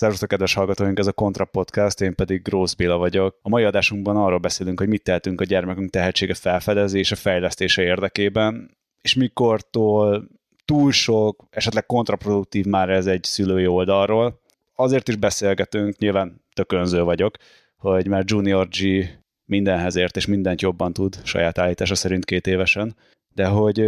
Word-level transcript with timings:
Szervusztok, 0.00 0.28
kedves 0.28 0.54
hallgatóink, 0.54 0.98
ez 0.98 1.06
a 1.06 1.12
Kontra 1.12 1.44
Podcast, 1.44 2.00
én 2.00 2.14
pedig 2.14 2.42
Grósz 2.42 2.74
Béla 2.74 2.96
vagyok. 2.96 3.38
A 3.42 3.48
mai 3.48 3.64
adásunkban 3.64 4.16
arról 4.16 4.38
beszélünk, 4.38 4.78
hogy 4.78 4.88
mit 4.88 5.02
tehetünk 5.02 5.40
a 5.40 5.44
gyermekünk 5.44 5.90
tehetsége 5.90 6.34
felfedezése, 6.34 7.14
fejlesztése 7.14 7.82
érdekében, 7.82 8.76
és 9.00 9.14
mikortól 9.14 10.28
túl 10.64 10.92
sok, 10.92 11.44
esetleg 11.50 11.86
kontraproduktív 11.86 12.64
már 12.64 12.88
ez 12.88 13.06
egy 13.06 13.24
szülői 13.24 13.66
oldalról. 13.66 14.40
Azért 14.74 15.08
is 15.08 15.16
beszélgetünk, 15.16 15.98
nyilván 15.98 16.44
tökönző 16.54 17.02
vagyok, 17.02 17.36
hogy 17.76 18.06
már 18.06 18.22
Junior 18.26 18.68
G 18.68 19.08
mindenhez 19.44 19.96
ért 19.96 20.16
és 20.16 20.26
mindent 20.26 20.60
jobban 20.60 20.92
tud, 20.92 21.20
saját 21.24 21.58
állítása 21.58 21.94
szerint 21.94 22.24
két 22.24 22.46
évesen, 22.46 22.96
de 23.34 23.46
hogy 23.46 23.84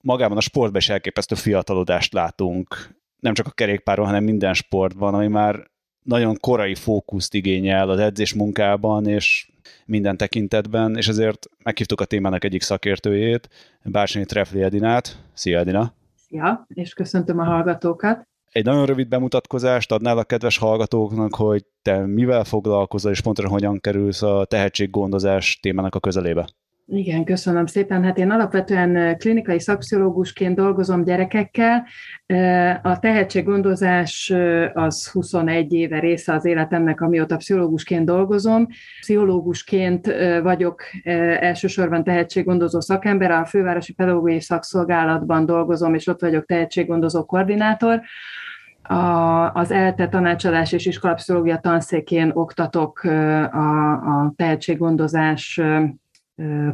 magában 0.00 0.36
a 0.36 0.40
sportban 0.40 0.80
is 0.80 0.88
elképesztő 0.88 1.34
fiatalodást 1.34 2.12
látunk, 2.12 2.94
nem 3.20 3.34
csak 3.34 3.46
a 3.46 3.50
kerékpáron, 3.50 4.06
hanem 4.06 4.24
minden 4.24 4.54
sportban, 4.54 5.14
ami 5.14 5.26
már 5.26 5.70
nagyon 6.02 6.36
korai 6.40 6.74
fókuszt 6.74 7.34
igényel 7.34 7.90
az 7.90 7.98
edzés 7.98 8.34
munkában 8.34 9.06
és 9.06 9.50
minden 9.84 10.16
tekintetben, 10.16 10.96
és 10.96 11.08
ezért 11.08 11.46
meghívtuk 11.62 12.00
a 12.00 12.04
témának 12.04 12.44
egyik 12.44 12.62
szakértőjét, 12.62 13.48
Bársonyi 13.82 14.24
Trefli 14.24 14.62
Edinát. 14.62 15.22
Szia 15.34 15.58
Edina! 15.58 15.92
Szia, 16.14 16.66
és 16.68 16.92
köszöntöm 16.92 17.38
a 17.38 17.44
hallgatókat! 17.44 18.28
Egy 18.50 18.64
nagyon 18.64 18.86
rövid 18.86 19.08
bemutatkozást 19.08 19.92
adnál 19.92 20.18
a 20.18 20.24
kedves 20.24 20.58
hallgatóknak, 20.58 21.34
hogy 21.34 21.64
te 21.82 22.06
mivel 22.06 22.44
foglalkozol, 22.44 23.12
és 23.12 23.20
pontosan 23.20 23.50
hogyan 23.50 23.80
kerülsz 23.80 24.22
a 24.22 24.44
tehetséggondozás 24.44 25.58
témának 25.62 25.94
a 25.94 26.00
közelébe? 26.00 26.48
Igen, 26.88 27.24
köszönöm 27.24 27.66
szépen. 27.66 28.04
Hát 28.04 28.18
én 28.18 28.30
alapvetően 28.30 29.18
klinikai 29.18 29.60
szakpszichológusként 29.60 30.54
dolgozom 30.54 31.04
gyerekekkel. 31.04 31.86
A 32.82 32.98
tehetséggondozás 32.98 34.32
az 34.72 35.10
21 35.10 35.72
éve 35.72 35.98
része 35.98 36.32
az 36.32 36.44
életemnek, 36.44 37.00
amióta 37.00 37.36
pszichológusként 37.36 38.04
dolgozom. 38.04 38.66
Pszichológusként 39.00 40.06
vagyok 40.42 40.82
elsősorban 41.40 42.04
tehetséggondozó 42.04 42.80
szakember, 42.80 43.30
a 43.30 43.44
Fővárosi 43.44 43.92
Pedagógiai 43.92 44.40
Szakszolgálatban 44.40 45.46
dolgozom, 45.46 45.94
és 45.94 46.06
ott 46.06 46.20
vagyok 46.20 46.44
tehetséggondozó 46.44 47.24
koordinátor. 47.24 48.00
A, 48.82 49.52
az 49.52 49.70
ELTE 49.70 50.08
tanácsadás 50.08 50.72
és 50.72 50.86
iskolapszichológia 50.86 51.58
tanszékén 51.58 52.30
oktatok 52.34 53.00
a, 53.04 53.92
a 53.92 54.32
tehetséggondozás 54.36 55.60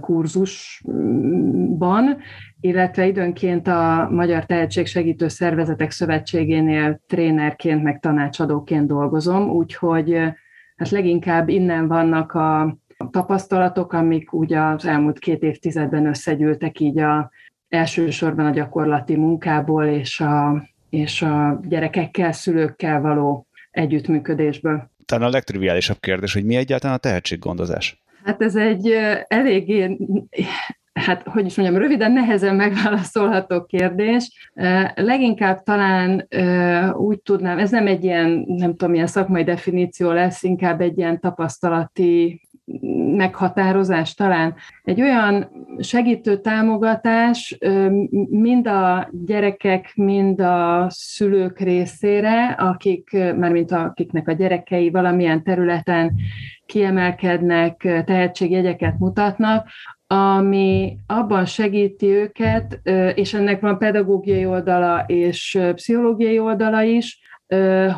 kurzusban, 0.01 1.37
illetve 2.61 3.07
időnként 3.07 3.69
a 3.69 4.09
Magyar 4.11 4.47
Tehetségsegítő 4.47 5.29
Szervezetek 5.29 5.91
Szövetségénél 5.91 7.01
trénerként, 7.07 7.83
meg 7.83 8.01
tanácsadóként 8.01 8.87
dolgozom, 8.87 9.51
úgyhogy 9.51 10.13
hát 10.77 10.91
leginkább 10.91 11.49
innen 11.49 11.89
vannak 11.89 12.33
a 12.33 12.77
tapasztalatok, 13.11 13.93
amik 13.93 14.33
úgy 14.33 14.53
az 14.53 14.87
elmúlt 14.87 15.19
két 15.19 15.43
évtizedben 15.43 16.07
összegyűltek 16.07 16.81
így 16.81 16.99
a, 16.99 17.31
elsősorban 17.69 18.47
a 18.47 18.51
gyakorlati 18.51 19.17
munkából 19.17 19.85
és 19.85 20.21
a, 20.21 20.69
és 20.91 21.23
a 21.23 21.61
gyerekekkel, 21.69 22.33
szülőkkel 22.33 23.01
való 23.01 23.47
együttműködésből. 23.71 24.91
Talán 25.05 25.29
a 25.29 25.31
legtriviálisabb 25.31 26.01
kérdés, 26.01 26.33
hogy 26.33 26.45
mi 26.45 26.57
egyáltalán 26.57 26.97
a 26.97 26.99
tehetséggondozás? 26.99 28.02
Hát 28.25 28.43
ez 28.43 28.57
egy 28.57 28.91
eléggé, 29.29 29.99
hát 30.93 31.23
hogy 31.29 31.47
is 31.47 31.57
mondjam, 31.57 31.81
röviden, 31.83 32.13
nehezen 32.13 32.57
megválaszolható 32.57 33.65
kérdés. 33.65 34.51
Leginkább 34.95 35.63
talán 35.63 36.29
úgy 36.93 37.21
tudnám, 37.21 37.59
ez 37.59 37.71
nem 37.71 37.87
egy 37.87 38.05
ilyen, 38.05 38.45
nem 38.47 38.71
tudom, 38.77 38.95
ilyen 38.95 39.07
szakmai 39.07 39.45
definíció 39.45 40.11
lesz, 40.11 40.43
inkább 40.43 40.81
egy 40.81 40.99
ilyen 40.99 41.21
tapasztalati 41.21 42.41
meghatározás 43.17 44.15
talán. 44.15 44.55
Egy 44.85 45.01
olyan 45.01 45.51
segítő 45.81 46.41
támogatás 46.41 47.59
mind 48.31 48.67
a 48.67 49.09
gyerekek, 49.13 49.93
mind 49.95 50.41
a 50.41 50.87
szülők 50.89 51.59
részére, 51.59 52.47
akik, 52.47 53.17
mint 53.37 53.73
akiknek 53.73 54.29
a 54.29 54.33
gyerekei 54.33 54.91
valamilyen 54.91 55.43
területen 55.43 56.15
kiemelkednek, 56.67 57.77
tehetségjegyeket 58.07 58.99
mutatnak, 58.99 59.69
ami 60.07 60.99
abban 61.07 61.45
segíti 61.45 62.07
őket, 62.07 62.81
és 63.15 63.35
ennek 63.35 63.61
van 63.61 63.79
pedagógiai 63.79 64.47
oldala 64.47 65.05
és 65.07 65.59
pszichológiai 65.75 66.39
oldala 66.39 66.83
is, 66.83 67.22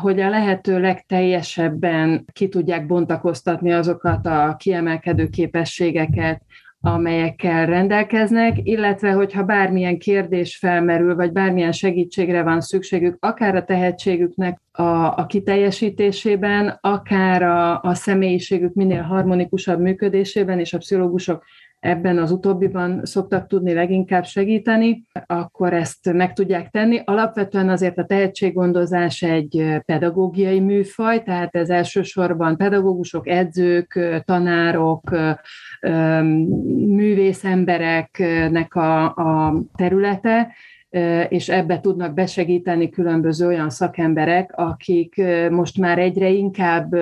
hogy 0.01 0.19
a 0.19 0.29
lehető 0.29 0.79
legteljesebben 0.79 2.25
ki 2.31 2.49
tudják 2.49 2.85
bontakoztatni 2.85 3.73
azokat 3.73 4.25
a 4.25 4.55
kiemelkedő 4.59 5.27
képességeket, 5.27 6.41
amelyekkel 6.85 7.65
rendelkeznek, 7.65 8.57
illetve 8.63 9.11
hogyha 9.11 9.43
bármilyen 9.43 9.97
kérdés 9.97 10.57
felmerül, 10.57 11.15
vagy 11.15 11.31
bármilyen 11.31 11.71
segítségre 11.71 12.43
van 12.43 12.61
szükségük, 12.61 13.17
akár 13.19 13.55
a 13.55 13.63
tehetségüknek 13.63 14.61
a, 14.71 14.83
a 15.17 15.25
kiteljesítésében, 15.25 16.77
akár 16.81 17.43
a, 17.43 17.81
a 17.81 17.93
személyiségük 17.93 18.73
minél 18.73 19.01
harmonikusabb 19.01 19.79
működésében, 19.79 20.59
és 20.59 20.73
a 20.73 20.77
pszichológusok 20.77 21.43
ebben 21.85 22.17
az 22.17 22.31
utóbbiban 22.31 23.01
szoktak 23.03 23.47
tudni 23.47 23.73
leginkább 23.73 24.25
segíteni, 24.25 25.05
akkor 25.25 25.73
ezt 25.73 26.13
meg 26.13 26.33
tudják 26.33 26.69
tenni. 26.69 27.01
Alapvetően 27.05 27.69
azért 27.69 27.97
a 27.97 28.05
tehetséggondozás 28.05 29.21
egy 29.21 29.81
pedagógiai 29.85 30.59
műfaj, 30.59 31.23
tehát 31.23 31.55
ez 31.55 31.69
elsősorban 31.69 32.57
pedagógusok, 32.57 33.27
edzők, 33.27 34.21
tanárok, 34.25 35.15
művészembereknek 36.87 38.75
a, 38.75 39.03
a 39.05 39.63
területe, 39.75 40.53
és 41.29 41.49
ebbe 41.49 41.79
tudnak 41.79 42.13
besegíteni 42.13 42.89
különböző 42.89 43.47
olyan 43.47 43.69
szakemberek, 43.69 44.51
akik 44.55 45.21
most 45.49 45.77
már 45.77 45.99
egyre 45.99 46.29
inkább 46.29 46.95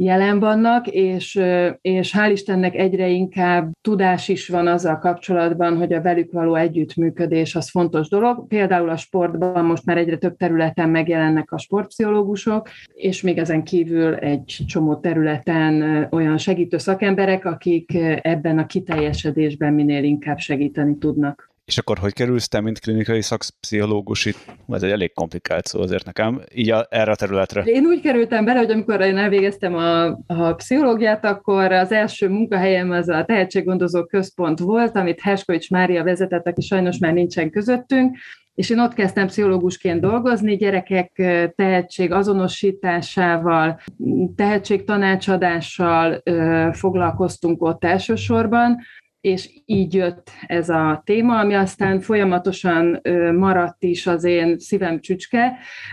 jelen 0.00 0.38
vannak, 0.38 0.86
és, 0.86 1.40
és 1.80 2.14
hál' 2.16 2.30
Istennek 2.32 2.74
egyre 2.74 3.08
inkább 3.08 3.70
tudás 3.80 4.28
is 4.28 4.48
van 4.48 4.66
azzal 4.66 4.98
kapcsolatban, 4.98 5.76
hogy 5.76 5.92
a 5.92 6.02
velük 6.02 6.32
való 6.32 6.54
együttműködés 6.54 7.54
az 7.54 7.70
fontos 7.70 8.08
dolog. 8.08 8.46
Például 8.48 8.88
a 8.88 8.96
sportban 8.96 9.64
most 9.64 9.84
már 9.84 9.96
egyre 9.96 10.16
több 10.16 10.36
területen 10.36 10.88
megjelennek 10.88 11.52
a 11.52 11.58
sportpszichológusok, 11.58 12.68
és 12.94 13.22
még 13.22 13.38
ezen 13.38 13.64
kívül 13.64 14.14
egy 14.14 14.58
csomó 14.66 14.96
területen 14.96 16.06
olyan 16.10 16.38
segítő 16.38 16.78
szakemberek, 16.78 17.44
akik 17.44 17.94
ebben 18.22 18.58
a 18.58 18.66
kiteljesedésben 18.66 19.72
minél 19.72 20.04
inkább 20.04 20.38
segíteni 20.38 20.98
tudnak. 20.98 21.47
És 21.68 21.78
akkor 21.78 21.98
hogy 21.98 22.12
kerülsz 22.12 22.48
te, 22.48 22.60
mint 22.60 22.78
klinikai 22.78 23.22
szakpszichológus 23.22 24.24
itt? 24.24 24.38
Ez 24.68 24.82
egy 24.82 24.90
elég 24.90 25.12
komplikált 25.12 25.66
szó 25.66 25.80
azért 25.80 26.04
nekem, 26.04 26.40
így 26.54 26.70
a, 26.70 26.86
erre 26.90 27.10
a 27.10 27.16
területre. 27.16 27.62
Én 27.62 27.84
úgy 27.84 28.00
kerültem 28.00 28.44
bele, 28.44 28.58
hogy 28.58 28.70
amikor 28.70 29.00
én 29.00 29.16
elvégeztem 29.16 29.74
a, 29.74 30.04
a 30.26 30.54
pszichológiát, 30.54 31.24
akkor 31.24 31.72
az 31.72 31.92
első 31.92 32.28
munkahelyem 32.28 32.90
az 32.90 33.08
a 33.08 33.24
tehetséggondozó 33.24 34.04
központ 34.04 34.58
volt, 34.58 34.96
amit 34.96 35.20
Herskovics 35.20 35.70
Mária 35.70 36.04
vezetett, 36.04 36.46
aki 36.46 36.60
sajnos 36.60 36.98
már 36.98 37.12
nincsen 37.12 37.50
közöttünk, 37.50 38.16
és 38.54 38.70
én 38.70 38.78
ott 38.78 38.94
kezdtem 38.94 39.26
pszichológusként 39.26 40.00
dolgozni, 40.00 40.56
gyerekek 40.56 41.12
tehetség 41.56 42.12
azonosításával, 42.12 43.80
tehetség 44.36 44.84
tanácsadással 44.84 46.22
foglalkoztunk 46.72 47.62
ott 47.62 47.84
elsősorban, 47.84 48.78
és 49.20 49.62
így 49.64 49.94
jött 49.94 50.30
ez 50.46 50.68
a 50.68 51.02
téma, 51.04 51.38
ami 51.38 51.54
aztán 51.54 52.00
folyamatosan 52.00 53.00
maradt 53.36 53.82
is 53.82 54.06
az 54.06 54.24
én 54.24 54.58
szívem 54.58 55.00
csücske. 55.00 55.52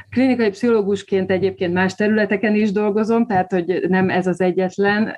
Klinikai 0.10 0.50
pszichológusként 0.50 1.32
egyébként 1.32 1.74
más 1.74 1.96
területeken 1.96 2.56
is 2.56 2.72
dolgozom, 2.72 3.26
tehát 3.26 3.52
hogy 3.52 3.86
nem 3.88 4.10
ez 4.10 4.28
az 4.28 4.42
egyetlen, 4.42 5.16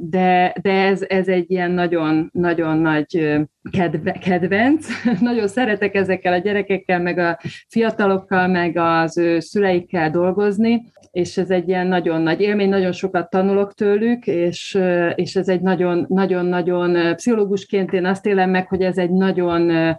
de, 0.00 0.54
de 0.62 0.72
ez, 0.72 1.04
ez 1.08 1.28
egy 1.28 1.50
ilyen 1.50 1.70
nagyon, 1.70 2.28
nagyon 2.32 2.78
nagy 2.78 3.38
kedve, 3.70 4.12
kedvenc. 4.12 4.86
nagyon 5.20 5.48
szeretek 5.48 5.94
ezekkel 5.94 6.32
a 6.32 6.38
gyerekekkel, 6.38 7.00
meg 7.00 7.18
a 7.18 7.38
fiatalokkal, 7.68 8.46
meg 8.46 8.76
az 8.76 9.18
ő 9.18 9.40
szüleikkel 9.40 10.10
dolgozni, 10.10 10.92
és 11.10 11.36
ez 11.36 11.50
egy 11.50 11.68
ilyen 11.68 11.86
nagyon 11.86 12.22
nagy 12.22 12.40
élmény, 12.40 12.68
nagyon 12.68 12.92
sokat 12.92 13.30
tanulok 13.30 13.74
tőlük, 13.74 14.26
és, 14.26 14.78
és 15.14 15.36
ez 15.36 15.48
egy 15.48 15.60
nagyon-nagyon 16.08 17.16
pszichológusként 17.64 17.92
én 17.92 18.04
azt 18.04 18.26
élem 18.26 18.50
meg, 18.50 18.68
hogy 18.68 18.82
ez 18.82 18.98
egy 18.98 19.10
nagyon 19.10 19.96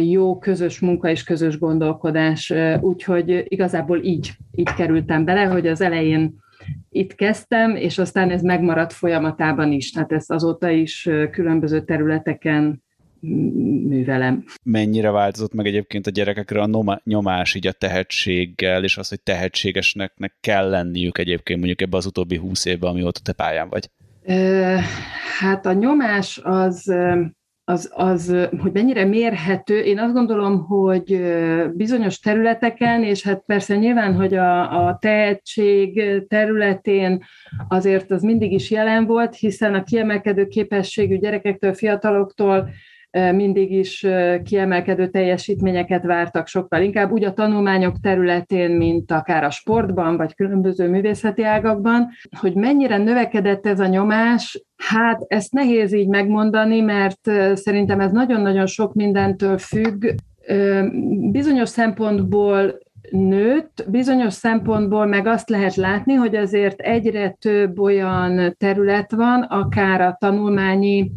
jó 0.00 0.38
közös 0.38 0.80
munka 0.80 1.10
és 1.10 1.24
közös 1.24 1.58
gondolkodás, 1.58 2.52
úgyhogy 2.80 3.44
igazából 3.48 4.02
így, 4.02 4.32
így 4.54 4.74
kerültem 4.74 5.24
bele, 5.24 5.44
hogy 5.44 5.66
az 5.66 5.80
elején 5.80 6.34
itt 6.90 7.14
kezdtem, 7.14 7.76
és 7.76 7.98
aztán 7.98 8.30
ez 8.30 8.42
megmaradt 8.42 8.92
folyamatában 8.92 9.72
is, 9.72 9.90
tehát 9.90 10.12
ezt 10.12 10.30
azóta 10.30 10.70
is 10.70 11.08
különböző 11.30 11.84
területeken 11.84 12.84
művelem. 13.88 14.44
Mennyire 14.62 15.10
változott 15.10 15.54
meg 15.54 15.66
egyébként 15.66 16.06
a 16.06 16.10
gyerekekre 16.10 16.60
a 16.60 17.00
nyomás 17.04 17.54
így 17.54 17.66
a 17.66 17.72
tehetséggel, 17.72 18.84
és 18.84 18.96
az, 18.96 19.08
hogy 19.08 19.22
tehetségesnek 19.22 20.36
kell 20.40 20.68
lenniük 20.68 21.18
egyébként 21.18 21.58
mondjuk 21.58 21.80
ebbe 21.80 21.96
az 21.96 22.06
utóbbi 22.06 22.36
húsz 22.36 22.64
évben, 22.64 22.90
amióta 22.90 23.20
te 23.24 23.32
pályán 23.32 23.68
vagy? 23.68 23.90
Hát 25.40 25.66
a 25.66 25.72
nyomás 25.72 26.40
az 26.42 26.92
az, 27.68 27.90
az, 27.94 28.48
hogy 28.58 28.72
mennyire 28.72 29.04
mérhető, 29.04 29.80
én 29.80 29.98
azt 29.98 30.12
gondolom, 30.12 30.64
hogy 30.64 31.20
bizonyos 31.74 32.18
területeken, 32.18 33.02
és 33.02 33.22
hát 33.22 33.42
persze 33.46 33.76
nyilván, 33.76 34.14
hogy 34.14 34.34
a, 34.34 34.86
a 34.86 34.98
tehetség 35.00 36.02
területén 36.28 37.24
azért 37.68 38.10
az 38.10 38.22
mindig 38.22 38.52
is 38.52 38.70
jelen 38.70 39.06
volt, 39.06 39.34
hiszen 39.34 39.74
a 39.74 39.82
kiemelkedő 39.82 40.46
képességű 40.46 41.18
gyerekektől, 41.18 41.74
fiataloktól 41.74 42.68
mindig 43.32 43.72
is 43.72 44.06
kiemelkedő 44.44 45.08
teljesítményeket 45.08 46.04
vártak 46.04 46.46
sokkal 46.46 46.82
inkább, 46.82 47.10
úgy 47.10 47.24
a 47.24 47.32
tanulmányok 47.32 48.00
területén, 48.00 48.70
mint 48.70 49.12
akár 49.12 49.44
a 49.44 49.50
sportban, 49.50 50.16
vagy 50.16 50.34
különböző 50.34 50.88
művészeti 50.88 51.42
ágakban, 51.42 52.08
hogy 52.40 52.54
mennyire 52.54 52.96
növekedett 52.96 53.66
ez 53.66 53.80
a 53.80 53.86
nyomás, 53.86 54.64
hát 54.76 55.24
ezt 55.26 55.52
nehéz 55.52 55.94
így 55.94 56.08
megmondani, 56.08 56.80
mert 56.80 57.30
szerintem 57.54 58.00
ez 58.00 58.12
nagyon-nagyon 58.12 58.66
sok 58.66 58.94
mindentől 58.94 59.58
függ. 59.58 60.04
Bizonyos 61.30 61.68
szempontból 61.68 62.78
nőtt, 63.10 63.84
bizonyos 63.88 64.32
szempontból 64.32 65.06
meg 65.06 65.26
azt 65.26 65.48
lehet 65.48 65.74
látni, 65.74 66.14
hogy 66.14 66.36
azért 66.36 66.80
egyre 66.80 67.30
több 67.30 67.80
olyan 67.80 68.54
terület 68.58 69.12
van, 69.12 69.42
akár 69.42 70.00
a 70.00 70.16
tanulmányi 70.20 71.10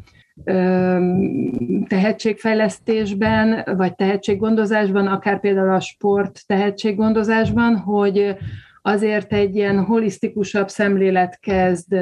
tehetségfejlesztésben, 1.88 3.64
vagy 3.78 3.96
tehetséggondozásban, 3.96 5.08
akár 5.08 5.40
például 5.40 5.74
a 5.74 5.80
sport 5.80 6.42
tehetséggondozásban, 6.48 7.78
hogy 7.78 8.36
azért 8.82 9.34
egy 9.34 9.56
ilyen 9.56 9.84
holisztikusabb 9.84 10.70
szemlélet 10.70 11.40
kezd 11.40 11.96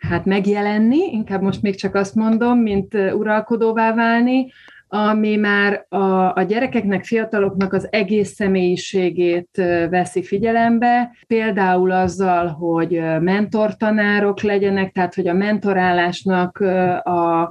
hát 0.00 0.24
megjelenni, 0.24 0.98
inkább 1.12 1.42
most 1.42 1.62
még 1.62 1.74
csak 1.74 1.94
azt 1.94 2.14
mondom, 2.14 2.58
mint 2.58 2.94
uralkodóvá 2.94 3.94
válni, 3.94 4.46
ami 4.88 5.36
már 5.36 5.86
a, 5.88 6.32
a 6.34 6.42
gyerekeknek, 6.42 7.04
fiataloknak 7.04 7.72
az 7.72 7.88
egész 7.90 8.34
személyiségét 8.34 9.48
veszi 9.90 10.22
figyelembe, 10.22 11.16
például 11.26 11.90
azzal, 11.90 12.46
hogy 12.46 13.02
mentortanárok 13.20 14.40
legyenek, 14.40 14.92
tehát 14.92 15.14
hogy 15.14 15.28
a 15.28 15.32
mentorálásnak, 15.32 16.58
a, 17.02 17.42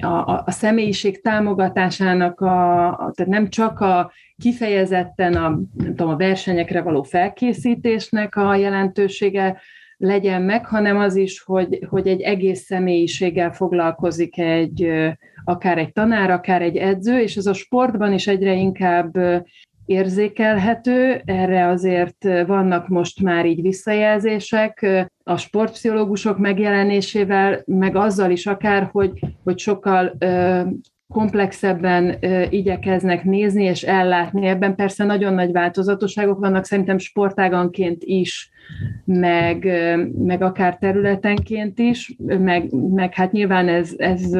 a, 0.00 0.42
a 0.44 0.50
személyiség 0.50 1.20
támogatásának, 1.20 2.40
a, 2.40 2.86
a, 2.88 3.12
tehát 3.14 3.32
nem 3.32 3.48
csak 3.48 3.80
a 3.80 4.12
kifejezetten 4.36 5.34
a, 5.34 5.48
nem 5.74 5.94
tudom, 5.94 6.08
a 6.08 6.16
versenyekre 6.16 6.82
való 6.82 7.02
felkészítésnek 7.02 8.36
a 8.36 8.54
jelentősége, 8.54 9.60
legyen 10.02 10.42
meg, 10.42 10.66
hanem 10.66 10.98
az 10.98 11.16
is, 11.16 11.42
hogy, 11.42 11.86
hogy 11.88 12.06
egy 12.06 12.20
egész 12.20 12.64
személyiséggel 12.64 13.52
foglalkozik 13.52 14.38
egy, 14.38 14.88
akár 15.44 15.78
egy 15.78 15.92
tanár, 15.92 16.30
akár 16.30 16.62
egy 16.62 16.76
edző, 16.76 17.18
és 17.20 17.36
ez 17.36 17.46
a 17.46 17.52
sportban 17.52 18.12
is 18.12 18.26
egyre 18.26 18.54
inkább 18.54 19.18
érzékelhető, 19.86 21.22
erre 21.24 21.66
azért 21.66 22.24
vannak 22.46 22.88
most 22.88 23.22
már 23.22 23.46
így 23.46 23.62
visszajelzések 23.62 24.86
a 25.24 25.36
sportpszichológusok 25.36 26.38
megjelenésével, 26.38 27.62
meg 27.66 27.96
azzal 27.96 28.30
is 28.30 28.46
akár, 28.46 28.88
hogy, 28.92 29.20
hogy 29.44 29.58
sokkal 29.58 30.16
komplexebben 31.12 32.16
igyekeznek 32.50 33.24
nézni 33.24 33.64
és 33.64 33.82
ellátni. 33.82 34.46
Ebben 34.46 34.74
persze 34.74 35.04
nagyon 35.04 35.34
nagy 35.34 35.52
változatosságok 35.52 36.38
vannak, 36.38 36.64
szerintem 36.64 36.98
sportáganként 36.98 38.02
is, 38.04 38.50
meg, 39.04 39.64
meg 40.18 40.42
akár 40.42 40.76
területenként 40.76 41.78
is, 41.78 42.14
meg, 42.18 42.72
meg 42.72 43.14
hát 43.14 43.32
nyilván 43.32 43.68
ez, 43.68 43.94
ez 43.96 44.30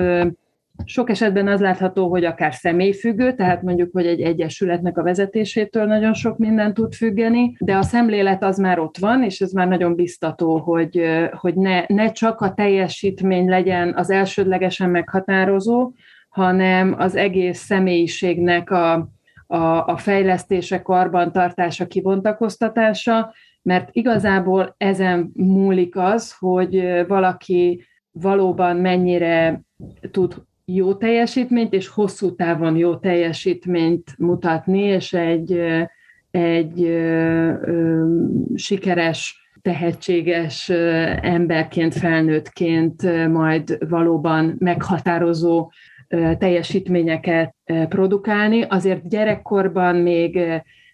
sok 0.85 1.11
esetben 1.11 1.49
az 1.49 1.61
látható, 1.61 2.09
hogy 2.09 2.25
akár 2.25 2.55
személyfüggő, 2.55 3.35
tehát 3.35 3.63
mondjuk, 3.63 3.91
hogy 3.93 4.07
egy 4.07 4.21
egyesületnek 4.21 4.99
a 4.99 5.03
vezetésétől 5.03 5.85
nagyon 5.85 6.15
sok 6.15 6.39
minden 6.39 6.75
tud 6.75 6.95
függeni, 6.95 7.57
de 7.59 7.77
a 7.77 7.83
szemlélet 7.83 8.43
az 8.43 8.59
már 8.59 8.79
ott 8.79 8.99
van, 8.99 9.23
és 9.23 9.41
ez 9.41 9.53
már 9.53 9.69
nagyon 9.69 9.95
biztató, 9.95 10.59
hogy, 10.59 11.03
hogy 11.31 11.55
ne, 11.55 11.85
ne 11.87 12.13
csak 12.13 12.41
a 12.41 12.55
teljesítmény 12.55 13.49
legyen 13.49 13.95
az 13.97 14.11
elsődlegesen 14.11 14.91
meghatározó, 14.91 15.93
hanem 16.33 16.95
az 16.99 17.17
egész 17.17 17.59
személyiségnek 17.59 18.71
a, 18.71 18.93
a, 19.47 19.87
a 19.87 19.97
fejlesztése, 19.97 20.83
karbantartása, 20.83 21.87
kibontakoztatása, 21.87 23.35
mert 23.63 23.89
igazából 23.93 24.75
ezen 24.79 25.31
múlik 25.35 25.97
az, 25.97 26.37
hogy 26.39 27.05
valaki 27.09 27.85
valóban 28.11 28.77
mennyire 28.77 29.63
tud 30.11 30.35
jó 30.65 30.95
teljesítményt, 30.95 31.73
és 31.73 31.89
hosszú 31.89 32.35
távon 32.35 32.77
jó 32.77 32.97
teljesítményt 32.97 34.15
mutatni, 34.19 34.81
és 34.81 35.13
egy, 35.13 35.53
egy 36.31 36.83
ö, 36.83 37.53
ö, 37.63 38.05
sikeres, 38.55 39.41
tehetséges 39.63 40.69
emberként, 41.21 41.95
felnőttként 41.95 43.29
majd 43.29 43.79
valóban 43.89 44.57
meghatározó 44.59 45.71
teljesítményeket 46.39 47.55
produkálni. 47.89 48.63
Azért 48.63 49.09
gyerekkorban 49.09 49.97
még 49.97 50.41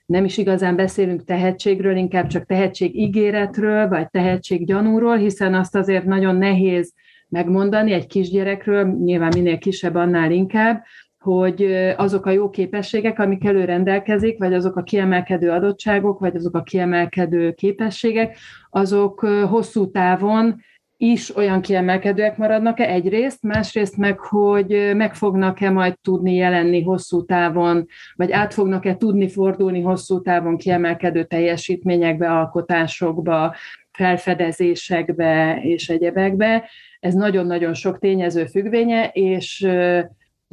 nem 0.07 0.25
is 0.25 0.39
igazán 0.39 0.77
beszélünk 0.77 1.25
tehetségről, 1.25 1.97
inkább 1.97 2.27
csak 2.27 2.47
tehetségígéretről, 2.47 3.89
vagy 3.89 4.11
tehetséggyanúról, 4.11 5.17
hiszen 5.17 5.55
azt 5.55 5.77
azért 5.77 6.05
nagyon 6.05 6.37
nehéz 6.37 6.95
megmondani 7.29 7.93
egy 7.93 8.07
kisgyerekről, 8.07 8.85
nyilván 8.85 9.33
minél 9.35 9.59
kisebb, 9.59 9.95
annál 9.95 10.31
inkább, 10.31 10.83
hogy 11.19 11.63
azok 11.97 12.27
a 12.27 12.31
jó 12.31 12.51
képességek, 12.51 13.19
amik 13.19 13.45
elő 13.45 13.65
rendelkezik, 13.65 14.39
vagy 14.39 14.55
azok 14.55 14.77
a 14.77 14.83
kiemelkedő 14.83 15.51
adottságok, 15.51 16.19
vagy 16.19 16.37
azok 16.37 16.57
a 16.57 16.63
kiemelkedő 16.63 17.53
képességek, 17.53 18.37
azok 18.71 19.21
hosszú 19.49 19.91
távon 19.91 20.61
is 21.01 21.37
olyan 21.37 21.61
kiemelkedőek 21.61 22.37
maradnak-e 22.37 22.89
egyrészt, 22.89 23.43
másrészt 23.43 23.97
meg, 23.97 24.19
hogy 24.19 24.93
meg 24.95 25.15
fognak-e 25.15 25.71
majd 25.71 25.95
tudni 26.03 26.35
jelenni 26.35 26.83
hosszú 26.83 27.25
távon, 27.25 27.87
vagy 28.15 28.33
át 28.33 28.55
fognak-e 28.55 28.97
tudni 28.97 29.29
fordulni 29.29 29.81
hosszú 29.81 30.23
távon 30.23 30.57
kiemelkedő 30.57 31.25
teljesítményekbe, 31.25 32.31
alkotásokba, 32.31 33.55
felfedezésekbe 33.91 35.61
és 35.63 35.89
egyebekbe. 35.89 36.71
Ez 37.01 37.15
nagyon-nagyon 37.15 37.75
sok 37.75 37.99
tényező 37.99 38.45
függvénye, 38.45 39.11
és 39.13 39.69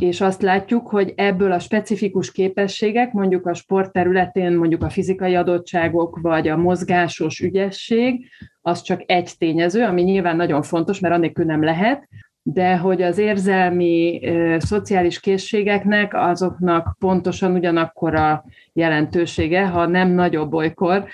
és 0.02 0.22
azt 0.22 0.42
látjuk, 0.42 0.88
hogy 0.88 1.14
ebből 1.16 1.52
a 1.52 1.60
specifikus 1.60 2.32
képességek, 2.32 3.12
mondjuk 3.14 3.46
a 3.46 3.54
sport 3.54 3.92
területén, 3.92 4.54
mondjuk 4.54 4.84
a 4.84 4.90
fizikai 4.90 5.36
adottságok, 5.36 6.20
vagy 6.22 6.48
a 6.48 6.58
mozgásos 6.58 7.40
ügyesség, 7.40 8.30
az 8.62 8.82
csak 8.82 9.04
egy 9.06 9.32
tényező, 9.38 9.84
ami 9.84 10.02
nyilván 10.02 10.36
nagyon 10.36 10.62
fontos, 10.62 11.00
mert 11.00 11.14
annélkül 11.14 11.46
nem 11.46 11.64
lehet, 11.64 12.08
de 12.48 12.78
hogy 12.78 13.02
az 13.02 13.18
érzelmi, 13.18 14.22
szociális 14.58 15.20
készségeknek 15.20 16.14
azoknak 16.14 16.96
pontosan 17.00 17.54
ugyanakkor 17.54 18.16
a 18.16 18.46
jelentősége, 18.74 19.68
ha 19.68 19.86
nem 19.86 20.10
nagyobb 20.10 20.54
olykor, 20.54 21.08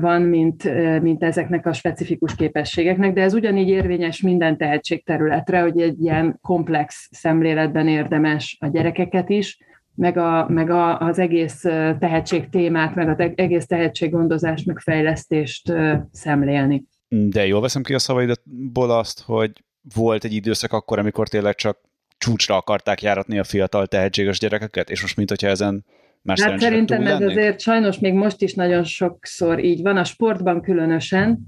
van, 0.00 0.22
mint, 0.22 0.64
mint 1.02 1.22
ezeknek 1.22 1.66
a 1.66 1.72
specifikus 1.72 2.34
képességeknek, 2.34 3.12
de 3.12 3.22
ez 3.22 3.34
ugyanígy 3.34 3.68
érvényes 3.68 4.20
minden 4.20 4.56
tehetségterületre, 4.56 5.60
hogy 5.60 5.80
egy 5.80 6.02
ilyen 6.02 6.38
komplex 6.42 7.08
szemléletben 7.10 7.88
érdemes 7.88 8.56
a 8.60 8.66
gyerekeket 8.66 9.28
is, 9.28 9.58
meg, 9.94 10.16
a, 10.16 10.48
meg 10.48 10.70
a, 10.70 10.98
az 10.98 11.18
egész 11.18 11.60
tehetség 11.98 12.48
témát, 12.48 12.94
meg 12.94 13.08
az 13.08 13.32
egész 13.34 13.66
tehetséggondozást, 13.66 14.66
meg 14.66 14.78
fejlesztést 14.78 15.72
szemlélni. 16.12 16.84
De 17.08 17.46
jól 17.46 17.60
veszem 17.60 17.82
ki 17.82 17.94
a 17.94 17.98
szavaidból 17.98 18.90
azt, 18.90 19.20
hogy 19.20 19.50
volt 19.94 20.24
egy 20.24 20.32
időszak 20.32 20.72
akkor, 20.72 20.98
amikor 20.98 21.28
tényleg 21.28 21.54
csak 21.54 21.78
csúcsra 22.18 22.56
akarták 22.56 23.02
járatni 23.02 23.38
a 23.38 23.44
fiatal 23.44 23.86
tehetséges 23.86 24.38
gyerekeket, 24.38 24.90
és 24.90 25.00
most 25.00 25.16
mint 25.16 25.28
hogyha 25.28 25.48
ezen 25.48 25.84
már 26.22 26.38
hát 26.38 26.58
szerintem 26.58 27.06
ez 27.06 27.20
azért 27.20 27.60
sajnos 27.60 27.98
még 27.98 28.14
most 28.14 28.42
is 28.42 28.54
nagyon 28.54 28.84
sokszor 28.84 29.64
így 29.64 29.82
van, 29.82 29.96
a 29.96 30.04
sportban 30.04 30.62
különösen, 30.62 31.38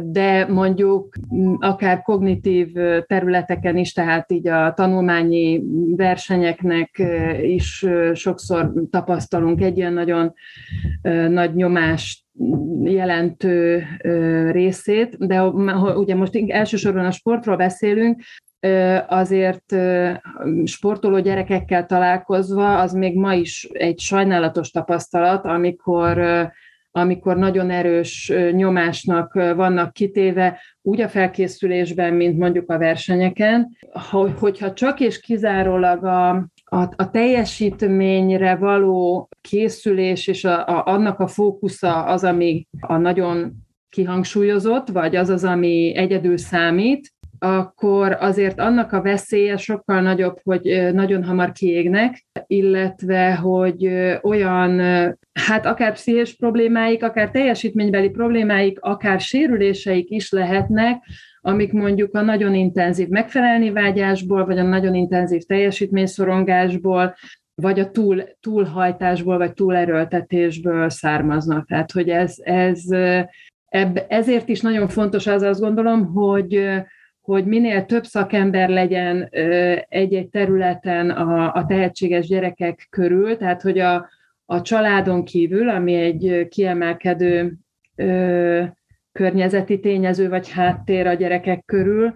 de 0.00 0.46
mondjuk 0.48 1.14
akár 1.58 2.02
kognitív 2.02 2.72
területeken 3.06 3.76
is, 3.76 3.92
tehát 3.92 4.32
így 4.32 4.48
a 4.48 4.72
tanulmányi 4.76 5.62
versenyeknek 5.96 7.02
is 7.42 7.86
sokszor 8.14 8.72
tapasztalunk 8.90 9.62
egy 9.62 9.76
ilyen 9.76 9.92
nagyon 9.92 10.32
nagy 11.28 11.54
nyomást 11.54 12.21
jelentő 12.84 13.84
részét, 14.50 15.26
de 15.26 15.42
ugye 15.42 16.14
most 16.14 16.44
elsősorban 16.46 17.04
a 17.04 17.10
sportról 17.10 17.56
beszélünk, 17.56 18.22
azért 19.06 19.76
sportoló 20.64 21.20
gyerekekkel 21.20 21.86
találkozva, 21.86 22.78
az 22.78 22.92
még 22.92 23.16
ma 23.16 23.34
is 23.34 23.68
egy 23.72 23.98
sajnálatos 23.98 24.70
tapasztalat, 24.70 25.44
amikor 25.44 26.50
amikor 26.94 27.36
nagyon 27.36 27.70
erős 27.70 28.32
nyomásnak 28.52 29.32
vannak 29.32 29.92
kitéve, 29.92 30.60
úgy 30.82 31.00
a 31.00 31.08
felkészülésben, 31.08 32.14
mint 32.14 32.38
mondjuk 32.38 32.70
a 32.70 32.78
versenyeken, 32.78 33.76
hogyha 34.38 34.72
csak 34.72 35.00
és 35.00 35.20
kizárólag 35.20 36.04
a, 36.04 36.46
a, 36.72 36.92
a 36.96 37.10
teljesítményre 37.10 38.56
való 38.56 39.28
készülés 39.40 40.26
és 40.26 40.44
a, 40.44 40.66
a, 40.66 40.82
annak 40.86 41.20
a 41.20 41.26
fókusza 41.26 42.04
az, 42.04 42.24
ami 42.24 42.66
a 42.80 42.96
nagyon 42.96 43.52
kihangsúlyozott, 43.88 44.88
vagy 44.88 45.16
az 45.16 45.28
az, 45.28 45.44
ami 45.44 45.94
egyedül 45.96 46.36
számít, 46.36 47.12
akkor 47.38 48.16
azért 48.20 48.60
annak 48.60 48.92
a 48.92 49.02
veszélye 49.02 49.56
sokkal 49.56 50.00
nagyobb, 50.00 50.38
hogy 50.42 50.90
nagyon 50.92 51.24
hamar 51.24 51.52
kiégnek, 51.52 52.26
illetve 52.46 53.34
hogy 53.34 53.86
olyan, 54.22 54.80
hát 55.32 55.66
akár 55.66 55.92
pszichés 55.92 56.36
problémáik, 56.36 57.04
akár 57.04 57.30
teljesítménybeli 57.30 58.08
problémáik, 58.10 58.80
akár 58.80 59.20
sérüléseik 59.20 60.10
is 60.10 60.30
lehetnek, 60.30 61.04
amik 61.40 61.72
mondjuk 61.72 62.14
a 62.14 62.20
nagyon 62.20 62.54
intenzív 62.54 63.08
megfelelni 63.08 63.70
vágyásból, 63.70 64.44
vagy 64.44 64.58
a 64.58 64.62
nagyon 64.62 64.94
intenzív 64.94 65.42
teljesítményszorongásból, 65.42 67.14
vagy 67.54 67.80
a 67.80 67.90
túl, 67.90 68.22
túlhajtásból, 68.40 69.38
vagy 69.38 69.52
túlerőltetésből 69.52 70.90
származnak. 70.90 71.66
Tehát, 71.66 71.92
hogy 71.92 72.08
ez, 72.08 72.34
ez 72.38 72.82
ebb, 73.68 74.04
ezért 74.08 74.48
is 74.48 74.60
nagyon 74.60 74.88
fontos 74.88 75.26
az, 75.26 75.42
azt 75.42 75.60
gondolom, 75.60 76.04
hogy 76.04 76.82
hogy 77.20 77.44
minél 77.44 77.84
több 77.84 78.04
szakember 78.04 78.68
legyen 78.68 79.28
egy-egy 79.88 80.28
területen 80.28 81.10
a, 81.10 81.52
a 81.52 81.66
tehetséges 81.66 82.26
gyerekek 82.26 82.86
körül, 82.90 83.36
tehát 83.36 83.62
hogy 83.62 83.78
a, 83.78 84.08
a 84.52 84.62
családon 84.62 85.24
kívül, 85.24 85.68
ami 85.68 85.94
egy 85.94 86.48
kiemelkedő 86.48 87.54
ö, 87.96 88.62
környezeti 89.12 89.80
tényező 89.80 90.28
vagy 90.28 90.50
háttér 90.50 91.06
a 91.06 91.14
gyerekek 91.14 91.64
körül, 91.64 92.14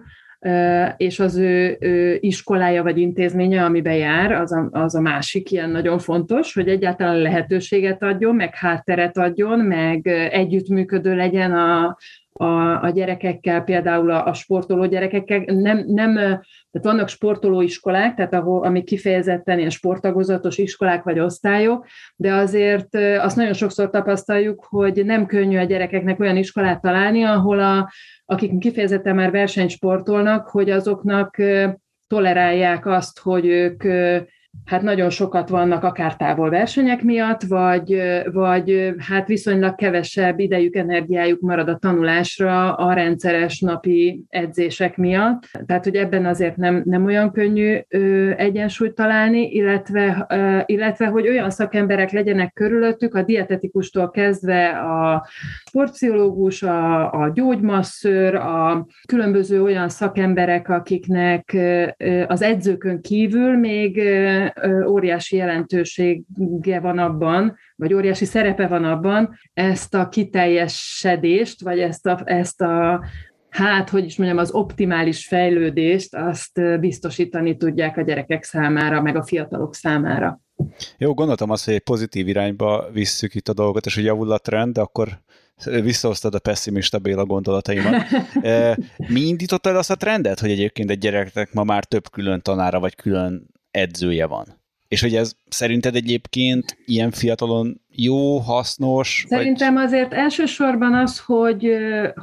és 0.97 1.19
az 1.19 1.37
ő, 1.37 1.77
ő 1.79 2.17
iskolája 2.19 2.83
vagy 2.83 2.97
intézménye, 2.97 3.63
amiben 3.63 3.95
jár, 3.95 4.31
az 4.31 4.51
a, 4.51 4.69
az 4.71 4.95
a 4.95 5.01
másik 5.01 5.51
ilyen 5.51 5.69
nagyon 5.69 5.99
fontos, 5.99 6.53
hogy 6.53 6.67
egyáltalán 6.67 7.17
lehetőséget 7.17 8.03
adjon, 8.03 8.35
meg 8.35 8.55
hátteret 8.55 9.17
adjon, 9.17 9.59
meg 9.59 10.07
együttműködő 10.31 11.15
legyen 11.15 11.53
a, 11.53 11.97
a, 12.37 12.83
a 12.83 12.89
gyerekekkel, 12.89 13.63
például 13.63 14.11
a, 14.11 14.25
a 14.25 14.33
sportoló 14.33 14.85
gyerekekkel, 14.85 15.43
nem, 15.45 15.83
nem, 15.87 16.13
tehát 16.13 16.81
vannak 16.81 17.07
sportolóiskolák, 17.07 18.15
tehát 18.15 18.33
ahol, 18.33 18.63
amik 18.63 18.83
kifejezetten 18.83 19.57
ilyen 19.57 19.69
sportagozatos 19.69 20.57
iskolák 20.57 21.03
vagy 21.03 21.19
osztályok, 21.19 21.85
de 22.15 22.33
azért 22.33 22.95
azt 23.19 23.35
nagyon 23.35 23.53
sokszor 23.53 23.89
tapasztaljuk, 23.89 24.65
hogy 24.69 25.05
nem 25.05 25.25
könnyű 25.25 25.57
a 25.57 25.63
gyerekeknek 25.63 26.19
olyan 26.19 26.37
iskolát 26.37 26.81
találni, 26.81 27.23
ahol 27.23 27.59
a, 27.59 27.91
akik 28.25 28.57
kifejezetten 28.57 29.15
már 29.15 29.31
versenysportolnak, 29.31 30.47
hogy 30.47 30.69
azoknak 30.69 31.37
tolerálják 32.07 32.85
azt, 32.85 33.19
hogy 33.19 33.45
ők 33.45 33.83
hát 34.65 34.81
nagyon 34.81 35.09
sokat 35.09 35.49
vannak 35.49 35.83
akár 35.83 36.15
távolversenyek 36.15 37.01
miatt, 37.01 37.41
vagy, 37.43 38.01
vagy 38.31 38.93
hát 38.97 39.27
viszonylag 39.27 39.75
kevesebb 39.75 40.39
idejük, 40.39 40.75
energiájuk 40.75 41.41
marad 41.41 41.69
a 41.69 41.77
tanulásra 41.77 42.73
a 42.73 42.93
rendszeres 42.93 43.59
napi 43.59 44.23
edzések 44.29 44.97
miatt. 44.97 45.43
Tehát, 45.65 45.83
hogy 45.83 45.95
ebben 45.95 46.25
azért 46.25 46.55
nem, 46.55 46.81
nem 46.85 47.05
olyan 47.05 47.31
könnyű 47.31 47.77
ö, 47.89 48.31
egyensúlyt 48.37 48.93
találni, 48.93 49.51
illetve, 49.51 50.25
ö, 50.29 50.59
illetve, 50.65 51.05
hogy 51.05 51.27
olyan 51.27 51.49
szakemberek 51.49 52.11
legyenek 52.11 52.53
körülöttük, 52.53 53.15
a 53.15 53.23
dietetikustól 53.23 54.09
kezdve 54.09 54.69
a 54.69 55.27
sportpszichológus, 55.65 56.63
a, 56.63 57.11
a 57.11 57.31
gyógymasszőr, 57.33 58.35
a 58.35 58.87
különböző 59.07 59.63
olyan 59.63 59.89
szakemberek, 59.89 60.69
akiknek 60.69 61.57
az 62.27 62.41
edzőkön 62.41 63.01
kívül 63.01 63.57
még 63.57 64.01
óriási 64.87 65.35
jelentősége 65.35 66.79
van 66.79 66.97
abban, 66.97 67.57
vagy 67.75 67.93
óriási 67.93 68.25
szerepe 68.25 68.67
van 68.67 68.83
abban, 68.83 69.37
ezt 69.53 69.93
a 69.93 70.09
kiteljesedést, 70.09 71.61
vagy 71.61 71.79
ezt 71.79 72.05
a, 72.05 72.21
ezt 72.25 72.61
a 72.61 73.03
hát, 73.49 73.89
hogy 73.89 74.05
is 74.05 74.17
mondjam, 74.17 74.39
az 74.39 74.51
optimális 74.51 75.27
fejlődést, 75.27 76.15
azt 76.15 76.79
biztosítani 76.79 77.57
tudják 77.57 77.97
a 77.97 78.01
gyerekek 78.01 78.43
számára, 78.43 79.01
meg 79.01 79.15
a 79.15 79.23
fiatalok 79.23 79.75
számára. 79.75 80.39
Jó, 80.97 81.13
gondoltam 81.13 81.49
azt, 81.49 81.65
hogy 81.65 81.73
egy 81.73 81.83
pozitív 81.83 82.27
irányba 82.27 82.89
visszük 82.91 83.35
itt 83.35 83.47
a 83.47 83.53
dolgot, 83.53 83.85
és 83.85 83.95
hogy 83.95 84.03
javul 84.03 84.31
a 84.31 84.37
trend, 84.37 84.73
de 84.73 84.81
akkor 84.81 85.19
visszahoztad 85.65 86.35
a 86.35 86.39
pessimista 86.39 86.99
Béla 86.99 87.25
gondolataimat. 87.25 88.05
Mi 89.13 89.19
indította 89.19 89.69
el 89.69 89.77
azt 89.77 89.91
a 89.91 89.95
trendet, 89.95 90.39
hogy 90.39 90.51
egyébként 90.51 90.89
egy 90.89 90.97
gyereknek 90.97 91.53
ma 91.53 91.63
már 91.63 91.85
több 91.85 92.09
külön 92.09 92.41
tanára 92.41 92.79
vagy 92.79 92.95
külön 92.95 93.47
edzője 93.71 94.25
van. 94.25 94.45
És 94.87 95.01
hogy 95.01 95.15
ez 95.15 95.33
szerinted 95.49 95.95
egyébként 95.95 96.77
ilyen 96.85 97.11
fiatalon 97.11 97.81
jó, 97.89 98.37
hasznos? 98.37 99.25
Szerintem 99.27 99.73
vagy... 99.73 99.83
azért 99.83 100.13
elsősorban 100.13 100.93
az, 100.93 101.19
hogy, 101.19 101.77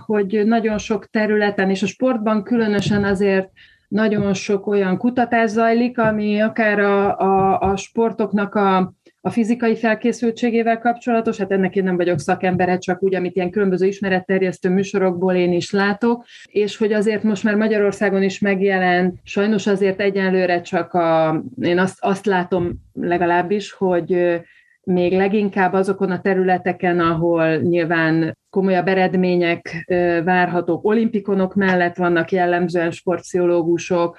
hogy 0.06 0.46
nagyon 0.46 0.78
sok 0.78 1.06
területen, 1.10 1.70
és 1.70 1.82
a 1.82 1.86
sportban 1.86 2.42
különösen 2.42 3.04
azért 3.04 3.50
nagyon 3.88 4.34
sok 4.34 4.66
olyan 4.66 4.96
kutatás 4.98 5.50
zajlik, 5.50 5.98
ami 5.98 6.40
akár 6.40 6.78
a, 6.78 7.18
a, 7.18 7.60
a 7.60 7.76
sportoknak 7.76 8.54
a 8.54 8.94
a 9.26 9.30
fizikai 9.30 9.76
felkészültségével 9.76 10.78
kapcsolatos, 10.78 11.36
hát 11.36 11.52
ennek 11.52 11.76
én 11.76 11.84
nem 11.84 11.96
vagyok 11.96 12.18
szakembere, 12.18 12.78
csak 12.78 13.02
úgy, 13.02 13.14
amit 13.14 13.36
ilyen 13.36 13.50
különböző 13.50 13.86
ismeretterjesztő 13.86 14.68
műsorokból 14.68 15.34
én 15.34 15.52
is 15.52 15.70
látok, 15.70 16.24
és 16.44 16.76
hogy 16.76 16.92
azért 16.92 17.22
most 17.22 17.44
már 17.44 17.54
Magyarországon 17.54 18.22
is 18.22 18.38
megjelent, 18.38 19.18
sajnos 19.22 19.66
azért 19.66 20.00
egyenlőre 20.00 20.60
csak 20.60 20.92
a, 20.92 21.42
én 21.60 21.78
azt, 21.78 21.98
azt 22.00 22.26
látom 22.26 22.72
legalábbis, 22.92 23.72
hogy 23.72 24.40
még 24.84 25.12
leginkább 25.12 25.72
azokon 25.72 26.10
a 26.10 26.20
területeken, 26.20 27.00
ahol 27.00 27.56
nyilván 27.56 28.38
komolyabb 28.50 28.88
eredmények 28.88 29.84
várhatók. 30.24 30.84
Olimpikonok 30.84 31.54
mellett 31.54 31.96
vannak 31.96 32.32
jellemzően 32.32 32.90
sportpszichológusok, 32.90 34.18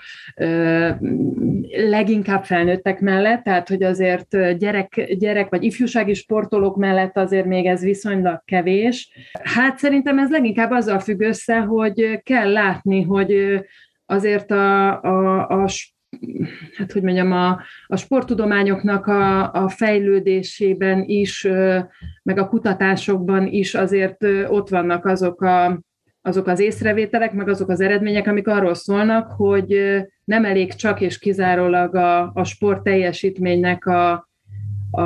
leginkább 1.89 2.43
felnőttek 2.43 2.99
mellett, 2.99 3.43
tehát 3.43 3.67
hogy 3.67 3.83
azért 3.83 4.57
gyerek, 4.57 5.13
gyerek 5.17 5.49
vagy 5.49 5.63
ifjúsági 5.63 6.13
sportolók 6.13 6.75
mellett 6.75 7.17
azért 7.17 7.45
még 7.45 7.65
ez 7.65 7.83
viszonylag 7.83 8.41
kevés. 8.45 9.09
Hát 9.43 9.77
szerintem 9.77 10.19
ez 10.19 10.29
leginkább 10.29 10.71
azzal 10.71 10.99
függ 10.99 11.21
össze, 11.21 11.57
hogy 11.57 12.19
kell 12.23 12.51
látni, 12.51 13.01
hogy 13.01 13.61
azért 14.05 14.51
a, 14.51 15.01
a, 15.01 15.47
a 15.47 15.67
hát 16.77 16.91
hogy 16.91 17.01
mondjam, 17.01 17.31
a, 17.31 17.61
a 17.87 17.95
sporttudományoknak 17.95 19.07
a, 19.07 19.51
a 19.51 19.69
fejlődésében 19.69 21.03
is, 21.03 21.47
meg 22.23 22.37
a 22.37 22.47
kutatásokban 22.47 23.47
is 23.47 23.75
azért 23.75 24.23
ott 24.47 24.69
vannak 24.69 25.05
azok, 25.05 25.41
a, 25.41 25.81
azok 26.21 26.47
az 26.47 26.59
észrevételek, 26.59 27.33
meg 27.33 27.49
azok 27.49 27.69
az 27.69 27.81
eredmények, 27.81 28.27
amik 28.27 28.47
arról 28.47 28.73
szólnak, 28.73 29.31
hogy 29.31 30.01
nem 30.23 30.45
elég 30.45 30.73
csak 30.73 31.01
és 31.01 31.19
kizárólag 31.19 31.95
a, 31.95 32.31
a 32.33 32.43
sport 32.43 32.83
teljesítménynek 32.83 33.85
a, 33.85 34.29
a, 34.91 35.01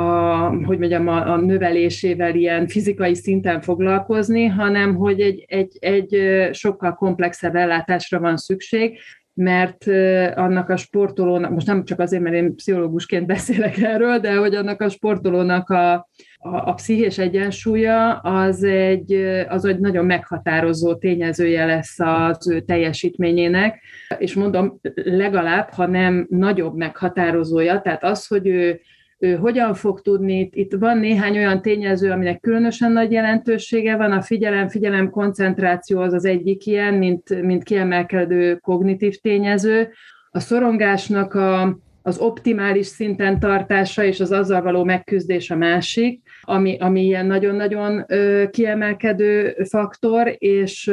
hogy 0.64 0.78
mondjam, 0.78 1.08
a, 1.08 1.32
a 1.32 1.36
növelésével 1.36 2.34
ilyen 2.34 2.66
fizikai 2.68 3.14
szinten 3.14 3.60
foglalkozni, 3.60 4.46
hanem 4.46 4.94
hogy 4.94 5.20
egy, 5.20 5.44
egy, 5.48 5.76
egy 5.80 6.16
sokkal 6.52 6.94
komplexebb 6.94 7.54
ellátásra 7.54 8.20
van 8.20 8.36
szükség, 8.36 8.98
mert 9.34 9.86
annak 10.34 10.68
a 10.68 10.76
sportolónak, 10.76 11.50
most 11.50 11.66
nem 11.66 11.84
csak 11.84 12.00
azért, 12.00 12.22
mert 12.22 12.34
én 12.34 12.54
pszichológusként 12.54 13.26
beszélek 13.34 13.78
erről, 13.78 14.18
de 14.18 14.36
hogy 14.36 14.54
annak 14.54 14.80
a 14.80 14.88
sportolónak 14.88 15.70
a, 15.70 15.92
a, 16.38 16.68
a 16.68 16.74
pszichés 16.74 17.18
egyensúlya 17.18 18.12
az 18.18 18.62
egy, 18.62 19.12
az 19.48 19.64
egy 19.64 19.78
nagyon 19.78 20.04
meghatározó 20.04 20.94
tényezője 20.94 21.64
lesz 21.64 22.00
az 22.00 22.50
ő 22.50 22.60
teljesítményének, 22.60 23.82
és 24.18 24.34
mondom, 24.34 24.80
legalább, 24.94 25.70
ha 25.70 25.86
nem 25.86 26.26
nagyobb 26.30 26.76
meghatározója, 26.76 27.80
tehát 27.80 28.04
az, 28.04 28.26
hogy 28.26 28.46
ő 28.46 28.80
ő 29.20 29.36
hogyan 29.36 29.74
fog 29.74 30.00
tudni, 30.00 30.50
itt 30.52 30.72
van 30.72 30.98
néhány 30.98 31.36
olyan 31.36 31.62
tényező, 31.62 32.10
aminek 32.10 32.40
különösen 32.40 32.92
nagy 32.92 33.12
jelentősége 33.12 33.96
van, 33.96 34.12
a 34.12 34.22
figyelem-figyelem 34.22 35.10
koncentráció 35.10 36.00
az 36.00 36.12
az 36.12 36.24
egyik 36.24 36.66
ilyen, 36.66 36.94
mint, 36.94 37.42
mint 37.42 37.62
kiemelkedő 37.62 38.56
kognitív 38.56 39.16
tényező, 39.16 39.88
a 40.30 40.40
szorongásnak 40.40 41.34
a, 41.34 41.78
az 42.02 42.18
optimális 42.18 42.86
szinten 42.86 43.38
tartása 43.38 44.04
és 44.04 44.20
az 44.20 44.30
azzal 44.30 44.62
való 44.62 44.84
megküzdés 44.84 45.50
a 45.50 45.56
másik, 45.56 46.22
ami, 46.42 46.76
ami 46.78 47.04
ilyen 47.04 47.26
nagyon-nagyon 47.26 48.06
kiemelkedő 48.50 49.56
faktor, 49.68 50.34
és 50.38 50.92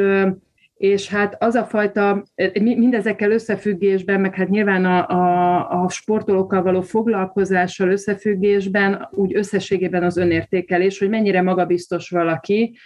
és 0.78 1.08
hát 1.08 1.42
az 1.42 1.54
a 1.54 1.64
fajta, 1.64 2.22
mindezekkel 2.60 3.30
összefüggésben, 3.30 4.20
meg 4.20 4.34
hát 4.34 4.48
nyilván 4.48 4.84
a, 4.84 5.08
a, 5.08 5.82
a 5.82 5.88
sportolókkal 5.88 6.62
való 6.62 6.80
foglalkozással 6.80 7.88
összefüggésben, 7.88 9.08
úgy 9.10 9.36
összességében 9.36 10.02
az 10.02 10.16
önértékelés, 10.16 10.98
hogy 10.98 11.08
mennyire 11.08 11.42
magabiztos 11.42 12.10
valaki, 12.10 12.78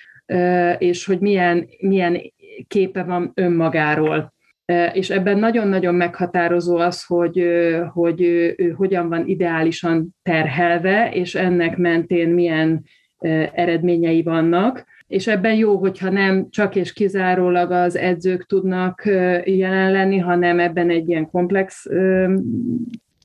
és 0.79 1.05
hogy 1.05 1.19
milyen, 1.19 1.69
milyen 1.81 2.21
képe 2.67 3.03
van 3.03 3.33
önmagáról. 3.35 4.33
És 4.93 5.11
ebben 5.11 5.39
nagyon-nagyon 5.39 5.95
meghatározó 5.95 6.77
az, 6.77 7.05
hogy, 7.05 7.47
hogy 7.93 8.23
ő, 8.23 8.71
hogyan 8.77 9.09
van 9.09 9.27
ideálisan 9.27 10.17
terhelve, 10.23 11.11
és 11.13 11.35
ennek 11.35 11.77
mentén 11.77 12.29
milyen 12.29 12.85
eredményei 13.53 14.23
vannak 14.23 14.91
és 15.13 15.27
ebben 15.27 15.55
jó, 15.55 15.77
hogyha 15.77 16.11
nem 16.11 16.47
csak 16.51 16.77
és 16.77 16.93
kizárólag 16.93 17.71
az 17.71 17.97
edzők 17.97 18.47
tudnak 18.47 19.03
jelen 19.45 19.93
lenni, 19.93 20.19
hanem 20.19 20.61
ebben 20.61 20.91
egy 20.91 21.09
ilyen 21.09 21.31
komplex 21.31 21.87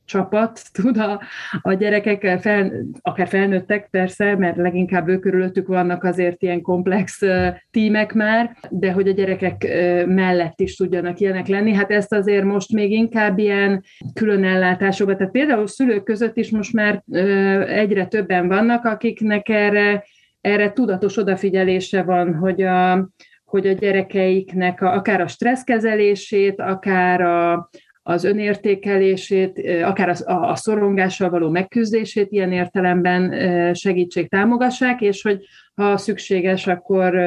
csapat 0.05 0.61
tud 0.81 0.97
a, 0.97 1.21
a 1.61 1.73
gyerekekkel, 1.73 2.39
fel, 2.39 2.71
akár 3.01 3.27
felnőttek 3.27 3.87
persze, 3.91 4.35
mert 4.35 4.57
leginkább 4.57 5.07
ők 5.07 5.21
körülöttük 5.21 5.67
vannak 5.67 6.03
azért 6.03 6.41
ilyen 6.41 6.61
komplex 6.61 7.21
uh, 7.21 7.47
tímek 7.71 8.13
már, 8.13 8.57
de 8.69 8.91
hogy 8.91 9.07
a 9.07 9.11
gyerekek 9.11 9.65
uh, 9.65 10.05
mellett 10.05 10.59
is 10.59 10.75
tudjanak 10.75 11.19
ilyenek 11.19 11.47
lenni, 11.47 11.73
hát 11.73 11.91
ezt 11.91 12.13
azért 12.13 12.43
most 12.43 12.71
még 12.71 12.91
inkább 12.91 13.37
ilyen 13.37 13.83
külön 14.13 14.43
ellátásokban, 14.43 15.17
tehát 15.17 15.31
például 15.31 15.67
szülők 15.67 16.03
között 16.03 16.37
is 16.37 16.51
most 16.51 16.73
már 16.73 17.03
uh, 17.05 17.77
egyre 17.77 18.05
többen 18.05 18.47
vannak, 18.47 18.85
akiknek 18.85 19.49
erre 19.49 20.03
erre 20.47 20.71
tudatos 20.71 21.17
odafigyelése 21.17 22.03
van, 22.03 22.35
hogy 22.35 22.61
a, 22.61 23.09
hogy 23.45 23.67
a 23.67 23.71
gyerekeiknek 23.71 24.81
a, 24.81 24.93
akár 24.93 25.21
a 25.21 25.27
stresszkezelését, 25.27 26.59
akár 26.59 27.21
a, 27.21 27.69
az 28.03 28.23
önértékelését, 28.23 29.61
akár 29.83 30.09
a, 30.09 30.33
a 30.49 30.55
szorongással 30.55 31.29
való 31.29 31.49
megküzdését 31.49 32.31
ilyen 32.31 32.51
értelemben 32.51 33.33
segítség, 33.73 34.29
támogassák, 34.29 35.01
és 35.01 35.21
hogy 35.21 35.45
ha 35.75 35.97
szükséges, 35.97 36.67
akkor 36.67 37.19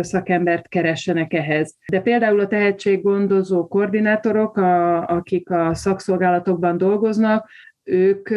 szakembert 0.00 0.68
keressenek 0.68 1.32
ehhez. 1.32 1.76
De 1.92 2.00
például 2.00 2.40
a 2.40 2.46
tehetséggondozó 2.46 3.66
koordinátorok, 3.66 4.56
a, 4.56 5.06
akik 5.06 5.50
a 5.50 5.74
szakszolgálatokban 5.74 6.78
dolgoznak, 6.78 7.48
ők 7.84 8.28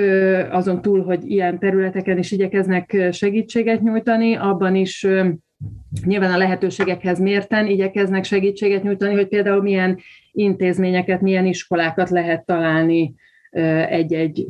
azon 0.51 0.81
túl, 0.81 1.03
hogy 1.03 1.29
ilyen 1.29 1.59
területeken 1.59 2.17
is 2.17 2.31
igyekeznek 2.31 3.07
segítséget 3.11 3.81
nyújtani, 3.81 4.35
abban 4.35 4.75
is 4.75 5.07
nyilván 6.05 6.31
a 6.31 6.37
lehetőségekhez 6.37 7.19
mérten 7.19 7.67
igyekeznek 7.67 8.23
segítséget 8.23 8.83
nyújtani, 8.83 9.13
hogy 9.13 9.27
például 9.27 9.61
milyen 9.61 9.99
intézményeket, 10.31 11.21
milyen 11.21 11.45
iskolákat 11.45 12.09
lehet 12.09 12.45
találni 12.45 13.13
egy-egy 13.89 14.45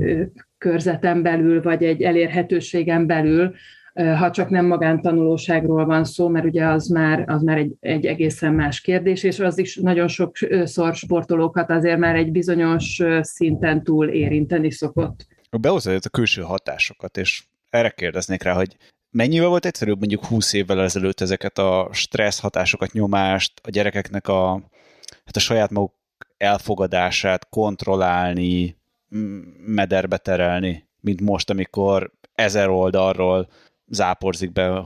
körzeten 0.57 1.21
belül, 1.21 1.61
vagy 1.61 1.83
egy 1.83 2.01
elérhetőségen 2.01 3.05
belül, 3.05 3.53
ha 3.97 4.31
csak 4.31 4.49
nem 4.49 4.65
magántanulóságról 4.65 5.85
van 5.85 6.03
szó, 6.03 6.27
mert 6.27 6.45
ugye 6.45 6.65
az 6.65 6.87
már, 6.87 7.23
az 7.27 7.41
már 7.41 7.57
egy, 7.57 7.75
egy 7.79 8.05
egészen 8.05 8.53
más 8.53 8.81
kérdés, 8.81 9.23
és 9.23 9.39
az 9.39 9.57
is 9.57 9.75
nagyon 9.75 10.07
sokszor 10.07 10.95
sportolókat 10.95 11.69
azért 11.69 11.99
már 11.99 12.15
egy 12.15 12.31
bizonyos 12.31 13.01
szinten 13.21 13.83
túl 13.83 14.07
érinteni 14.07 14.71
szokott. 14.71 15.27
Behozod 15.59 16.01
a 16.05 16.09
külső 16.09 16.41
hatásokat, 16.41 17.17
és 17.17 17.43
erre 17.69 17.89
kérdeznék 17.89 18.43
rá, 18.43 18.53
hogy 18.53 18.77
mennyivel 19.09 19.47
volt 19.47 19.65
egyszerűbb 19.65 19.99
mondjuk 19.99 20.25
20 20.25 20.53
évvel 20.53 20.81
ezelőtt 20.81 21.21
ezeket 21.21 21.57
a 21.57 21.89
stressz 21.91 22.39
hatásokat, 22.39 22.91
nyomást, 22.91 23.61
a 23.63 23.69
gyerekeknek 23.69 24.27
a, 24.27 24.61
hát 25.25 25.35
a 25.35 25.39
saját 25.39 25.71
maguk 25.71 25.93
elfogadását 26.37 27.49
kontrollálni, 27.49 28.77
mederbe 29.65 30.17
terelni, 30.17 30.87
mint 30.99 31.21
most, 31.21 31.49
amikor 31.49 32.11
ezer 32.33 32.69
oldalról 32.69 33.47
záporzik 33.89 34.51
be 34.51 34.85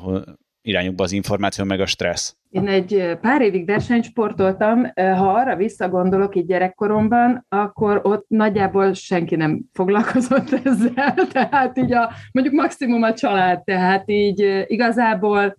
irányukba 0.62 1.04
az 1.04 1.12
információ, 1.12 1.66
meg 1.66 1.80
a 1.80 1.86
stressz. 1.86 2.36
Én 2.50 2.68
egy 2.68 3.18
pár 3.22 3.42
évig 3.42 3.66
versenysportoltam, 3.66 4.92
ha 4.96 5.34
arra 5.34 5.56
visszagondolok 5.56 6.36
így 6.36 6.46
gyerekkoromban, 6.46 7.46
akkor 7.50 8.00
ott 8.04 8.26
nagyjából 8.28 8.94
senki 8.94 9.36
nem 9.36 9.62
foglalkozott 9.74 10.52
ezzel, 10.64 11.14
tehát 11.32 11.78
így 11.78 11.94
a, 11.94 12.10
mondjuk 12.32 12.56
maximum 12.56 13.04
a 13.04 13.14
család, 13.14 13.64
tehát 13.64 14.10
így 14.10 14.64
igazából 14.68 15.58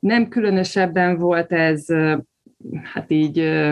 nem 0.00 0.28
különösebben 0.28 1.18
volt 1.18 1.52
ez, 1.52 1.86
hát 2.82 3.10
így 3.10 3.62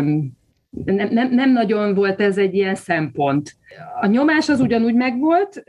nem, 0.70 1.08
nem, 1.10 1.34
nem 1.34 1.52
nagyon 1.52 1.94
volt 1.94 2.20
ez 2.20 2.38
egy 2.38 2.54
ilyen 2.54 2.74
szempont. 2.74 3.56
A 4.00 4.06
nyomás 4.06 4.48
az 4.48 4.60
ugyanúgy 4.60 4.94
megvolt, 4.94 5.62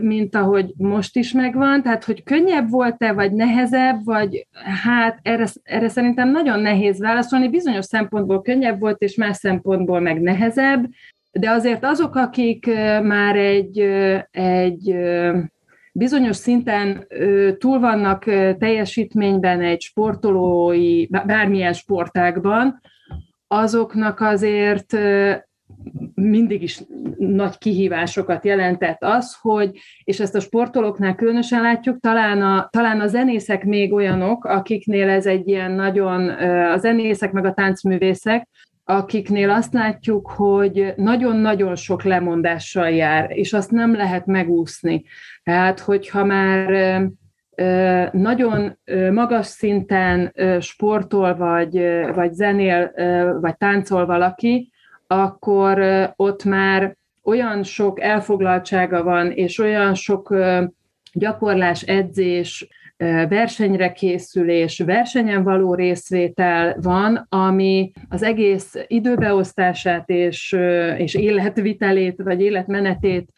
mint 0.00 0.34
ahogy 0.34 0.72
most 0.76 1.16
is 1.16 1.32
megvan, 1.32 1.82
tehát 1.82 2.04
hogy 2.04 2.22
könnyebb 2.22 2.70
volt-e, 2.70 3.12
vagy 3.12 3.32
nehezebb, 3.32 4.04
vagy 4.04 4.46
hát 4.84 5.18
erre, 5.22 5.46
erre 5.62 5.88
szerintem 5.88 6.30
nagyon 6.30 6.60
nehéz 6.60 7.00
válaszolni. 7.00 7.48
Bizonyos 7.48 7.84
szempontból 7.84 8.42
könnyebb 8.42 8.80
volt, 8.80 9.02
és 9.02 9.14
más 9.14 9.36
szempontból 9.36 10.00
meg 10.00 10.20
nehezebb, 10.20 10.88
de 11.32 11.50
azért 11.50 11.84
azok, 11.84 12.14
akik 12.14 12.66
már 13.02 13.36
egy, 13.36 13.78
egy 14.30 14.96
bizonyos 15.92 16.36
szinten 16.36 17.06
túl 17.58 17.78
vannak 17.78 18.24
teljesítményben 18.58 19.60
egy 19.60 19.80
sportolói, 19.80 21.06
bármilyen 21.06 21.72
sportágban, 21.72 22.80
azoknak 23.48 24.20
azért 24.20 24.96
mindig 26.14 26.62
is 26.62 26.80
nagy 27.18 27.58
kihívásokat 27.58 28.44
jelentett 28.44 29.02
az, 29.02 29.36
hogy, 29.40 29.78
és 30.04 30.20
ezt 30.20 30.34
a 30.34 30.40
sportolóknál 30.40 31.14
különösen 31.14 31.62
látjuk, 31.62 32.00
talán 32.00 32.42
a, 32.42 32.68
talán 32.70 33.00
a 33.00 33.06
zenészek 33.06 33.64
még 33.64 33.92
olyanok, 33.92 34.44
akiknél 34.44 35.08
ez 35.08 35.26
egy 35.26 35.48
ilyen 35.48 35.72
nagyon, 35.72 36.28
a 36.72 36.76
zenészek 36.76 37.32
meg 37.32 37.44
a 37.44 37.52
táncművészek, 37.52 38.48
akiknél 38.84 39.50
azt 39.50 39.72
látjuk, 39.72 40.30
hogy 40.30 40.92
nagyon-nagyon 40.96 41.76
sok 41.76 42.02
lemondással 42.02 42.90
jár, 42.90 43.30
és 43.30 43.52
azt 43.52 43.70
nem 43.70 43.94
lehet 43.94 44.26
megúszni. 44.26 45.04
Tehát, 45.42 45.80
hogyha 45.80 46.24
már 46.24 47.00
nagyon 48.12 48.78
magas 49.12 49.46
szinten 49.46 50.34
sportol, 50.60 51.36
vagy, 51.36 51.82
vagy 52.14 52.32
zenél, 52.32 52.92
vagy 53.40 53.56
táncol 53.56 54.06
valaki, 54.06 54.72
akkor 55.06 55.82
ott 56.16 56.44
már 56.44 56.96
olyan 57.24 57.62
sok 57.62 58.00
elfoglaltsága 58.00 59.02
van, 59.02 59.30
és 59.30 59.58
olyan 59.58 59.94
sok 59.94 60.34
gyakorlás, 61.12 61.82
edzés, 61.82 62.68
versenyre 63.28 63.92
készülés, 63.92 64.78
versenyen 64.78 65.42
való 65.42 65.74
részvétel 65.74 66.76
van, 66.80 67.26
ami 67.28 67.92
az 68.08 68.22
egész 68.22 68.74
időbeosztását 68.86 70.08
és, 70.08 70.56
és 70.96 71.14
életvitelét, 71.14 72.22
vagy 72.22 72.40
életmenetét 72.40 73.28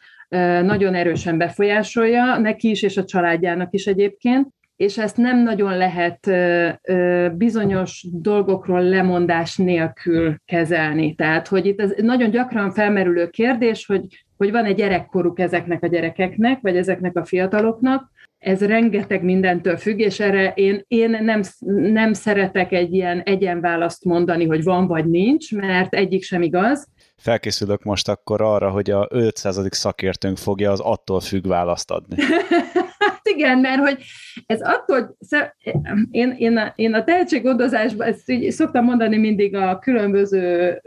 nagyon 0.63 0.93
erősen 0.93 1.37
befolyásolja, 1.37 2.37
neki 2.37 2.69
is 2.69 2.81
és 2.81 2.97
a 2.97 3.05
családjának 3.05 3.73
is 3.73 3.85
egyébként, 3.85 4.47
és 4.75 4.97
ezt 4.97 5.17
nem 5.17 5.43
nagyon 5.43 5.77
lehet 5.77 6.31
bizonyos 7.37 8.05
dolgokról 8.11 8.83
lemondás 8.83 9.57
nélkül 9.57 10.35
kezelni. 10.45 11.15
Tehát, 11.15 11.47
hogy 11.47 11.65
itt 11.65 11.81
ez 11.81 11.93
nagyon 11.97 12.29
gyakran 12.29 12.71
felmerülő 12.71 13.27
kérdés, 13.27 13.85
hogy, 13.85 14.25
hogy 14.37 14.51
van 14.51 14.65
egy 14.65 14.75
gyerekkoruk 14.75 15.39
ezeknek 15.39 15.83
a 15.83 15.87
gyerekeknek, 15.87 16.61
vagy 16.61 16.77
ezeknek 16.77 17.17
a 17.17 17.25
fiataloknak, 17.25 18.11
ez 18.37 18.65
rengeteg 18.65 19.23
mindentől 19.23 19.77
függ, 19.77 19.99
és 19.99 20.19
erre 20.19 20.51
én, 20.55 20.83
én 20.87 21.09
nem, 21.09 21.41
nem 21.91 22.13
szeretek 22.13 22.71
egy 22.71 22.93
ilyen 22.93 23.19
egyenválaszt 23.19 24.05
mondani, 24.05 24.45
hogy 24.45 24.63
van 24.63 24.87
vagy 24.87 25.05
nincs, 25.05 25.55
mert 25.55 25.93
egyik 25.93 26.23
sem 26.23 26.41
igaz, 26.41 26.87
felkészülök 27.21 27.83
most 27.83 28.09
akkor 28.09 28.41
arra, 28.41 28.69
hogy 28.69 28.89
a 28.89 29.07
500. 29.09 29.59
szakértőnk 29.69 30.37
fogja 30.37 30.71
az 30.71 30.79
attól 30.79 31.19
függ 31.19 31.47
választ 31.47 31.91
adni. 31.91 32.15
hát 32.99 33.21
igen, 33.23 33.59
mert 33.59 33.79
hogy 33.79 34.03
ez 34.45 34.61
attól, 34.61 35.17
én, 36.11 36.35
én, 36.37 36.57
a, 36.57 36.73
én 36.75 36.93
a 36.93 37.03
tehetséggondozásban, 37.03 38.07
ezt 38.07 38.29
így 38.29 38.51
szoktam 38.51 38.83
mondani 38.83 39.17
mindig 39.17 39.55
a 39.55 39.79
különböző 39.79 40.81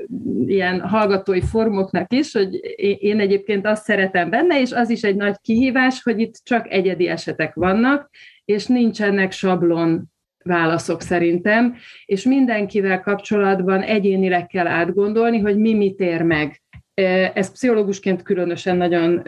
ilyen 0.47 0.81
hallgatói 0.81 1.40
formoknak 1.40 2.12
is, 2.12 2.33
hogy 2.33 2.55
én 2.99 3.20
egyébként 3.20 3.66
azt 3.66 3.85
szeretem 3.85 4.31
benne, 4.31 4.61
és 4.61 4.73
az 4.73 4.90
is 4.90 5.03
egy 5.03 5.16
nagy 5.16 5.37
kihívás, 5.40 6.03
hogy 6.03 6.20
itt 6.20 6.35
csak 6.42 6.70
egyedi 6.70 7.09
esetek 7.09 7.55
vannak, 7.55 8.11
és 8.44 8.66
nincsenek 8.66 9.33
sablon 9.33 10.12
válaszok 10.44 11.02
szerintem, 11.02 11.74
és 12.04 12.24
mindenkivel 12.24 13.00
kapcsolatban 13.00 13.80
egyénileg 13.80 14.46
kell 14.46 14.66
átgondolni, 14.66 15.38
hogy 15.38 15.57
mi 15.57 15.74
mit 15.74 16.00
ér 16.00 16.22
meg. 16.22 16.62
Ezt 17.35 17.52
pszichológusként 17.52 18.22
különösen 18.22 18.76
nagyon 18.76 19.22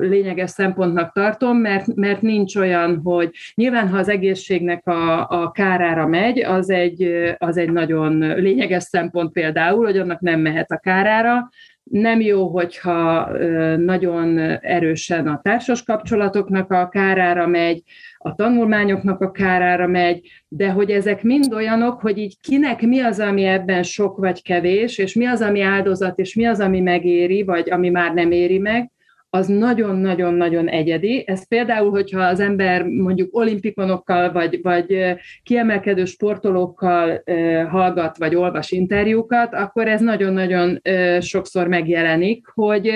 lényeges 0.00 0.50
szempontnak 0.50 1.12
tartom, 1.12 1.56
mert, 1.56 1.94
mert 1.94 2.22
nincs 2.22 2.56
olyan, 2.56 3.00
hogy 3.04 3.30
nyilván, 3.54 3.88
ha 3.88 3.98
az 3.98 4.08
egészségnek 4.08 4.86
a, 4.86 5.28
a 5.28 5.50
kárára 5.50 6.06
megy, 6.06 6.38
az 6.42 6.70
egy, 6.70 7.24
az 7.38 7.56
egy 7.56 7.72
nagyon 7.72 8.18
lényeges 8.18 8.82
szempont 8.82 9.32
például, 9.32 9.84
hogy 9.84 9.98
annak 9.98 10.20
nem 10.20 10.40
mehet 10.40 10.70
a 10.70 10.78
kárára, 10.78 11.48
nem 11.90 12.20
jó, 12.20 12.46
hogyha 12.46 13.30
nagyon 13.76 14.38
erősen 14.60 15.26
a 15.26 15.40
társas 15.42 15.82
kapcsolatoknak 15.82 16.70
a 16.70 16.88
kárára 16.88 17.46
megy, 17.46 17.82
a 18.18 18.34
tanulmányoknak 18.34 19.20
a 19.20 19.30
kárára 19.30 19.86
megy, 19.86 20.28
de 20.48 20.70
hogy 20.70 20.90
ezek 20.90 21.22
mind 21.22 21.52
olyanok, 21.52 22.00
hogy 22.00 22.18
így 22.18 22.40
kinek 22.40 22.82
mi 22.82 23.00
az, 23.00 23.20
ami 23.20 23.44
ebben 23.44 23.82
sok 23.82 24.16
vagy 24.16 24.42
kevés, 24.42 24.98
és 24.98 25.14
mi 25.14 25.26
az, 25.26 25.40
ami 25.40 25.60
áldozat, 25.60 26.18
és 26.18 26.34
mi 26.34 26.46
az, 26.46 26.60
ami 26.60 26.80
megéri, 26.80 27.42
vagy 27.42 27.70
ami 27.70 27.88
már 27.88 28.14
nem 28.14 28.30
éri 28.30 28.58
meg, 28.58 28.90
az 29.30 29.46
nagyon-nagyon-nagyon 29.46 30.68
egyedi. 30.68 31.24
Ez 31.26 31.48
például, 31.48 31.90
hogyha 31.90 32.20
az 32.20 32.40
ember 32.40 32.84
mondjuk 32.84 33.36
olimpikonokkal, 33.36 34.32
vagy, 34.32 34.62
vagy 34.62 35.16
kiemelkedő 35.42 36.04
sportolókkal 36.04 37.22
hallgat, 37.68 38.18
vagy 38.18 38.34
olvas 38.34 38.70
interjúkat, 38.70 39.54
akkor 39.54 39.88
ez 39.88 40.00
nagyon-nagyon 40.00 40.80
sokszor 41.20 41.68
megjelenik, 41.68 42.46
hogy 42.54 42.90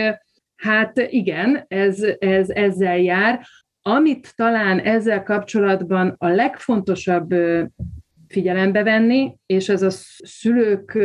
hát 0.56 1.08
igen, 1.10 1.64
ez, 1.68 2.02
ez 2.18 2.50
ezzel 2.50 2.98
jár. 2.98 3.40
Amit 3.82 4.32
talán 4.36 4.78
ezzel 4.78 5.22
kapcsolatban 5.22 6.14
a 6.18 6.28
legfontosabb 6.28 7.34
figyelembe 8.28 8.82
venni, 8.82 9.36
és 9.46 9.68
ez 9.68 9.82
a 9.82 9.90
szülők 9.90 10.98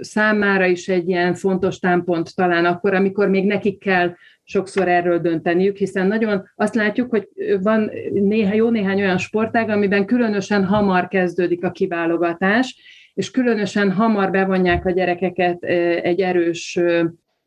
számára 0.00 0.66
is 0.66 0.88
egy 0.88 1.08
ilyen 1.08 1.34
fontos 1.34 1.78
támpont 1.78 2.34
talán 2.34 2.64
akkor, 2.64 2.94
amikor 2.94 3.28
még 3.28 3.46
nekik 3.46 3.78
kell 3.78 4.14
sokszor 4.44 4.88
erről 4.88 5.18
dönteniük, 5.18 5.76
hiszen 5.76 6.06
nagyon 6.06 6.50
azt 6.54 6.74
látjuk, 6.74 7.10
hogy 7.10 7.28
van 7.60 7.90
néha, 8.12 8.54
jó 8.54 8.68
néhány 8.68 9.00
olyan 9.00 9.18
sportág, 9.18 9.68
amiben 9.68 10.06
különösen 10.06 10.64
hamar 10.64 11.08
kezdődik 11.08 11.64
a 11.64 11.70
kiválogatás, 11.70 12.76
és 13.14 13.30
különösen 13.30 13.92
hamar 13.92 14.30
bevonják 14.30 14.86
a 14.86 14.90
gyerekeket 14.90 15.62
egy 16.02 16.20
erős 16.20 16.80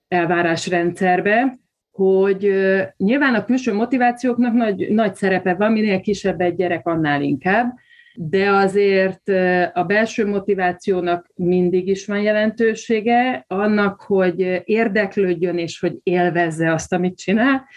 elvárásrendszerbe, 0.07 1.57
hogy 1.91 2.53
nyilván 2.97 3.33
a 3.33 3.45
külső 3.45 3.73
motivációknak 3.73 4.53
nagy, 4.53 4.89
nagy 4.89 5.15
szerepe 5.15 5.53
van, 5.53 5.71
minél 5.71 5.99
kisebb 5.99 6.41
egy 6.41 6.55
gyerek, 6.55 6.88
annál 6.88 7.21
inkább, 7.21 7.73
de 8.19 8.49
azért 8.49 9.30
a 9.73 9.84
belső 9.84 10.27
motivációnak 10.27 11.27
mindig 11.36 11.88
is 11.88 12.06
van 12.06 12.21
jelentősége, 12.21 13.45
annak, 13.47 14.01
hogy 14.01 14.62
érdeklődjön 14.65 15.58
és 15.58 15.80
hogy 15.80 15.95
élvezze 16.03 16.73
azt, 16.73 16.93
amit 16.93 17.17
csinál, 17.17 17.67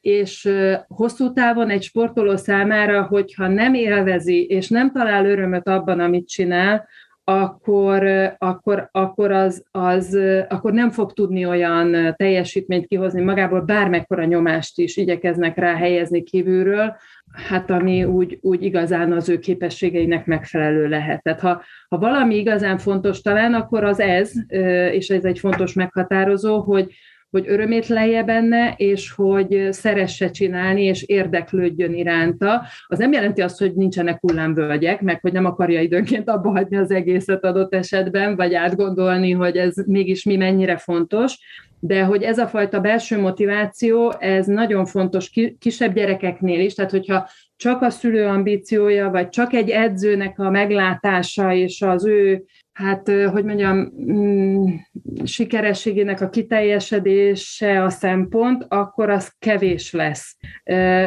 és 0.00 0.48
hosszú 0.86 1.32
távon 1.32 1.70
egy 1.70 1.82
sportoló 1.82 2.36
számára, 2.36 3.02
hogyha 3.02 3.48
nem 3.48 3.74
élvezi 3.74 4.44
és 4.44 4.68
nem 4.68 4.92
talál 4.92 5.26
örömöt 5.26 5.68
abban, 5.68 6.00
amit 6.00 6.28
csinál, 6.28 6.88
akkor, 7.28 8.06
akkor, 8.38 8.88
akkor, 8.92 9.30
az, 9.30 9.64
az, 9.70 10.18
akkor 10.48 10.72
nem 10.72 10.90
fog 10.90 11.12
tudni 11.12 11.46
olyan 11.46 12.14
teljesítményt 12.16 12.86
kihozni 12.86 13.22
magából, 13.22 13.60
bármekkora 13.60 14.24
nyomást 14.24 14.78
is 14.78 14.96
igyekeznek 14.96 15.56
rá 15.56 15.74
helyezni 15.74 16.22
kívülről, 16.22 16.96
hát 17.48 17.70
ami 17.70 18.04
úgy, 18.04 18.38
úgy 18.42 18.62
igazán 18.62 19.12
az 19.12 19.28
ő 19.28 19.38
képességeinek 19.38 20.26
megfelelő 20.26 20.88
lehet. 20.88 21.22
Tehát 21.22 21.40
ha, 21.40 21.62
ha 21.88 21.98
valami 21.98 22.36
igazán 22.36 22.78
fontos 22.78 23.20
talán, 23.20 23.54
akkor 23.54 23.84
az 23.84 24.00
ez, 24.00 24.32
és 24.92 25.08
ez 25.08 25.24
egy 25.24 25.38
fontos 25.38 25.72
meghatározó, 25.72 26.60
hogy, 26.60 26.94
hogy 27.36 27.48
örömét 27.48 27.86
lejje 27.86 28.22
benne, 28.22 28.74
és 28.76 29.12
hogy 29.12 29.68
szeresse 29.70 30.30
csinálni, 30.30 30.82
és 30.82 31.02
érdeklődjön 31.02 31.94
iránta. 31.94 32.62
Az 32.86 32.98
nem 32.98 33.12
jelenti 33.12 33.40
azt, 33.40 33.58
hogy 33.58 33.74
nincsenek 33.74 34.18
hullámvölgyek, 34.20 35.00
meg 35.00 35.20
hogy 35.20 35.32
nem 35.32 35.44
akarja 35.44 35.80
időnként 35.80 36.28
abba 36.28 36.50
hagyni 36.50 36.76
az 36.76 36.90
egészet 36.90 37.44
adott 37.44 37.74
esetben, 37.74 38.36
vagy 38.36 38.54
átgondolni, 38.54 39.30
hogy 39.30 39.56
ez 39.56 39.74
mégis 39.86 40.24
mi 40.24 40.36
mennyire 40.36 40.76
fontos, 40.76 41.38
de 41.80 42.04
hogy 42.04 42.22
ez 42.22 42.38
a 42.38 42.46
fajta 42.46 42.80
belső 42.80 43.20
motiváció, 43.20 44.14
ez 44.18 44.46
nagyon 44.46 44.84
fontos 44.84 45.30
kisebb 45.58 45.94
gyerekeknél 45.94 46.60
is, 46.60 46.74
tehát 46.74 46.90
hogyha 46.90 47.28
csak 47.56 47.82
a 47.82 47.90
szülő 47.90 48.26
ambíciója, 48.26 49.10
vagy 49.10 49.28
csak 49.28 49.52
egy 49.52 49.70
edzőnek 49.70 50.38
a 50.38 50.50
meglátása 50.50 51.52
és 51.52 51.82
az 51.82 52.06
ő 52.06 52.44
hát, 52.76 53.10
hogy 53.32 53.44
mondjam, 53.44 53.92
mm, 54.12 54.66
sikerességének 55.24 56.20
a 56.20 56.28
kiteljesedése 56.28 57.82
a 57.82 57.90
szempont, 57.90 58.66
akkor 58.68 59.10
az 59.10 59.32
kevés 59.38 59.92
lesz. 59.92 60.36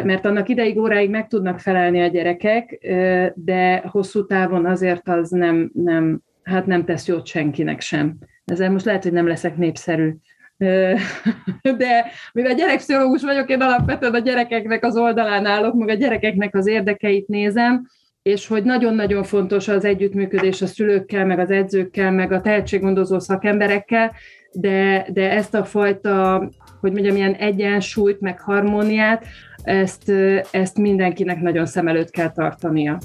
Mert 0.04 0.26
annak 0.26 0.50
ideig, 0.50 0.78
óráig 0.80 1.10
meg 1.10 1.28
tudnak 1.28 1.60
felelni 1.60 2.02
a 2.02 2.08
gyerekek, 2.08 2.88
de 3.36 3.84
hosszú 3.88 4.26
távon 4.26 4.66
azért 4.66 5.08
az 5.08 5.30
nem, 5.30 5.72
nem, 5.74 6.22
hát 6.44 6.66
nem 6.66 6.86
tesz 6.86 7.08
jót 7.08 7.26
senkinek 7.26 7.82
sem. 7.82 8.18
Ezzel 8.46 8.72
most 8.72 8.86
lehet, 8.86 9.04
hogy 9.04 9.14
nem 9.14 9.28
leszek 9.28 9.58
népszerű. 9.58 10.14
De 11.78 12.06
mivel 12.34 12.56
gyerekpszichológus 12.56 13.24
vagyok, 13.24 13.50
én 13.50 13.62
alapvetően 13.62 14.14
a 14.14 14.20
gyerekeknek 14.20 14.84
az 14.84 14.98
oldalán 14.98 15.46
állok, 15.46 15.74
meg 15.74 15.90
a 15.90 15.94
gyerekeknek 15.94 16.56
az 16.56 16.68
érdekeit 16.68 17.28
nézem, 17.28 17.88
és 18.30 18.48
hogy 18.48 18.63
nagyon-nagyon 18.63 19.24
fontos 19.24 19.68
az 19.68 19.86
együttműködés 19.86 20.62
a 20.62 20.65
szülőkkel, 20.65 21.26
meg 21.26 21.39
az 21.39 21.52
edzőkkel, 21.52 22.12
meg 22.12 22.32
a 22.32 22.42
tehetséggondozó 22.42 23.20
szakemberekkel, 23.20 24.12
de, 24.52 25.08
de 25.13 25.32
ezt 25.32 25.54
a 25.54 25.63
fajta, 25.63 26.50
hogy 26.82 26.92
mondjam, 26.92 27.15
ilyen 27.15 27.34
egyensúlyt, 27.34 28.20
meg 28.20 28.39
harmóniát, 28.39 29.26
ezt, 29.63 30.12
ezt 30.52 30.78
mindenkinek 30.78 31.42
nagyon 31.42 31.65
szem 31.65 31.88
előtt 31.88 32.10
kell 32.10 32.32
tartania. 32.32 32.98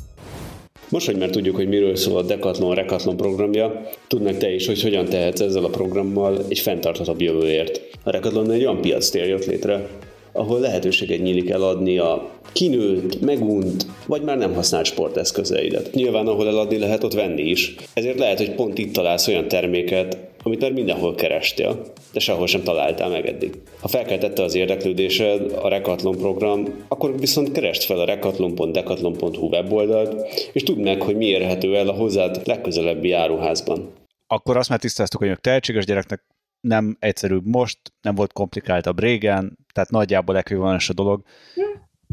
Most, 0.89 1.07
hogy 1.07 1.19
már 1.19 1.31
tudjuk, 1.31 1.57
hogy 1.57 1.69
miről 1.69 1.97
szól 1.97 2.19
a 2.19 2.23
Decathlon 2.23 2.75
Recathlon 2.75 3.17
programja, 3.17 3.81
tudnak 4.07 4.37
te 4.37 4.55
is, 4.55 4.67
hogy 4.67 4.83
hogyan 4.83 5.05
tehetsz 5.05 5.41
ezzel 5.41 5.65
a 5.65 5.69
programmal 5.69 6.39
egy 6.49 6.59
fenntarthatóbb 6.59 7.21
jövőért. 7.21 7.81
A 8.03 8.11
Recathlon 8.11 8.51
egy 8.51 8.61
olyan 8.61 8.81
piac 8.81 9.09
tér 9.09 9.29
jött 9.29 9.45
létre, 9.45 9.87
ahol 10.37 10.61
lehetőséget 10.61 11.23
nyílik 11.23 11.51
eladni 11.51 11.99
a 11.99 12.31
kinőtt, 12.53 13.21
megunt, 13.21 13.87
vagy 14.07 14.23
már 14.23 14.37
nem 14.37 14.55
használt 14.55 14.87
sporteszközeidet. 14.87 15.93
Nyilván, 15.93 16.27
ahol 16.27 16.49
eladni 16.49 16.79
lehet, 16.79 17.05
ott 17.05 17.15
venni 17.15 17.43
is. 17.43 17.75
Ezért 17.95 18.19
lehet, 18.19 18.39
hogy 18.39 18.55
pont 18.55 18.79
itt 18.79 18.93
találsz 18.93 19.27
olyan 19.27 19.49
terméket, 19.49 20.19
amit 20.43 20.61
már 20.61 20.73
mindenhol 20.73 21.15
kerestél, 21.15 21.83
de 22.13 22.21
sehol 22.21 22.47
sem 22.47 22.63
találtál 22.63 23.09
meg 23.09 23.27
eddig. 23.27 23.53
Ha 23.81 23.89
felkeltette 23.89 24.43
az 24.43 24.55
érdeklődésed 24.55 25.53
a 25.63 25.69
Recathlon 25.69 26.17
program, 26.17 26.85
akkor 26.89 27.19
viszont 27.19 27.53
kerest 27.53 27.85
fel 27.85 27.99
a 27.99 28.05
recathlon.decathlon.hu 28.05 29.47
weboldalt, 29.47 30.33
és 30.53 30.63
tudd 30.63 30.79
meg, 30.79 31.03
hogy 31.03 31.17
mi 31.17 31.27
érhető 31.27 31.77
el 31.77 31.89
a 31.89 31.93
hozzád 31.93 32.41
legközelebbi 32.45 33.13
áruházban. 33.13 33.93
Akkor 34.27 34.57
azt 34.57 34.69
már 34.69 34.79
tisztáztuk, 34.79 35.21
hogy 35.21 35.41
tehetséges 35.41 35.85
gyereknek 35.85 36.25
nem 36.65 36.97
egyszerűbb 36.99 37.47
most, 37.47 37.79
nem 38.01 38.15
volt 38.15 38.33
komplikáltabb 38.33 39.01
régen, 39.01 39.59
tehát 39.73 39.91
nagyjából 39.91 40.37
ekvivalens 40.37 40.89
a 40.89 40.93
dolog. 40.93 41.23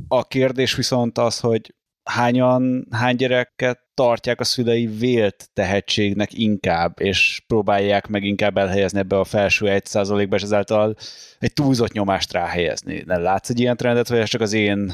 A 0.07 0.27
kérdés 0.27 0.75
viszont 0.75 1.17
az, 1.17 1.39
hogy 1.39 1.75
hányan, 2.03 2.87
hány 2.91 3.15
gyereket 3.15 3.79
tartják 3.93 4.39
a 4.39 4.43
szülei 4.43 4.85
vélt 4.85 5.49
tehetségnek 5.53 6.33
inkább, 6.33 6.99
és 6.99 7.43
próbálják 7.47 8.07
meg 8.07 8.23
inkább 8.23 8.57
elhelyezni 8.57 8.99
ebbe 8.99 9.19
a 9.19 9.23
felső 9.23 9.65
1%-ba, 9.69 10.35
és 10.35 10.41
ezáltal 10.41 10.95
egy 11.39 11.53
túlzott 11.53 11.91
nyomást 11.91 12.33
ráhelyezni. 12.33 13.03
Nem 13.05 13.21
látsz 13.21 13.49
egy 13.49 13.59
ilyen 13.59 13.77
trendet, 13.77 14.07
vagy 14.07 14.19
ez 14.19 14.29
csak 14.29 14.41
az 14.41 14.53
én 14.53 14.93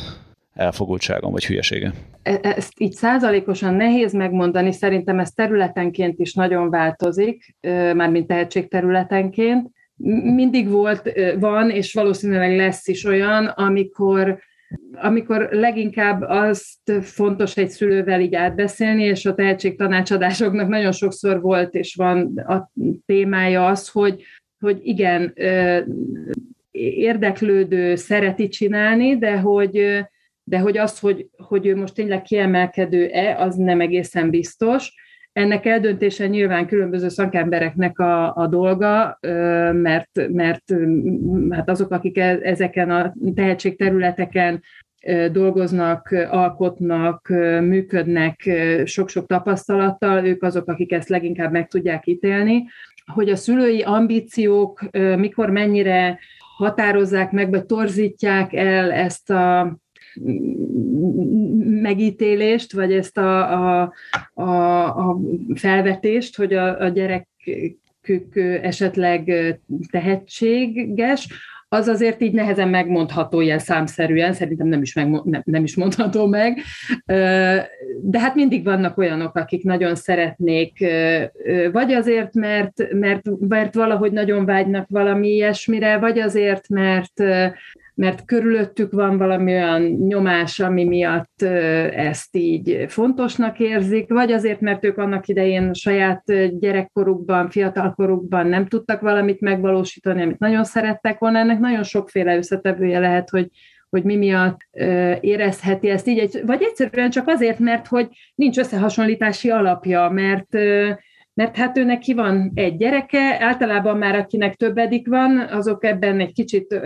elfogultságom 0.57 1.31
vagy 1.31 1.45
hülyesége? 1.45 1.93
E, 2.23 2.39
ezt 2.41 2.73
így 2.77 2.91
százalékosan 2.91 3.73
nehéz 3.73 4.13
megmondani, 4.13 4.71
szerintem 4.71 5.19
ez 5.19 5.31
területenként 5.31 6.19
is 6.19 6.33
nagyon 6.33 6.69
változik, 6.69 7.55
mármint 7.93 8.27
tehetségterületenként. 8.27 9.69
Mindig 10.35 10.69
volt, 10.69 11.11
van, 11.39 11.69
és 11.69 11.93
valószínűleg 11.93 12.55
lesz 12.55 12.87
is 12.87 13.05
olyan, 13.05 13.45
amikor 13.45 14.39
amikor 14.93 15.49
leginkább 15.51 16.21
azt 16.21 16.91
fontos 17.01 17.57
egy 17.57 17.69
szülővel 17.69 18.21
így 18.21 18.35
átbeszélni, 18.35 19.03
és 19.03 19.25
a 19.25 19.33
tehetségtanácsadásoknak 19.33 20.67
nagyon 20.67 20.91
sokszor 20.91 21.41
volt, 21.41 21.75
és 21.75 21.95
van 21.95 22.37
a 22.37 22.71
témája 23.05 23.65
az, 23.65 23.89
hogy, 23.89 24.23
hogy 24.59 24.79
igen, 24.83 25.33
érdeklődő, 26.71 27.95
szereti 27.95 28.47
csinálni, 28.47 29.17
de 29.17 29.37
hogy, 29.39 30.05
de 30.49 30.59
hogy 30.59 30.77
az, 30.77 30.99
hogy, 30.99 31.29
hogy 31.37 31.65
ő 31.67 31.75
most 31.75 31.93
tényleg 31.93 32.21
kiemelkedő-e, 32.21 33.37
az 33.39 33.55
nem 33.55 33.81
egészen 33.81 34.29
biztos. 34.29 34.93
Ennek 35.33 35.65
eldöntése 35.65 36.27
nyilván 36.27 36.67
különböző 36.67 37.09
szakembereknek 37.09 37.99
a, 37.99 38.35
a 38.35 38.47
dolga, 38.47 39.17
mert, 39.71 40.27
mert 40.31 40.73
hát 41.49 41.69
azok, 41.69 41.91
akik 41.91 42.17
e, 42.17 42.39
ezeken 42.41 42.91
a 42.91 43.13
tehetségterületeken 43.35 44.61
dolgoznak, 45.31 46.15
alkotnak, 46.29 47.27
működnek 47.61 48.49
sok-sok 48.83 49.25
tapasztalattal, 49.25 50.25
ők 50.25 50.43
azok, 50.43 50.67
akik 50.67 50.91
ezt 50.91 51.09
leginkább 51.09 51.51
meg 51.51 51.67
tudják 51.67 52.07
ítélni. 52.07 52.65
hogy 53.13 53.29
a 53.29 53.35
szülői 53.35 53.81
ambíciók 53.81 54.89
mikor 55.17 55.49
mennyire 55.49 56.19
határozzák 56.57 57.31
meg, 57.31 57.49
vagy 57.49 57.65
torzítják 57.65 58.53
el 58.53 58.91
ezt 58.91 59.29
a 59.29 59.77
megítélést, 61.81 62.73
vagy 62.73 62.93
ezt 62.93 63.17
a, 63.17 63.51
a, 63.51 63.93
a, 64.33 64.83
a 64.85 65.19
felvetést, 65.55 66.37
hogy 66.37 66.53
a, 66.53 66.79
a 66.79 66.87
gyerekük 66.87 68.35
esetleg 68.61 69.31
tehetséges, 69.91 71.27
az 71.69 71.87
azért 71.87 72.21
így 72.21 72.33
nehezen 72.33 72.69
megmondható 72.69 73.41
ilyen 73.41 73.59
számszerűen, 73.59 74.33
szerintem 74.33 74.67
nem 74.67 74.81
is, 74.81 74.93
meg, 74.93 75.09
nem, 75.23 75.41
nem 75.45 75.63
is 75.63 75.75
mondható 75.75 76.27
meg, 76.27 76.59
de 78.01 78.19
hát 78.19 78.35
mindig 78.35 78.63
vannak 78.63 78.97
olyanok, 78.97 79.35
akik 79.35 79.63
nagyon 79.63 79.95
szeretnék, 79.95 80.85
vagy 81.71 81.91
azért, 81.91 82.33
mert, 82.33 82.93
mert, 82.93 83.21
mert 83.39 83.75
valahogy 83.75 84.11
nagyon 84.11 84.45
vágynak 84.45 84.87
valami 84.89 85.27
ilyesmire, 85.27 85.97
vagy 85.97 86.19
azért, 86.19 86.69
mert 86.69 87.23
mert 87.97 88.25
körülöttük 88.25 88.91
van 88.91 89.17
valami 89.17 89.53
olyan 89.53 89.81
nyomás, 89.81 90.59
ami 90.59 90.83
miatt 90.83 91.41
ezt 91.91 92.35
így 92.35 92.85
fontosnak 92.87 93.59
érzik, 93.59 94.09
vagy 94.09 94.31
azért, 94.31 94.61
mert 94.61 94.85
ők 94.85 94.97
annak 94.97 95.27
idején 95.27 95.73
saját 95.73 96.23
gyerekkorukban, 96.59 97.49
fiatalkorukban 97.49 98.47
nem 98.47 98.65
tudtak 98.65 99.01
valamit 99.01 99.41
megvalósítani, 99.41 100.21
amit 100.21 100.39
nagyon 100.39 100.63
szerettek 100.63 101.19
volna. 101.19 101.39
Ennek 101.39 101.59
nagyon 101.59 101.83
sokféle 101.83 102.37
összetevője 102.37 102.99
lehet, 102.99 103.29
hogy 103.29 103.47
hogy 103.89 104.03
mi 104.03 104.15
miatt 104.15 104.59
érezheti 105.21 105.89
ezt 105.89 106.07
így, 106.07 106.41
vagy 106.45 106.61
egyszerűen 106.61 107.09
csak 107.09 107.27
azért, 107.27 107.59
mert 107.59 107.87
hogy 107.87 108.07
nincs 108.35 108.57
összehasonlítási 108.57 109.49
alapja, 109.49 110.09
mert 110.09 110.57
mert 111.37 111.55
hát 111.55 111.77
őnek 111.77 111.99
ki 111.99 112.13
van 112.13 112.51
egy 112.53 112.77
gyereke, 112.77 113.37
általában 113.39 113.97
már 113.97 114.15
akinek 114.15 114.55
többedik 114.55 115.07
van, 115.07 115.37
azok 115.37 115.83
ebben 115.83 116.19
egy 116.19 116.33
kicsit 116.33 116.71
ö, 116.71 116.77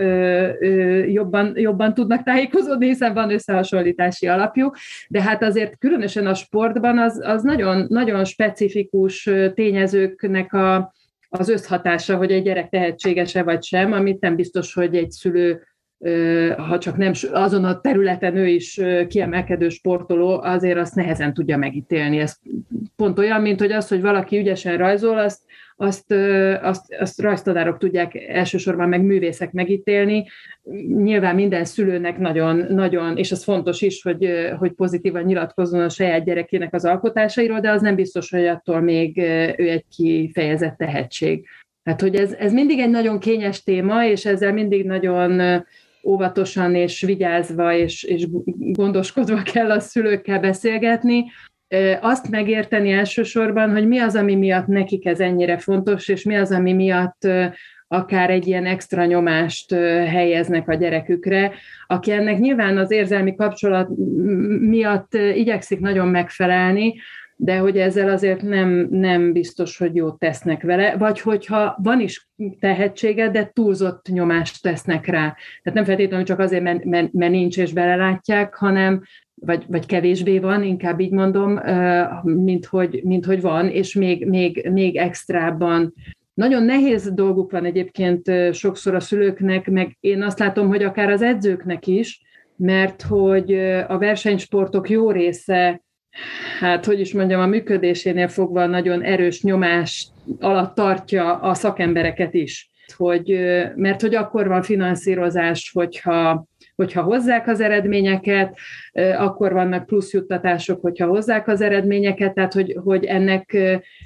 ö, 0.60 1.04
jobban, 1.04 1.52
jobban 1.54 1.94
tudnak 1.94 2.22
tájékozódni, 2.22 2.86
hiszen 2.86 3.14
van 3.14 3.30
összehasonlítási 3.30 4.26
alapjuk, 4.26 4.76
de 5.08 5.22
hát 5.22 5.42
azért 5.42 5.78
különösen 5.78 6.26
a 6.26 6.34
sportban 6.34 6.98
az, 6.98 7.20
az 7.24 7.42
nagyon, 7.42 7.86
nagyon 7.88 8.24
specifikus 8.24 9.30
tényezőknek 9.54 10.52
a, 10.52 10.92
az 11.28 11.48
összhatása, 11.48 12.16
hogy 12.16 12.32
egy 12.32 12.42
gyerek 12.42 12.68
tehetséges-e 12.68 13.42
vagy 13.42 13.62
sem, 13.62 13.92
amit 13.92 14.20
nem 14.20 14.36
biztos, 14.36 14.74
hogy 14.74 14.96
egy 14.96 15.10
szülő 15.10 15.62
ha 16.56 16.78
csak 16.78 16.96
nem 16.96 17.12
azon 17.32 17.64
a 17.64 17.80
területen 17.80 18.36
ő 18.36 18.46
is 18.46 18.80
kiemelkedő 19.08 19.68
sportoló, 19.68 20.40
azért 20.40 20.78
azt 20.78 20.94
nehezen 20.94 21.34
tudja 21.34 21.56
megítélni. 21.56 22.18
Ez 22.18 22.36
pont 22.96 23.18
olyan, 23.18 23.40
mint 23.40 23.60
hogy 23.60 23.72
az, 23.72 23.88
hogy 23.88 24.00
valaki 24.00 24.38
ügyesen 24.38 24.76
rajzol, 24.76 25.18
azt, 25.18 25.40
azt, 25.76 26.12
azt, 26.62 26.94
azt 26.98 27.20
rajztanárok 27.20 27.78
tudják 27.78 28.14
elsősorban 28.14 28.88
meg 28.88 29.02
művészek 29.02 29.52
megítélni. 29.52 30.26
Nyilván 30.86 31.34
minden 31.34 31.64
szülőnek 31.64 32.18
nagyon, 32.18 32.56
nagyon, 32.68 33.16
és 33.16 33.32
az 33.32 33.44
fontos 33.44 33.82
is, 33.82 34.02
hogy, 34.02 34.28
hogy 34.58 34.72
pozitívan 34.72 35.22
nyilatkozzon 35.22 35.80
a 35.80 35.88
saját 35.88 36.24
gyerekének 36.24 36.74
az 36.74 36.84
alkotásairól, 36.84 37.60
de 37.60 37.70
az 37.70 37.82
nem 37.82 37.94
biztos, 37.94 38.30
hogy 38.30 38.46
attól 38.46 38.80
még 38.80 39.18
ő 39.56 39.70
egy 39.70 39.84
kifejezett 39.96 40.76
tehetség. 40.76 41.46
Tehát, 41.82 42.00
hogy 42.00 42.14
ez, 42.14 42.32
ez 42.32 42.52
mindig 42.52 42.78
egy 42.78 42.90
nagyon 42.90 43.18
kényes 43.18 43.62
téma, 43.62 44.06
és 44.06 44.24
ezzel 44.24 44.52
mindig 44.52 44.84
nagyon 44.84 45.40
óvatosan 46.02 46.74
és 46.74 47.02
vigyázva 47.02 47.74
és, 47.74 48.02
és 48.02 48.26
gondoskodva 48.56 49.42
kell 49.42 49.70
a 49.70 49.80
szülőkkel 49.80 50.40
beszélgetni, 50.40 51.24
azt 52.00 52.30
megérteni 52.30 52.90
elsősorban, 52.90 53.70
hogy 53.70 53.88
mi 53.88 53.98
az, 53.98 54.14
ami 54.14 54.34
miatt 54.34 54.66
nekik 54.66 55.06
ez 55.06 55.20
ennyire 55.20 55.58
fontos, 55.58 56.08
és 56.08 56.22
mi 56.22 56.36
az, 56.36 56.50
ami 56.50 56.72
miatt 56.72 57.28
akár 57.88 58.30
egy 58.30 58.46
ilyen 58.46 58.66
extra 58.66 59.04
nyomást 59.04 59.74
helyeznek 60.06 60.68
a 60.68 60.74
gyerekükre, 60.74 61.52
aki 61.86 62.12
ennek 62.12 62.38
nyilván 62.38 62.78
az 62.78 62.90
érzelmi 62.90 63.34
kapcsolat 63.34 63.88
miatt 64.60 65.14
igyekszik 65.14 65.80
nagyon 65.80 66.08
megfelelni, 66.08 66.94
de 67.44 67.56
hogy 67.58 67.78
ezzel 67.78 68.08
azért 68.08 68.42
nem, 68.42 68.86
nem 68.90 69.32
biztos, 69.32 69.78
hogy 69.78 69.94
jót 69.94 70.18
tesznek 70.18 70.62
vele, 70.62 70.96
vagy 70.96 71.20
hogyha 71.20 71.76
van 71.82 72.00
is 72.00 72.28
tehetsége, 72.60 73.30
de 73.30 73.50
túlzott 73.52 74.06
nyomást 74.08 74.62
tesznek 74.62 75.06
rá. 75.06 75.36
Tehát 75.62 75.78
nem 75.78 75.84
feltétlenül 75.84 76.26
csak 76.26 76.38
azért, 76.38 76.62
mert, 76.62 76.84
mert, 76.84 77.12
mert 77.12 77.32
nincs 77.32 77.58
és 77.58 77.72
belelátják, 77.72 78.54
hanem 78.54 79.02
vagy, 79.34 79.64
vagy 79.68 79.86
kevésbé 79.86 80.38
van, 80.38 80.62
inkább 80.62 81.00
így 81.00 81.10
mondom, 81.10 81.60
mint 82.22 82.66
hogy, 82.66 83.00
mint 83.04 83.24
hogy 83.24 83.40
van, 83.40 83.68
és 83.68 83.94
még, 83.94 84.26
még, 84.26 84.68
még 84.72 84.96
extrában 84.96 85.94
nagyon 86.34 86.62
nehéz 86.62 87.12
dolguk 87.12 87.50
van 87.50 87.64
egyébként 87.64 88.30
sokszor 88.52 88.94
a 88.94 89.00
szülőknek, 89.00 89.70
meg 89.70 89.96
én 90.00 90.22
azt 90.22 90.38
látom, 90.38 90.68
hogy 90.68 90.82
akár 90.82 91.10
az 91.10 91.22
edzőknek 91.22 91.86
is, 91.86 92.22
mert 92.56 93.02
hogy 93.02 93.54
a 93.88 93.98
versenysportok 93.98 94.90
jó 94.90 95.10
része 95.10 95.82
hát 96.60 96.84
hogy 96.84 97.00
is 97.00 97.12
mondjam, 97.12 97.40
a 97.40 97.46
működésénél 97.46 98.28
fogva 98.28 98.66
nagyon 98.66 99.02
erős 99.02 99.42
nyomás 99.42 100.06
alatt 100.40 100.74
tartja 100.74 101.34
a 101.34 101.54
szakembereket 101.54 102.34
is. 102.34 102.70
Hogy, 102.96 103.38
mert 103.76 104.00
hogy 104.00 104.14
akkor 104.14 104.48
van 104.48 104.62
finanszírozás, 104.62 105.70
hogyha, 105.74 106.46
hogyha 106.76 107.02
hozzák 107.02 107.48
az 107.48 107.60
eredményeket, 107.60 108.58
akkor 109.16 109.52
vannak 109.52 109.86
plusz 109.86 110.12
juttatások, 110.12 110.80
hogyha 110.80 111.06
hozzák 111.06 111.48
az 111.48 111.60
eredményeket, 111.60 112.34
tehát 112.34 112.52
hogy, 112.52 112.76
hogy 112.84 113.04
ennek, 113.04 113.56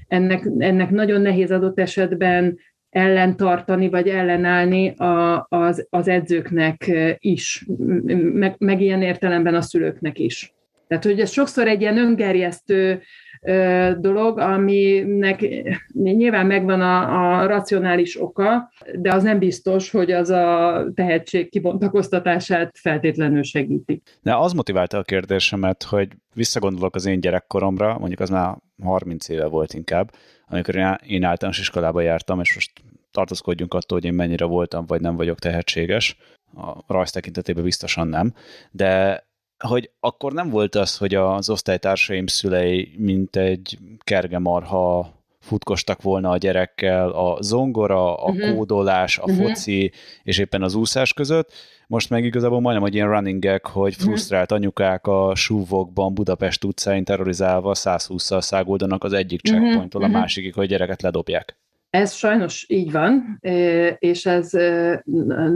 ennek, 0.09 0.49
ennek 0.59 0.91
nagyon 0.91 1.21
nehéz 1.21 1.51
adott 1.51 1.79
esetben 1.79 2.59
ellentartani, 2.91 3.89
vagy 3.89 4.09
ellenállni 4.09 4.91
a, 4.91 5.47
az, 5.49 5.87
az 5.91 6.09
edzőknek 6.09 6.91
is, 7.19 7.67
meg, 8.17 8.55
meg 8.59 8.81
ilyen 8.81 9.03
értelemben 9.03 9.55
a 9.55 9.61
szülőknek 9.61 10.19
is. 10.19 10.56
Tehát, 10.87 11.05
hogy 11.05 11.21
ez 11.21 11.31
sokszor 11.31 11.69
egy 11.69 11.81
ilyen 11.81 11.99
öngerjesztő 11.99 13.03
dolog, 13.99 14.39
aminek 14.39 15.49
nyilván 15.93 16.47
megvan 16.47 16.81
a, 16.81 17.41
a 17.41 17.47
racionális 17.47 18.21
oka, 18.21 18.73
de 18.95 19.13
az 19.13 19.23
nem 19.23 19.39
biztos, 19.39 19.91
hogy 19.91 20.11
az 20.11 20.31
a 20.31 20.85
tehetség 20.95 21.51
kibontakoztatását 21.51 22.79
feltétlenül 22.79 23.43
segíti. 23.43 24.03
De 24.23 24.37
az 24.37 24.53
motiválta 24.53 24.99
a 24.99 25.03
kérdésemet, 25.03 25.83
hogy 25.83 26.09
visszagondolok 26.35 26.95
az 26.95 27.07
én 27.07 27.21
gyerekkoromra, 27.21 27.99
mondjuk 27.99 28.21
az 28.21 28.31
már 28.31 28.57
30 28.83 29.29
éve 29.29 29.47
volt 29.47 29.75
inkább, 29.75 30.11
amikor 30.49 30.75
én 31.07 31.25
általános 31.25 31.59
iskolába 31.59 32.01
jártam, 32.01 32.41
és 32.41 32.55
most 32.55 32.73
tartózkodjunk 33.11 33.75
attól, 33.75 33.99
hogy 33.99 34.09
én 34.09 34.15
mennyire 34.15 34.45
voltam, 34.45 34.87
vagy 34.87 35.01
nem 35.01 35.17
vagyok 35.17 35.39
tehetséges. 35.39 36.17
A 36.55 36.93
rajz 36.95 37.11
tekintetében 37.11 37.65
biztosan 37.65 38.09
nem, 38.09 38.35
de 38.71 39.26
hogy 39.59 39.91
akkor 40.01 40.33
nem 40.33 40.51
volt 40.51 40.75
az, 40.75 40.97
hogy 40.97 41.15
az 41.15 41.51
osztálytársaim 41.51 42.27
szülei 42.27 42.95
mint 42.99 43.37
egy 43.37 43.79
kergemarha 44.05 45.15
futkostak 45.41 46.03
volna 46.03 46.31
a 46.31 46.37
gyerekkel 46.37 47.09
a 47.09 47.43
zongora, 47.43 48.15
a 48.15 48.31
uh-huh. 48.31 48.55
kódolás, 48.55 49.19
a 49.19 49.25
uh-huh. 49.25 49.47
foci 49.47 49.93
és 50.23 50.39
éppen 50.39 50.63
az 50.63 50.75
úszás 50.75 51.13
között. 51.13 51.53
Most 51.87 52.11
meg 52.11 52.25
igazából 52.25 52.61
majdnem 52.61 52.87
egy 52.87 52.95
ilyen 52.95 53.09
running 53.09 53.45
gag, 53.45 53.67
hogy 53.67 53.95
mhm. 53.97 54.07
frusztrált 54.07 54.53
anyukák 54.53 55.07
a 55.07 55.35
súvokban 55.35 56.15
Budapest 56.15 56.65
utcáin 56.65 57.05
terrorizálva 57.05 57.73
120-szal 57.75 58.41
szágoldanak 58.41 59.05
az 59.05 59.13
egyik 59.13 59.41
checkpointtól 59.41 60.03
uh-huh. 60.03 60.17
a 60.17 60.19
másikig, 60.19 60.55
hogy 60.55 60.69
gyereket 60.69 61.03
ledobják. 61.03 61.57
Ez 61.97 62.13
sajnos 62.13 62.67
így 62.69 62.93
van, 62.93 63.39
és 63.99 64.27
ez 64.27 64.51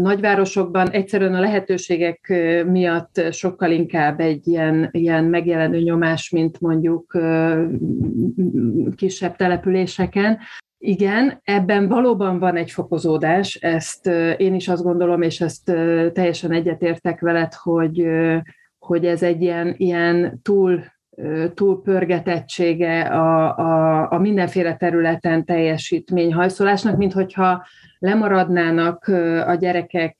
nagyvárosokban 0.00 0.90
egyszerűen 0.90 1.34
a 1.34 1.40
lehetőségek 1.40 2.32
miatt 2.66 3.22
sokkal 3.30 3.70
inkább 3.70 4.20
egy 4.20 4.46
ilyen, 4.46 4.88
ilyen 4.92 5.24
megjelenő 5.24 5.78
nyomás, 5.80 6.30
mint 6.30 6.60
mondjuk 6.60 7.18
kisebb 8.96 9.36
településeken. 9.36 10.38
Igen, 10.78 11.40
ebben 11.44 11.88
valóban 11.88 12.38
van 12.38 12.56
egy 12.56 12.70
fokozódás, 12.70 13.54
ezt 13.54 14.06
én 14.36 14.54
is 14.54 14.68
azt 14.68 14.82
gondolom, 14.82 15.22
és 15.22 15.40
ezt 15.40 15.64
teljesen 16.12 16.52
egyetértek 16.52 17.20
veled, 17.20 17.54
hogy, 17.54 18.06
hogy 18.78 19.06
ez 19.06 19.22
egy 19.22 19.42
ilyen, 19.42 19.74
ilyen 19.76 20.40
túl 20.42 20.84
túlpörgetettsége 21.54 23.00
a, 23.00 23.58
a, 23.58 24.06
a 24.10 24.18
mindenféle 24.18 24.76
területen 24.76 25.44
teljesítményhajszolásnak, 25.44 26.96
mint 26.96 27.12
hogyha 27.12 27.66
lemaradnának 27.98 29.04
a 29.46 29.54
gyerekek, 29.54 30.16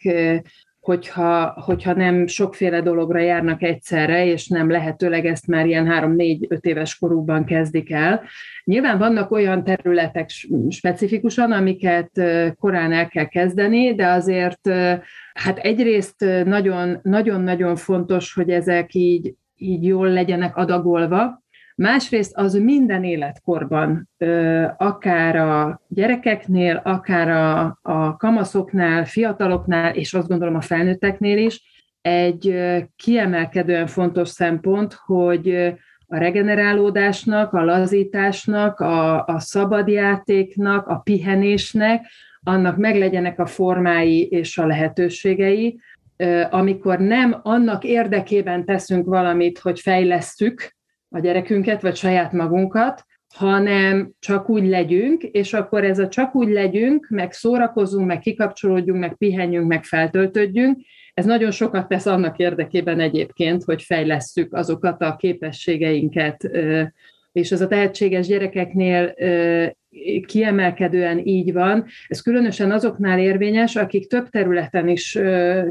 hogyha, 0.81 1.61
hogyha 1.65 1.93
nem 1.93 2.27
sokféle 2.27 2.81
dologra 2.81 3.19
járnak 3.19 3.63
egyszerre, 3.63 4.27
és 4.27 4.49
nem 4.49 4.71
lehetőleg 4.71 5.27
ezt 5.27 5.47
már 5.47 5.67
ilyen 5.67 5.87
három-négy-öt 5.87 6.65
éves 6.65 6.99
korukban 6.99 7.45
kezdik 7.45 7.93
el. 7.93 8.23
Nyilván 8.65 8.99
vannak 8.99 9.31
olyan 9.31 9.65
területek 9.65 10.31
specifikusan, 10.69 11.53
amiket 11.53 12.11
korán 12.59 12.93
el 12.93 13.09
kell 13.09 13.27
kezdeni, 13.27 13.95
de 13.95 14.07
azért 14.07 14.69
hát 15.33 15.59
egyrészt 15.59 16.25
nagyon-nagyon 17.03 17.77
fontos, 17.77 18.35
hogy 18.35 18.51
ezek 18.51 18.95
így 18.95 19.35
így 19.61 19.85
jól 19.85 20.09
legyenek 20.09 20.57
adagolva, 20.57 21.41
Másrészt 21.81 22.37
az 22.37 22.55
minden 22.55 23.05
életkorban, 23.05 24.09
akár 24.77 25.37
a 25.37 25.83
gyerekeknél, 25.89 26.81
akár 26.85 27.29
a, 27.29 27.79
a 27.83 28.17
kamaszoknál, 28.17 29.05
fiataloknál, 29.05 29.95
és 29.95 30.15
azt 30.15 30.29
gondolom 30.29 30.55
a 30.55 30.61
felnőtteknél 30.61 31.39
is, 31.39 31.63
egy 32.01 32.55
kiemelkedően 32.97 33.87
fontos 33.87 34.29
szempont, 34.29 34.93
hogy 35.05 35.55
a 36.07 36.17
regenerálódásnak, 36.17 37.53
a 37.53 37.65
lazításnak, 37.65 38.81
a, 38.81 39.25
a 39.25 39.39
szabadjátéknak, 39.39 40.87
a 40.87 40.97
pihenésnek, 40.97 42.07
annak 42.43 42.77
meglegyenek 42.77 43.39
a 43.39 43.47
formái 43.47 44.27
és 44.27 44.59
a 44.59 44.67
lehetőségei, 44.67 45.81
amikor 46.51 46.99
nem 46.99 47.41
annak 47.43 47.85
érdekében 47.85 48.65
teszünk 48.65 49.07
valamit, 49.07 49.59
hogy 49.59 49.81
fejlesztjük 49.81 50.77
a 51.09 51.19
gyerekünket, 51.19 51.83
vagy 51.83 51.97
saját 51.97 52.33
magunkat, 52.33 53.05
hanem 53.35 54.13
csak 54.19 54.49
úgy 54.49 54.69
legyünk, 54.69 55.23
és 55.23 55.53
akkor 55.53 55.85
ez 55.85 55.99
a 55.99 56.09
csak 56.09 56.35
úgy 56.35 56.49
legyünk, 56.49 57.07
meg 57.09 57.33
szórakozunk, 57.33 58.07
meg 58.07 58.19
kikapcsolódjunk, 58.19 59.01
meg 59.01 59.17
pihenjünk, 59.17 59.69
meg 59.69 59.85
feltöltődjünk, 59.85 60.79
ez 61.15 61.25
nagyon 61.25 61.51
sokat 61.51 61.89
tesz 61.89 62.07
annak 62.07 62.39
érdekében 62.39 63.01
egyébként, 63.01 63.65
hogy 63.65 63.83
fejlesszük 63.83 64.55
azokat 64.55 65.03
a 65.03 65.17
képességeinket, 65.17 66.51
és 67.33 67.51
ez 67.51 67.61
a 67.61 67.67
tehetséges 67.67 68.27
gyerekeknél 68.27 69.15
kiemelkedően 70.27 71.21
így 71.27 71.53
van. 71.53 71.87
Ez 72.09 72.21
különösen 72.21 72.71
azoknál 72.71 73.19
érvényes, 73.19 73.77
akik 73.77 74.07
több 74.07 74.29
területen 74.29 74.89
is 74.89 75.19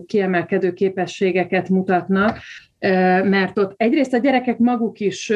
kiemelkedő 0.05 0.73
képességeket 0.73 1.69
mutatnak, 1.69 2.37
mert 3.23 3.57
ott 3.57 3.73
egyrészt 3.77 4.13
a 4.13 4.17
gyerekek 4.17 4.57
maguk 4.57 4.99
is 4.99 5.29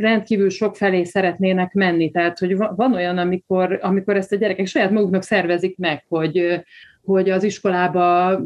rendkívül 0.00 0.50
sok 0.50 0.76
felé 0.76 1.04
szeretnének 1.04 1.72
menni, 1.72 2.10
tehát 2.10 2.38
hogy 2.38 2.56
van 2.56 2.94
olyan, 2.94 3.18
amikor, 3.18 3.78
amikor 3.82 4.16
ezt 4.16 4.32
a 4.32 4.36
gyerekek 4.36 4.66
saját 4.66 4.90
maguknak 4.90 5.22
szervezik 5.22 5.78
meg, 5.78 6.04
hogy 6.08 6.62
hogy 7.10 7.30
az 7.30 7.42
iskolába 7.42 8.38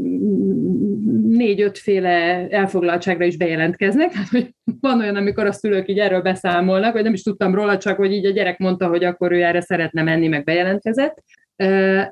négy-ötféle 1.29 2.49
elfoglaltságra 2.49 3.25
is 3.25 3.37
bejelentkeznek. 3.37 4.13
Hát, 4.13 4.29
hogy 4.29 4.55
van 4.81 5.01
olyan, 5.01 5.17
amikor 5.17 5.47
a 5.47 5.53
szülők 5.53 5.89
így 5.89 5.99
erről 5.99 6.21
beszámolnak, 6.21 6.93
vagy 6.93 7.03
nem 7.03 7.13
is 7.13 7.23
tudtam 7.23 7.55
róla, 7.55 7.79
csak 7.79 7.97
hogy 7.97 8.13
így 8.13 8.27
a 8.27 8.31
gyerek 8.31 8.59
mondta, 8.59 8.89
hogy 8.89 9.05
akkor 9.05 9.33
ő 9.33 9.43
erre 9.43 9.61
szeretne 9.61 10.03
menni, 10.03 10.29
meg 10.29 10.45
bejelentkezett. 10.45 11.23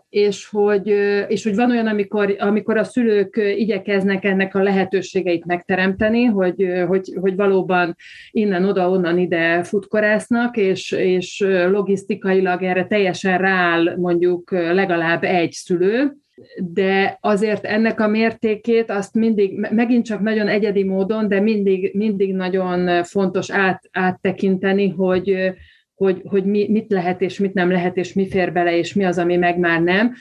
És 0.09 0.47
hogy, 0.47 0.87
és 1.29 1.45
hogy 1.45 1.55
van 1.55 1.71
olyan, 1.71 1.87
amikor, 1.87 2.37
amikor 2.39 2.77
a 2.77 2.85
szülők 2.85 3.37
igyekeznek 3.57 4.25
ennek 4.25 4.55
a 4.55 4.63
lehetőségeit 4.63 5.45
megteremteni, 5.45 6.25
hogy, 6.25 6.85
hogy, 6.87 7.13
hogy 7.21 7.37
valóban 7.37 7.97
innen-oda, 8.31 8.91
onnan 8.91 9.19
ide 9.19 9.63
futkorásznak, 9.63 10.57
és, 10.57 10.91
és 10.91 11.45
logisztikailag 11.71 12.63
erre 12.63 12.87
teljesen 12.87 13.39
rááll 13.39 13.97
mondjuk 13.97 14.51
legalább 14.51 15.25
egy 15.25 15.53
szülő, 15.53 16.17
de 16.57 17.19
azért 17.21 17.65
ennek 17.65 18.01
a 18.01 18.09
mértékét 18.09 18.91
azt 18.91 19.15
mindig, 19.15 19.69
megint 19.71 20.05
csak 20.05 20.21
nagyon 20.21 20.49
egyedi 20.49 20.85
módon, 20.85 21.29
de 21.29 21.41
mindig, 21.41 21.91
mindig 21.95 22.35
nagyon 22.35 23.05
fontos 23.05 23.51
át, 23.51 23.89
áttekinteni, 23.93 24.89
hogy, 24.89 25.53
hogy, 25.95 26.23
hogy 26.25 26.45
mi, 26.45 26.69
mit 26.69 26.91
lehet 26.91 27.21
és 27.21 27.39
mit 27.39 27.55
nem 27.55 27.71
lehet, 27.71 27.97
és 27.97 28.13
mi 28.13 28.29
fér 28.29 28.53
bele, 28.53 28.77
és 28.77 28.95
mi 28.95 29.05
az, 29.05 29.19
ami 29.19 29.37
meg 29.37 29.59
már 29.59 29.81
nem. 29.81 30.15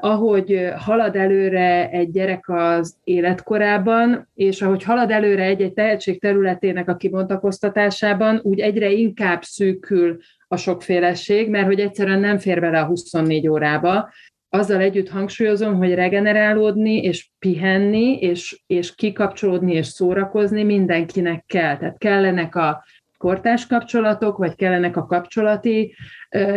ahogy 0.00 0.70
halad 0.76 1.16
előre 1.16 1.90
egy 1.90 2.10
gyerek 2.10 2.48
az 2.48 2.96
életkorában, 3.04 4.28
és 4.34 4.62
ahogy 4.62 4.82
halad 4.82 5.10
előre 5.10 5.42
egy-egy 5.42 5.72
tehetség 5.72 6.20
területének 6.20 6.88
a 6.88 6.96
kibontakoztatásában, 6.96 8.40
úgy 8.42 8.60
egyre 8.60 8.90
inkább 8.90 9.42
szűkül 9.42 10.18
a 10.48 10.56
sokféleség, 10.56 11.48
mert 11.50 11.66
hogy 11.66 11.80
egyszerűen 11.80 12.20
nem 12.20 12.38
fér 12.38 12.60
bele 12.60 12.80
a 12.80 12.86
24 12.86 13.48
órába, 13.48 14.10
azzal 14.50 14.80
együtt 14.80 15.08
hangsúlyozom, 15.08 15.76
hogy 15.76 15.94
regenerálódni, 15.94 16.96
és 16.96 17.28
pihenni, 17.38 18.18
és, 18.18 18.62
és 18.66 18.94
kikapcsolódni, 18.94 19.72
és 19.72 19.86
szórakozni 19.86 20.62
mindenkinek 20.62 21.44
kell. 21.46 21.76
Tehát 21.76 21.98
kellenek 21.98 22.54
a 22.54 22.84
kortás 23.18 23.66
kapcsolatok, 23.66 24.36
vagy 24.36 24.54
kellenek 24.54 24.96
a 24.96 25.06
kapcsolati 25.06 25.94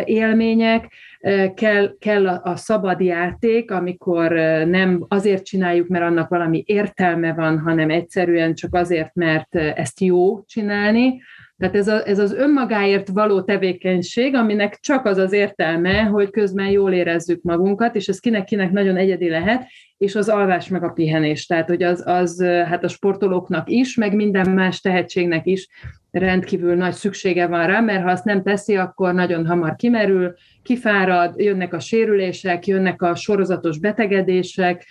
élmények, 0.05 0.93
kell, 1.55 1.95
kell 1.99 2.27
a, 2.27 2.41
a 2.43 2.55
szabad 2.55 2.99
játék, 2.99 3.71
amikor 3.71 4.31
nem 4.65 5.05
azért 5.07 5.45
csináljuk, 5.45 5.87
mert 5.87 6.03
annak 6.03 6.29
valami 6.29 6.63
értelme 6.65 7.33
van, 7.33 7.59
hanem 7.59 7.89
egyszerűen 7.89 8.53
csak 8.53 8.75
azért, 8.75 9.13
mert 9.13 9.55
ezt 9.55 9.99
jó 9.99 10.43
csinálni, 10.43 11.21
tehát 11.61 11.75
ez, 11.75 11.87
a, 11.87 12.07
ez 12.07 12.19
az 12.19 12.33
önmagáért 12.33 13.07
való 13.07 13.41
tevékenység, 13.41 14.35
aminek 14.35 14.79
csak 14.79 15.05
az 15.05 15.17
az 15.17 15.31
értelme, 15.31 16.01
hogy 16.01 16.29
közben 16.29 16.69
jól 16.69 16.91
érezzük 16.91 17.41
magunkat, 17.41 17.95
és 17.95 18.07
ez 18.07 18.19
kinek-kinek 18.19 18.71
nagyon 18.71 18.97
egyedi 18.97 19.29
lehet, 19.29 19.67
és 19.97 20.15
az 20.15 20.29
alvás 20.29 20.67
meg 20.67 20.83
a 20.83 20.89
pihenés. 20.89 21.45
Tehát, 21.45 21.67
hogy 21.67 21.83
az, 21.83 22.03
az 22.05 22.43
hát 22.43 22.83
a 22.83 22.87
sportolóknak 22.87 23.69
is, 23.69 23.95
meg 23.95 24.15
minden 24.15 24.49
más 24.49 24.81
tehetségnek 24.81 25.45
is 25.45 25.67
rendkívül 26.11 26.75
nagy 26.75 26.93
szüksége 26.93 27.47
van 27.47 27.67
rá, 27.67 27.79
mert 27.79 28.03
ha 28.03 28.11
azt 28.11 28.25
nem 28.25 28.43
teszi, 28.43 28.75
akkor 28.75 29.13
nagyon 29.13 29.47
hamar 29.47 29.75
kimerül, 29.75 30.33
kifárad, 30.63 31.39
jönnek 31.39 31.73
a 31.73 31.79
sérülések, 31.79 32.67
jönnek 32.67 33.01
a 33.01 33.15
sorozatos 33.15 33.79
betegedések, 33.79 34.85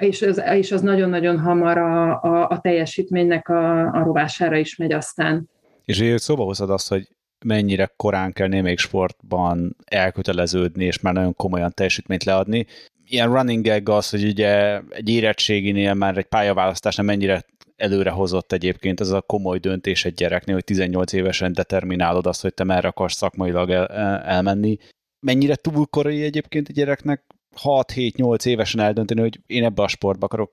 és 0.00 0.22
az, 0.22 0.42
és 0.54 0.72
az 0.72 0.80
nagyon-nagyon 0.80 1.38
hamar 1.38 1.78
a, 1.78 2.22
a, 2.22 2.48
a 2.48 2.60
teljesítménynek 2.60 3.48
a, 3.48 3.86
a 3.86 4.02
rovására 4.02 4.56
is 4.56 4.76
megy 4.76 4.92
aztán. 4.92 5.48
És 5.84 6.14
szóba 6.16 6.44
hozod 6.44 6.70
azt, 6.70 6.88
hogy 6.88 7.08
mennyire 7.44 7.92
korán 7.96 8.32
kell 8.32 8.48
némelyik 8.48 8.78
sportban 8.78 9.76
elköteleződni, 9.84 10.84
és 10.84 11.00
már 11.00 11.14
nagyon 11.14 11.34
komolyan 11.34 11.72
teljesítményt 11.74 12.24
leadni. 12.24 12.66
Ilyen 13.06 13.32
running 13.32 13.66
gag 13.66 13.88
az, 13.88 14.10
hogy 14.10 14.24
ugye 14.24 14.80
egy 14.90 15.08
érettséginél 15.08 15.94
már 15.94 16.16
egy 16.16 16.24
pályaválasztásnál 16.24 17.06
mennyire 17.06 17.42
előre 17.78 18.10
hozott 18.10 18.52
egyébként 18.52 19.00
ez 19.00 19.10
a 19.10 19.20
komoly 19.20 19.58
döntés 19.58 20.04
egy 20.04 20.14
gyereknél, 20.14 20.54
hogy 20.54 20.64
18 20.64 21.12
évesen 21.12 21.52
determinálod 21.52 22.26
azt, 22.26 22.42
hogy 22.42 22.54
te 22.54 22.64
merre 22.64 22.88
akarsz 22.88 23.16
szakmailag 23.16 23.70
el, 23.70 23.86
elmenni. 24.22 24.76
Mennyire 25.20 25.54
túl 25.54 25.86
korai 25.86 26.22
egyébként 26.22 26.68
a 26.68 26.72
gyereknek 26.72 27.24
6-7-8 27.62 28.46
évesen 28.46 28.80
eldönteni, 28.80 29.20
hogy 29.20 29.40
én 29.46 29.64
ebbe 29.64 29.82
a 29.82 29.88
sportba 29.88 30.26
akarok 30.26 30.52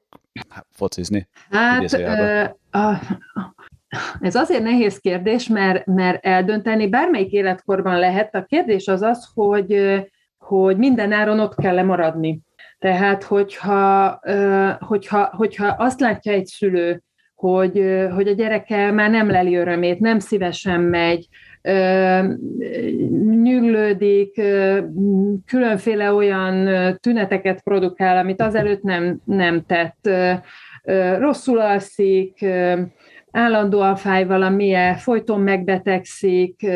hát, 0.50 0.66
focizni? 0.72 1.28
Hát, 1.50 1.94
ö, 1.94 2.44
a, 2.78 3.00
ez 4.20 4.36
azért 4.36 4.64
nehéz 4.64 4.98
kérdés, 4.98 5.48
mert, 5.48 5.86
mert 5.86 6.26
eldönteni 6.26 6.90
bármelyik 6.90 7.32
életkorban 7.32 8.00
lehet. 8.00 8.36
A 8.36 8.44
kérdés 8.44 8.88
az 8.88 9.02
az, 9.02 9.30
hogy, 9.34 10.02
hogy 10.38 10.78
minden 10.78 11.12
áron 11.12 11.40
ott 11.40 11.56
kell 11.56 11.84
maradni. 11.84 12.40
Tehát, 12.80 13.24
hogyha, 13.24 14.20
hogyha, 14.80 15.26
hogyha 15.36 15.68
azt 15.68 16.00
látja 16.00 16.32
egy 16.32 16.46
szülő, 16.46 17.04
hogy, 17.36 18.06
hogy 18.13 18.28
a 18.28 18.34
gyereke 18.34 18.91
már 18.91 19.10
nem 19.10 19.30
leli 19.30 19.56
örömét, 19.56 20.00
nem 20.00 20.19
szívesen 20.19 20.82
megy, 20.82 21.28
nyüglődik, 23.43 24.41
különféle 25.45 26.13
olyan 26.13 26.67
tüneteket 27.00 27.63
produkál, 27.63 28.17
amit 28.17 28.41
azelőtt 28.41 28.82
nem, 28.82 29.19
nem 29.24 29.63
tett, 29.65 30.10
rosszul 31.19 31.60
alszik, 31.60 32.45
állandóan 33.32 33.95
fáj 33.95 34.26
valamilyen, 34.26 34.95
folyton 34.95 35.41
megbetegszik, 35.41 36.67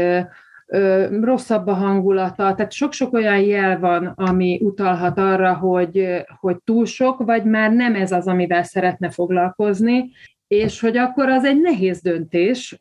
rosszabb 1.21 1.67
a 1.67 1.73
hangulata, 1.73 2.53
tehát 2.55 2.71
sok-sok 2.71 3.13
olyan 3.13 3.39
jel 3.39 3.79
van, 3.79 4.05
ami 4.05 4.59
utalhat 4.63 5.17
arra, 5.17 5.53
hogy, 5.53 6.23
hogy 6.39 6.57
túl 6.63 6.85
sok, 6.85 7.23
vagy 7.23 7.43
már 7.43 7.71
nem 7.71 7.95
ez 7.95 8.11
az, 8.11 8.27
amivel 8.27 8.63
szeretne 8.63 9.09
foglalkozni, 9.09 10.11
és 10.49 10.79
hogy 10.79 10.97
akkor 10.97 11.29
az 11.29 11.45
egy 11.45 11.61
nehéz 11.61 12.01
döntés 12.01 12.79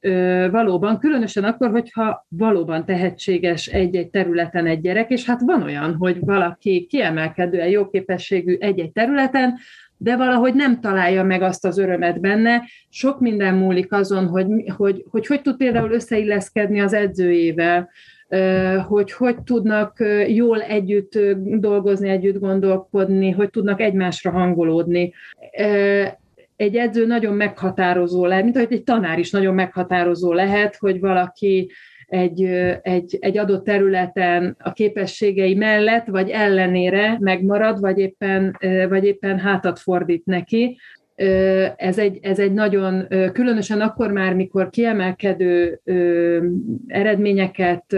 valóban, 0.50 0.98
különösen 0.98 1.44
akkor, 1.44 1.70
hogyha 1.70 2.26
valóban 2.28 2.84
tehetséges 2.84 3.66
egy-egy 3.66 4.08
területen 4.08 4.66
egy 4.66 4.80
gyerek, 4.80 5.10
és 5.10 5.24
hát 5.24 5.40
van 5.40 5.62
olyan, 5.62 5.94
hogy 5.94 6.16
valaki 6.20 6.86
kiemelkedően 6.90 7.68
jó 7.68 7.88
képességű 7.88 8.56
egy-egy 8.60 8.92
területen, 8.92 9.58
de 9.96 10.16
valahogy 10.16 10.54
nem 10.54 10.80
találja 10.80 11.22
meg 11.22 11.42
azt 11.42 11.64
az 11.64 11.78
örömet 11.78 12.20
benne. 12.20 12.62
Sok 12.88 13.20
minden 13.20 13.54
múlik 13.54 13.92
azon, 13.92 14.26
hogy 14.26 14.46
hogy, 14.76 15.04
hogy, 15.10 15.26
hogy 15.26 15.42
tud 15.42 15.56
például 15.56 15.90
összeilleszkedni 15.90 16.80
az 16.80 16.92
edzőjével, 16.92 17.90
hogy 18.88 19.12
hogy 19.12 19.42
tudnak 19.42 20.04
jól 20.28 20.60
együtt 20.60 21.18
dolgozni, 21.60 22.08
együtt 22.08 22.40
gondolkodni, 22.40 23.30
hogy 23.30 23.50
tudnak 23.50 23.80
egymásra 23.80 24.30
hangolódni 24.30 25.12
egy 26.58 26.76
edző 26.76 27.06
nagyon 27.06 27.34
meghatározó 27.34 28.26
lehet, 28.26 28.44
mint 28.44 28.56
ahogy 28.56 28.72
egy 28.72 28.82
tanár 28.82 29.18
is 29.18 29.30
nagyon 29.30 29.54
meghatározó 29.54 30.32
lehet, 30.32 30.76
hogy 30.76 31.00
valaki 31.00 31.70
egy, 32.06 32.44
egy, 32.82 33.16
egy 33.20 33.38
adott 33.38 33.64
területen 33.64 34.56
a 34.58 34.72
képességei 34.72 35.54
mellett 35.54 36.06
vagy 36.06 36.30
ellenére 36.30 37.16
megmarad, 37.20 37.80
vagy 37.80 37.98
éppen, 37.98 38.56
vagy 38.88 39.04
éppen 39.04 39.38
hátat 39.38 39.78
fordít 39.78 40.24
neki. 40.26 40.78
ez 41.76 41.98
egy, 41.98 42.18
ez 42.22 42.38
egy 42.38 42.52
nagyon, 42.52 43.06
különösen 43.32 43.80
akkor 43.80 44.12
már, 44.12 44.34
mikor 44.34 44.70
kiemelkedő 44.70 45.80
eredményeket 46.86 47.96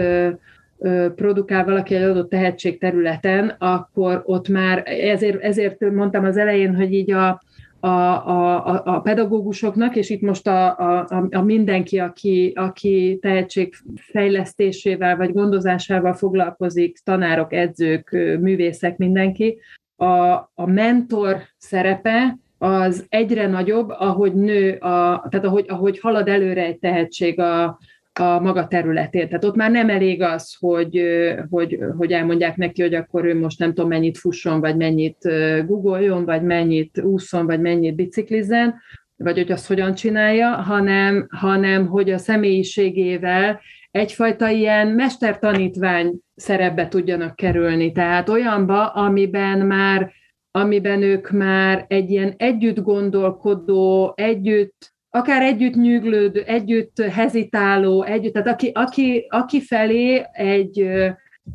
produkál 1.15 1.65
valaki 1.65 1.95
egy 1.95 2.03
adott 2.03 2.29
tehetség 2.29 2.79
területen, 2.79 3.55
akkor 3.57 4.21
ott 4.25 4.47
már, 4.47 4.83
ezért, 4.85 5.41
ezért 5.41 5.91
mondtam 5.91 6.25
az 6.25 6.37
elején, 6.37 6.75
hogy 6.75 6.93
így 6.93 7.11
a, 7.11 7.41
a, 7.83 7.87
a, 7.87 8.81
a 8.85 8.99
pedagógusoknak, 8.99 9.95
és 9.95 10.09
itt 10.09 10.21
most 10.21 10.47
a, 10.47 10.77
a, 10.77 11.27
a 11.31 11.41
mindenki, 11.41 11.99
aki, 11.99 12.51
aki 12.55 13.17
tehetségfejlesztésével 13.21 15.17
vagy 15.17 15.33
gondozásával 15.33 16.13
foglalkozik, 16.13 16.97
tanárok, 17.03 17.53
edzők, 17.53 18.09
művészek, 18.39 18.97
mindenki, 18.97 19.57
a, 19.95 20.31
a 20.53 20.65
mentor 20.65 21.41
szerepe 21.57 22.37
az 22.57 23.05
egyre 23.09 23.47
nagyobb, 23.47 23.89
ahogy 23.89 24.33
nő, 24.33 24.71
a, 24.71 25.27
tehát 25.29 25.45
ahogy, 25.45 25.65
ahogy 25.67 25.99
halad 25.99 26.27
előre 26.27 26.63
egy 26.63 26.79
tehetség 26.79 27.39
a, 27.39 27.79
a 28.19 28.39
maga 28.39 28.67
területén. 28.67 29.27
Tehát 29.27 29.43
ott 29.43 29.55
már 29.55 29.71
nem 29.71 29.89
elég 29.89 30.21
az, 30.21 30.55
hogy, 30.59 31.01
hogy, 31.49 31.79
hogy 31.97 32.11
elmondják 32.11 32.55
neki, 32.55 32.81
hogy 32.81 32.93
akkor 32.93 33.25
ő 33.25 33.39
most 33.39 33.59
nem 33.59 33.73
tudom 33.73 33.89
mennyit 33.89 34.17
fusson, 34.17 34.59
vagy 34.59 34.75
mennyit 34.75 35.17
googoljon, 35.65 36.25
vagy 36.25 36.43
mennyit 36.43 37.01
úszon, 37.01 37.45
vagy 37.45 37.59
mennyit 37.59 37.95
biciklizzen, 37.95 38.75
vagy 39.15 39.37
hogy 39.37 39.51
azt 39.51 39.67
hogyan 39.67 39.93
csinálja, 39.93 40.49
hanem, 40.49 41.27
hanem 41.29 41.87
hogy 41.87 42.11
a 42.11 42.17
személyiségével 42.17 43.59
egyfajta 43.91 44.49
ilyen 44.49 44.87
mestertanítvány 44.87 46.19
szerepbe 46.35 46.87
tudjanak 46.87 47.35
kerülni. 47.35 47.91
Tehát 47.91 48.29
olyanba, 48.29 48.87
amiben 48.87 49.65
már 49.65 50.11
amiben 50.53 51.01
ők 51.01 51.29
már 51.29 51.85
egy 51.87 52.09
ilyen 52.09 52.33
együtt 52.37 52.81
gondolkodó, 52.81 54.13
együtt 54.15 54.93
akár 55.13 55.41
együtt 55.41 55.75
nyűglődő, 55.75 56.41
együtt 56.41 57.01
hezitáló, 57.01 58.03
együtt, 58.03 58.33
tehát 58.33 58.47
aki, 58.47 58.71
aki, 58.73 59.25
aki 59.29 59.61
felé 59.61 60.23
egy, 60.31 60.87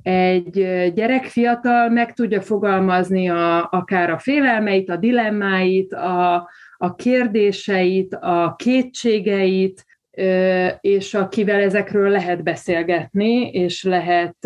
egy 0.03 0.53
gyerek 0.95 1.25
fiatal 1.25 1.89
meg 1.89 2.13
tudja 2.13 2.41
fogalmazni 2.41 3.29
a, 3.29 3.69
akár 3.71 4.11
a 4.11 4.19
félelmeit, 4.19 4.91
a 4.91 4.97
dilemmáit, 4.97 5.93
a, 5.93 6.49
a 6.77 6.95
kérdéseit, 6.95 8.15
a 8.15 8.55
kétségeit, 8.59 9.85
és 10.81 11.15
akivel 11.15 11.61
ezekről 11.61 12.11
lehet 12.11 12.43
beszélgetni, 12.43 13.51
és 13.51 13.85
lehet, 13.85 14.37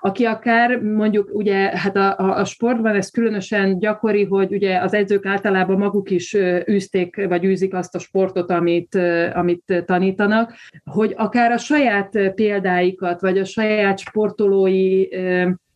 aki 0.00 0.24
akár 0.24 0.80
mondjuk 0.80 1.30
ugye, 1.32 1.78
hát 1.78 1.96
a, 1.96 2.38
a 2.38 2.44
sportban 2.44 2.94
ez 2.96 3.10
különösen 3.10 3.78
gyakori, 3.78 4.24
hogy 4.24 4.52
ugye 4.52 4.78
az 4.78 4.94
edzők 4.94 5.26
általában 5.26 5.78
maguk 5.78 6.10
is 6.10 6.36
űzték, 6.70 7.26
vagy 7.28 7.44
űzik 7.44 7.74
azt 7.74 7.94
a 7.94 7.98
sportot, 7.98 8.50
amit, 8.50 8.94
amit 9.34 9.82
tanítanak, 9.86 10.52
hogy 10.84 11.14
akár 11.16 11.52
a 11.52 11.58
saját 11.58 12.32
példáikat, 12.34 13.20
vagy 13.20 13.38
a 13.38 13.44
saját 13.44 13.98
sportolói 13.98 15.06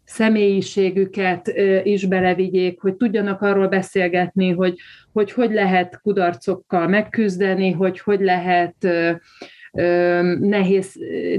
személyiségüket 0.04 1.52
is 1.82 2.06
belevigyék, 2.06 2.80
hogy 2.80 2.94
tudjanak 2.94 3.42
arról 3.42 3.68
beszélgetni, 3.68 4.50
hogy 4.50 4.78
hogy, 5.12 5.32
hogy 5.32 5.52
lehet 5.52 6.00
kudarcokkal 6.00 6.88
megküzdeni, 6.88 7.70
hogy 7.70 8.00
hogy 8.00 8.20
lehet 8.20 8.74
nehéz 10.40 10.92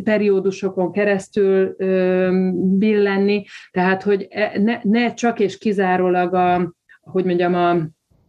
periódusokon 0.04 0.92
keresztül 0.92 1.76
billenni, 2.78 3.44
tehát 3.72 4.04
hogy 4.04 4.28
e, 4.30 4.52
ne, 4.60 4.80
ne 4.84 5.14
csak 5.14 5.40
és 5.40 5.58
kizárólag 5.58 6.34
a, 6.34 6.74
hogy 7.02 7.26
mondjam, 7.26 7.54
a, 7.54 7.78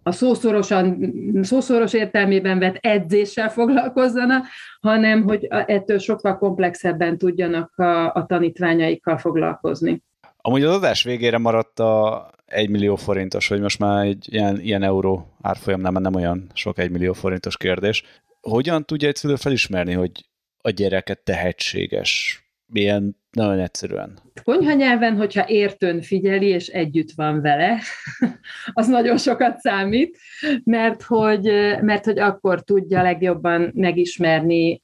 a 0.03 0.13
szószorosan, 0.13 1.13
szószoros 1.43 1.93
értelmében 1.93 2.59
vett 2.59 2.77
edzéssel 2.81 3.51
foglalkozzanak, 3.51 4.47
hanem 4.81 5.23
hogy 5.23 5.47
ettől 5.51 5.99
sokkal 5.99 6.39
komplexebben 6.39 7.19
tudjanak 7.19 7.79
a, 7.79 8.13
a 8.13 8.27
tanítványaikkal 8.27 9.19
foglalkozni. 9.19 10.03
Amúgy 10.47 10.63
az 10.63 10.75
adás 10.75 11.03
végére 11.03 11.39
maradt 11.39 11.81
a 11.81 12.31
1 12.47 12.69
millió 12.69 12.97
forintos, 12.97 13.49
hogy 13.49 13.61
most 13.61 13.79
már 13.79 14.07
egy 14.07 14.27
ilyen, 14.31 14.61
ilyen 14.61 14.83
euró 14.83 15.37
árfolyam 15.43 15.81
nem, 15.81 15.93
nem 15.93 16.15
olyan 16.15 16.51
sok 16.55 16.79
1 16.79 16.91
millió 16.91 17.13
forintos 17.13 17.57
kérdés. 17.57 18.03
Hogyan 18.41 18.85
tudja 18.85 19.09
egy 19.09 19.17
szülő 19.17 19.37
felismerni, 19.37 19.93
hogy 19.93 20.11
a 20.59 20.71
gyereket 20.71 21.25
tehetséges? 21.25 22.43
Milyen 22.67 23.17
nagyon 23.31 23.59
egyszerűen. 23.59 24.19
Konyha 24.45 24.73
nyelven, 24.73 25.17
hogyha 25.17 25.49
értőn 25.49 26.01
figyeli, 26.01 26.47
és 26.47 26.67
együtt 26.67 27.11
van 27.15 27.41
vele, 27.41 27.79
az 28.73 28.89
nagyon 28.89 29.19
sokat 29.19 29.59
számít, 29.59 30.17
mert 30.65 31.03
hogy, 31.03 31.53
mert 31.81 32.05
hogy 32.05 32.19
akkor 32.19 32.63
tudja 32.63 33.03
legjobban 33.03 33.71
megismerni 33.75 34.83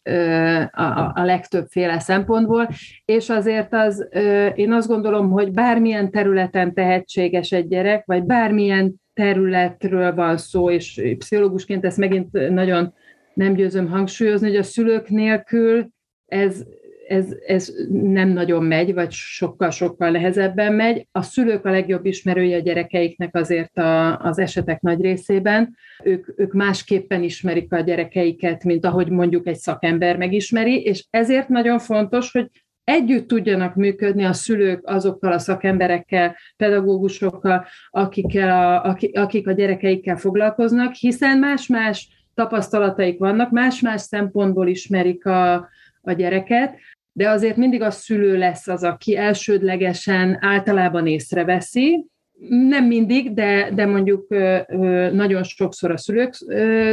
a, 0.71 1.13
a 1.15 1.25
legtöbbféle 1.25 1.99
szempontból, 1.99 2.69
és 3.05 3.29
azért 3.29 3.73
az, 3.75 4.09
én 4.55 4.73
azt 4.73 4.89
gondolom, 4.89 5.31
hogy 5.31 5.51
bármilyen 5.51 6.11
területen 6.11 6.75
tehetséges 6.75 7.53
egy 7.53 7.69
gyerek, 7.69 8.05
vagy 8.07 8.25
bármilyen 8.25 8.95
területről 9.15 10.15
van 10.15 10.37
szó, 10.37 10.71
és 10.71 11.03
pszichológusként 11.19 11.85
ezt 11.85 11.99
megint 11.99 12.51
nagyon 12.51 12.95
nem 13.35 13.55
győzöm 13.55 13.89
hangsúlyozni, 13.89 14.49
hogy 14.49 14.57
a 14.57 14.63
szülők 14.63 15.09
nélkül 15.09 15.89
ez 16.27 16.65
ez, 17.13 17.27
ez 17.47 17.73
nem 17.91 18.29
nagyon 18.29 18.65
megy, 18.65 18.95
vagy 18.95 19.11
sokkal-sokkal 19.13 20.11
nehezebben 20.11 20.73
megy. 20.73 21.07
A 21.13 21.23
szülők 21.23 21.65
a 21.65 21.71
legjobb 21.71 22.05
ismerője 22.05 22.57
a 22.57 22.61
gyerekeiknek 22.61 23.37
azért 23.37 23.79
a, 23.79 24.19
az 24.19 24.39
esetek 24.39 24.81
nagy 24.81 25.01
részében. 25.01 25.77
Ők, 26.05 26.29
ők 26.37 26.53
másképpen 26.53 27.23
ismerik 27.23 27.73
a 27.73 27.81
gyerekeiket, 27.81 28.65
mint 28.65 28.85
ahogy 28.85 29.11
mondjuk 29.11 29.47
egy 29.47 29.57
szakember 29.57 30.17
megismeri, 30.17 30.83
és 30.83 31.07
ezért 31.11 31.49
nagyon 31.49 31.79
fontos, 31.79 32.33
hogy 32.33 32.51
együtt 32.85 33.29
tudjanak 33.29 33.75
működni 33.75 34.25
a 34.25 34.33
szülők 34.33 34.81
azokkal 34.85 35.33
a 35.33 35.39
szakemberekkel, 35.39 36.37
pedagógusokkal, 36.57 37.67
akikkel 37.91 38.51
a, 38.51 38.85
akik, 38.85 39.19
akik 39.19 39.49
a 39.49 39.53
gyerekeikkel 39.53 40.17
foglalkoznak, 40.17 40.95
hiszen 40.95 41.39
más-más 41.39 42.09
tapasztalataik 42.35 43.19
vannak, 43.19 43.51
más-más 43.51 44.01
szempontból 44.01 44.69
ismerik 44.69 45.27
a, 45.27 45.69
a 46.03 46.13
gyereket, 46.13 46.79
de 47.13 47.29
azért 47.29 47.57
mindig 47.57 47.83
a 47.83 47.91
szülő 47.91 48.39
lesz 48.39 48.69
az, 48.69 48.83
aki 48.83 49.17
elsődlegesen 49.17 50.39
általában 50.41 51.07
észreveszi, 51.07 52.07
nem 52.49 52.87
mindig, 52.87 53.35
de, 53.35 53.71
de 53.75 53.87
mondjuk 53.87 54.29
nagyon 55.13 55.43
sokszor 55.43 55.91
a 55.91 55.97
szülők 55.97 56.35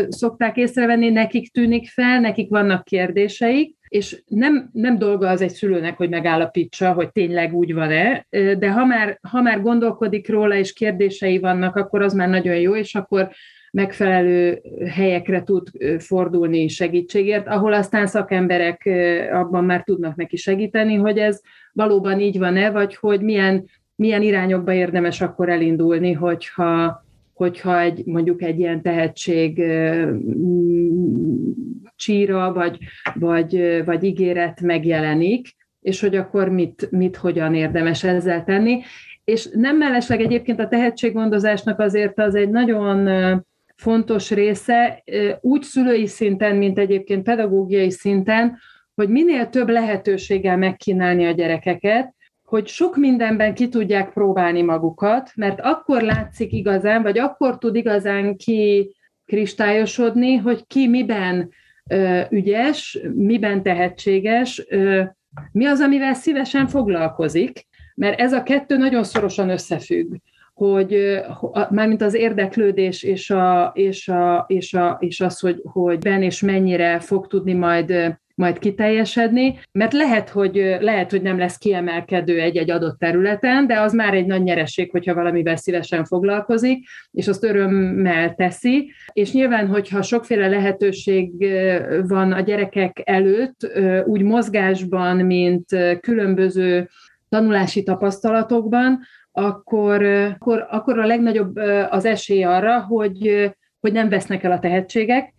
szokták 0.09 0.57
észrevenni, 0.57 1.09
nekik 1.09 1.51
tűnik 1.51 1.89
fel, 1.89 2.19
nekik 2.19 2.49
vannak 2.49 2.83
kérdéseik, 2.83 3.77
és 3.87 4.21
nem, 4.25 4.69
nem 4.73 4.97
dolga 4.97 5.29
az 5.29 5.41
egy 5.41 5.49
szülőnek, 5.49 5.97
hogy 5.97 6.09
megállapítsa, 6.09 6.93
hogy 6.93 7.11
tényleg 7.11 7.53
úgy 7.53 7.73
van-e, 7.73 8.25
de 8.29 8.71
ha 8.71 8.85
már, 8.85 9.19
ha 9.29 9.41
már 9.41 9.61
gondolkodik 9.61 10.29
róla, 10.29 10.55
és 10.55 10.73
kérdései 10.73 11.39
vannak, 11.39 11.75
akkor 11.75 12.01
az 12.01 12.13
már 12.13 12.29
nagyon 12.29 12.55
jó, 12.55 12.75
és 12.75 12.95
akkor 12.95 13.29
megfelelő 13.71 14.61
helyekre 14.89 15.43
tud 15.43 15.67
fordulni 15.97 16.67
segítségért, 16.67 17.47
ahol 17.47 17.73
aztán 17.73 18.07
szakemberek 18.07 18.89
abban 19.31 19.63
már 19.63 19.83
tudnak 19.83 20.15
neki 20.15 20.35
segíteni, 20.35 20.95
hogy 20.95 21.17
ez 21.17 21.41
valóban 21.73 22.19
így 22.19 22.39
van-e, 22.39 22.71
vagy 22.71 22.95
hogy 22.95 23.21
milyen, 23.21 23.65
milyen 23.95 24.21
irányokba 24.21 24.73
érdemes 24.73 25.21
akkor 25.21 25.49
elindulni, 25.49 26.13
hogyha, 26.13 27.03
hogyha 27.33 27.79
egy, 27.79 28.05
mondjuk 28.05 28.41
egy 28.41 28.59
ilyen 28.59 28.81
tehetség 28.81 29.63
csíra, 31.95 32.53
vagy, 32.53 32.77
vagy, 33.13 33.81
vagy 33.85 34.03
ígéret 34.03 34.61
megjelenik, 34.61 35.47
és 35.81 35.99
hogy 35.99 36.15
akkor 36.15 36.49
mit, 36.49 36.87
mit 36.91 37.15
hogyan 37.15 37.55
érdemes 37.55 38.03
ezzel 38.03 38.43
tenni. 38.43 38.81
És 39.23 39.49
nem 39.53 39.77
mellesleg 39.77 40.21
egyébként 40.21 40.59
a 40.59 40.67
tehetséggondozásnak 40.67 41.79
azért 41.79 42.19
az 42.19 42.35
egy 42.35 42.49
nagyon 42.49 43.07
fontos 43.79 44.31
része, 44.31 45.03
úgy 45.41 45.63
szülői 45.63 46.07
szinten, 46.07 46.55
mint 46.55 46.79
egyébként 46.79 47.23
pedagógiai 47.23 47.91
szinten, 47.91 48.57
hogy 48.95 49.09
minél 49.09 49.49
több 49.49 49.69
lehetőséggel 49.69 50.57
megkínálni 50.57 51.25
a 51.25 51.31
gyerekeket, 51.31 52.13
hogy 52.43 52.67
sok 52.67 52.97
mindenben 52.97 53.53
ki 53.53 53.69
tudják 53.69 54.13
próbálni 54.13 54.61
magukat, 54.61 55.31
mert 55.35 55.59
akkor 55.61 56.01
látszik 56.01 56.51
igazán, 56.51 57.01
vagy 57.01 57.17
akkor 57.17 57.57
tud 57.57 57.75
igazán 57.75 58.37
ki 58.37 58.91
kristályosodni, 59.25 60.35
hogy 60.35 60.67
ki 60.67 60.87
miben 60.87 61.49
ügyes, 62.29 62.99
miben 63.13 63.63
tehetséges, 63.63 64.65
mi 65.51 65.65
az, 65.65 65.79
amivel 65.79 66.13
szívesen 66.13 66.67
foglalkozik, 66.67 67.67
mert 67.95 68.19
ez 68.19 68.33
a 68.33 68.43
kettő 68.43 68.77
nagyon 68.77 69.03
szorosan 69.03 69.49
összefügg 69.49 70.15
hogy 70.59 71.19
mármint 71.69 72.01
az 72.01 72.13
érdeklődés 72.13 73.03
és, 73.03 73.29
a, 73.29 73.71
és, 73.75 74.07
a, 74.07 74.45
és, 74.47 74.73
a, 74.73 74.97
és 74.99 75.21
az, 75.21 75.39
hogy, 75.39 75.61
hogy 75.63 75.99
ben 75.99 76.23
és 76.23 76.41
mennyire 76.41 76.99
fog 76.99 77.27
tudni 77.27 77.53
majd 77.53 78.17
majd 78.39 78.59
kiteljesedni, 78.59 79.59
mert 79.71 79.93
lehet, 79.93 80.29
hogy, 80.29 80.77
lehet, 80.79 81.11
hogy 81.11 81.21
nem 81.21 81.37
lesz 81.37 81.57
kiemelkedő 81.57 82.39
egy-egy 82.39 82.71
adott 82.71 82.99
területen, 82.99 83.67
de 83.67 83.79
az 83.79 83.93
már 83.93 84.13
egy 84.13 84.25
nagy 84.25 84.43
nyereség, 84.43 84.91
hogyha 84.91 85.13
valamivel 85.13 85.55
szívesen 85.55 86.05
foglalkozik, 86.05 86.85
és 87.11 87.27
azt 87.27 87.43
örömmel 87.43 88.35
teszi, 88.35 88.91
és 89.13 89.31
nyilván, 89.31 89.67
hogyha 89.67 90.01
sokféle 90.01 90.47
lehetőség 90.47 91.31
van 92.07 92.31
a 92.31 92.41
gyerekek 92.41 93.01
előtt, 93.03 93.71
úgy 94.05 94.21
mozgásban, 94.21 95.17
mint 95.17 95.65
különböző 96.01 96.89
tanulási 97.29 97.83
tapasztalatokban, 97.83 98.99
akkor, 99.39 100.03
akkor, 100.03 100.67
akkor 100.69 100.99
a 100.99 101.05
legnagyobb 101.05 101.55
az 101.89 102.05
esély 102.05 102.43
arra, 102.43 102.81
hogy, 102.81 103.51
hogy 103.79 103.91
nem 103.91 104.09
vesznek 104.09 104.43
el 104.43 104.51
a 104.51 104.59
tehetségek, 104.59 105.33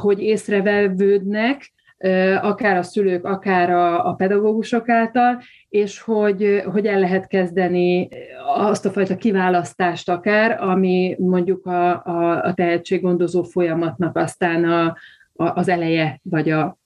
hogy 0.00 0.22
észrevevődnek, 0.22 1.72
akár 2.40 2.76
a 2.76 2.82
szülők, 2.82 3.24
akár 3.24 3.70
a, 3.70 4.08
a 4.08 4.14
pedagógusok 4.14 4.88
által, 4.88 5.40
és 5.68 6.00
hogy, 6.00 6.62
hogy 6.72 6.86
el 6.86 7.00
lehet 7.00 7.26
kezdeni 7.26 8.08
azt 8.56 8.86
a 8.86 8.90
fajta 8.90 9.16
kiválasztást 9.16 10.08
akár, 10.08 10.62
ami 10.62 11.16
mondjuk 11.18 11.66
a, 11.66 12.04
a, 12.04 12.42
a 12.42 12.54
tehetséggondozó 12.54 13.42
folyamatnak 13.42 14.16
aztán 14.16 14.64
a, 14.64 14.84
a, 15.32 15.56
az 15.58 15.68
eleje, 15.68 16.20
vagy 16.22 16.50
a 16.50 16.78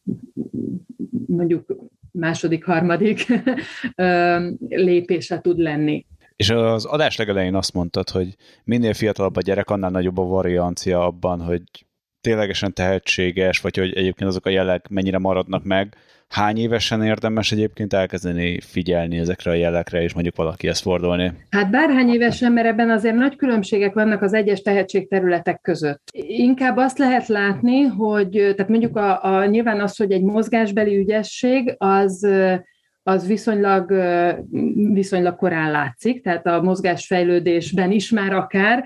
mondjuk 1.27 1.67
második, 2.17 2.65
harmadik 2.65 3.27
lépése 4.69 5.41
tud 5.41 5.59
lenni. 5.59 6.07
És 6.37 6.51
az 6.51 6.85
adás 6.85 7.17
legelején 7.17 7.55
azt 7.55 7.73
mondtad, 7.73 8.11
hogy 8.11 8.37
minél 8.65 8.95
fiatalabb 8.95 9.37
a 9.37 9.41
gyerek, 9.41 9.71
annál 9.71 9.91
nagyobb 9.91 10.19
a 10.19 10.25
variancia 10.25 11.05
abban, 11.05 11.41
hogy 11.41 11.63
ténylegesen 12.21 12.73
tehetséges, 12.73 13.61
vagy 13.61 13.77
hogy 13.77 13.93
egyébként 13.93 14.31
azok 14.31 14.47
a 14.47 14.51
jelek 14.51 14.89
mennyire 14.89 15.19
maradnak 15.19 15.65
meg. 15.65 15.95
Hány 16.29 16.59
évesen 16.59 17.03
érdemes 17.03 17.53
egyébként 17.53 17.93
elkezdeni 17.93 18.61
figyelni 18.61 19.19
ezekre 19.19 19.51
a 19.51 19.55
jelekre, 19.55 20.03
és 20.03 20.13
mondjuk 20.13 20.37
valaki 20.37 20.69
ezt 20.69 20.83
fordulni? 20.83 21.33
Hát 21.51 21.71
bárhány 21.71 22.09
évesen, 22.09 22.53
mert 22.53 22.67
ebben 22.67 22.91
azért 22.91 23.15
nagy 23.15 23.37
különbségek 23.37 23.95
vannak 23.95 24.23
az 24.23 24.33
egyes 24.33 24.63
tehetségterületek 24.63 25.61
között. 25.61 26.09
Inkább 26.27 26.77
azt 26.77 26.99
lehet 26.99 27.27
látni, 27.27 27.83
hogy 27.83 28.31
tehát 28.31 28.69
mondjuk 28.69 28.97
a, 28.97 29.25
a 29.25 29.47
nyilván 29.47 29.81
az, 29.81 29.97
hogy 29.97 30.13
egy 30.13 30.23
mozgásbeli 30.23 30.97
ügyesség, 30.97 31.75
az 31.79 32.29
az 33.07 33.27
viszonylag, 33.27 33.93
viszonylag 34.93 35.37
korán 35.37 35.71
látszik, 35.71 36.23
tehát 36.23 36.47
a 36.47 36.63
mozgásfejlődésben 36.63 37.91
is 37.91 38.11
már 38.11 38.33
akár, 38.33 38.85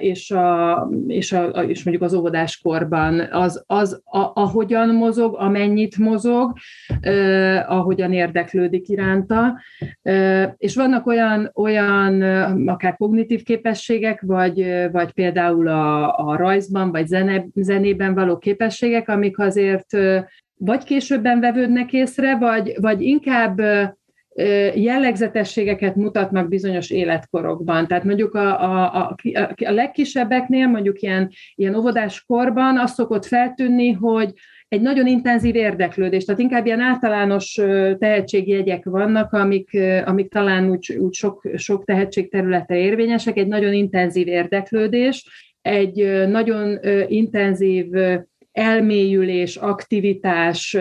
és, 0.00 0.30
a, 0.30 0.88
és, 1.06 1.32
a, 1.32 1.46
és 1.46 1.84
mondjuk 1.84 2.02
az 2.02 2.14
óvodáskorban 2.14 3.20
az, 3.30 3.62
az 3.66 4.02
a, 4.04 4.30
ahogyan 4.34 4.88
mozog, 4.88 5.34
amennyit 5.38 5.96
mozog, 5.98 6.52
ahogyan 7.66 8.12
érdeklődik 8.12 8.88
iránta. 8.88 9.60
És 10.56 10.74
vannak 10.74 11.06
olyan, 11.06 11.50
olyan 11.54 12.22
akár 12.68 12.96
kognitív 12.96 13.42
képességek, 13.42 14.20
vagy, 14.20 14.88
vagy 14.92 15.12
például 15.12 15.68
a, 15.68 16.18
a 16.18 16.36
rajzban, 16.36 16.90
vagy 16.90 17.06
zene, 17.06 17.44
zenében 17.54 18.14
való 18.14 18.38
képességek, 18.38 19.08
amik 19.08 19.38
azért 19.38 19.96
vagy 20.64 20.84
későbben 20.84 21.40
vevődnek 21.40 21.92
észre, 21.92 22.36
vagy, 22.36 22.74
vagy 22.80 23.02
inkább 23.02 23.60
jellegzetességeket 24.74 25.96
mutatnak 25.96 26.48
bizonyos 26.48 26.90
életkorokban. 26.90 27.86
Tehát 27.86 28.04
mondjuk 28.04 28.34
a, 28.34 28.62
a, 28.62 28.94
a, 28.94 29.16
a 29.64 29.70
legkisebbeknél, 29.70 30.66
mondjuk 30.66 31.00
ilyen, 31.00 31.30
ilyen 31.54 31.74
óvodás 31.74 32.24
korban 32.24 32.78
azt 32.78 32.94
szokott 32.94 33.24
feltűnni, 33.24 33.92
hogy 33.92 34.32
egy 34.68 34.80
nagyon 34.80 35.06
intenzív 35.06 35.54
érdeklődés, 35.54 36.24
tehát 36.24 36.40
inkább 36.40 36.66
ilyen 36.66 36.80
általános 36.80 37.60
tehetségjegyek 37.98 38.84
vannak, 38.84 39.32
amik, 39.32 39.78
amik 40.04 40.30
talán 40.30 40.70
úgy, 40.70 40.96
úgy 40.98 41.14
sok, 41.14 41.48
sok 41.54 41.84
tehetségterülete 41.84 42.76
érvényesek, 42.76 43.36
egy 43.36 43.48
nagyon 43.48 43.72
intenzív 43.72 44.26
érdeklődés, 44.26 45.26
egy 45.62 46.28
nagyon 46.28 46.78
intenzív 47.08 47.86
elmélyülés, 48.54 49.56
aktivitás 49.56 50.76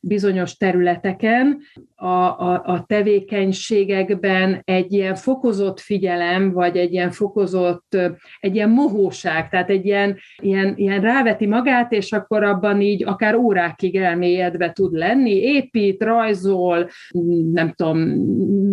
bizonyos 0.00 0.56
területeken, 0.56 1.60
a, 2.04 2.38
a, 2.38 2.62
a 2.64 2.84
tevékenységekben 2.86 4.60
egy 4.64 4.92
ilyen 4.92 5.14
fokozott 5.14 5.80
figyelem, 5.80 6.52
vagy 6.52 6.76
egy 6.76 6.92
ilyen 6.92 7.10
fokozott, 7.10 7.96
egy 8.40 8.54
ilyen 8.54 8.70
mohóság, 8.70 9.48
tehát 9.48 9.70
egy 9.70 9.86
ilyen, 9.86 10.16
ilyen, 10.42 10.72
ilyen 10.76 11.00
ráveti 11.00 11.46
magát, 11.46 11.92
és 11.92 12.12
akkor 12.12 12.42
abban 12.42 12.80
így 12.80 13.04
akár 13.04 13.34
órákig 13.34 13.96
elmélyedve 13.96 14.72
tud 14.72 14.92
lenni, 14.92 15.34
épít, 15.34 16.02
rajzol, 16.02 16.88
nem 17.52 17.72
tudom, 17.72 18.22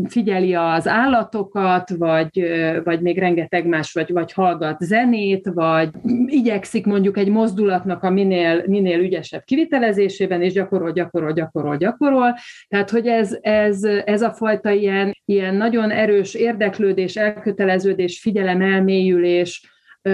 figyeli 0.07 0.53
az 0.53 0.87
állatokat, 0.87 1.89
vagy, 1.89 2.43
vagy 2.83 3.01
még 3.01 3.19
rengeteg 3.19 3.67
más, 3.67 3.93
vagy, 3.93 4.11
vagy 4.11 4.33
hallgat 4.33 4.79
zenét, 4.79 5.49
vagy 5.53 5.89
igyekszik 6.25 6.85
mondjuk 6.85 7.17
egy 7.17 7.29
mozdulatnak 7.29 8.03
a 8.03 8.09
minél, 8.09 8.63
minél 8.67 8.99
ügyesebb 8.99 9.43
kivitelezésében, 9.43 10.41
és 10.41 10.53
gyakorol, 10.53 10.91
gyakorol, 10.91 11.31
gyakorol, 11.31 11.77
gyakorol. 11.77 12.35
Tehát, 12.67 12.89
hogy 12.89 13.19
ez, 13.21 13.37
ez, 13.41 13.83
ez 13.83 14.21
a 14.21 14.31
fajta 14.31 14.69
ilyen, 14.69 15.17
ilyen 15.25 15.55
nagyon 15.55 15.91
erős 15.91 16.33
érdeklődés, 16.33 17.15
elköteleződés, 17.15 18.19
figyelem, 18.19 18.61
elmélyülés, 18.61 19.69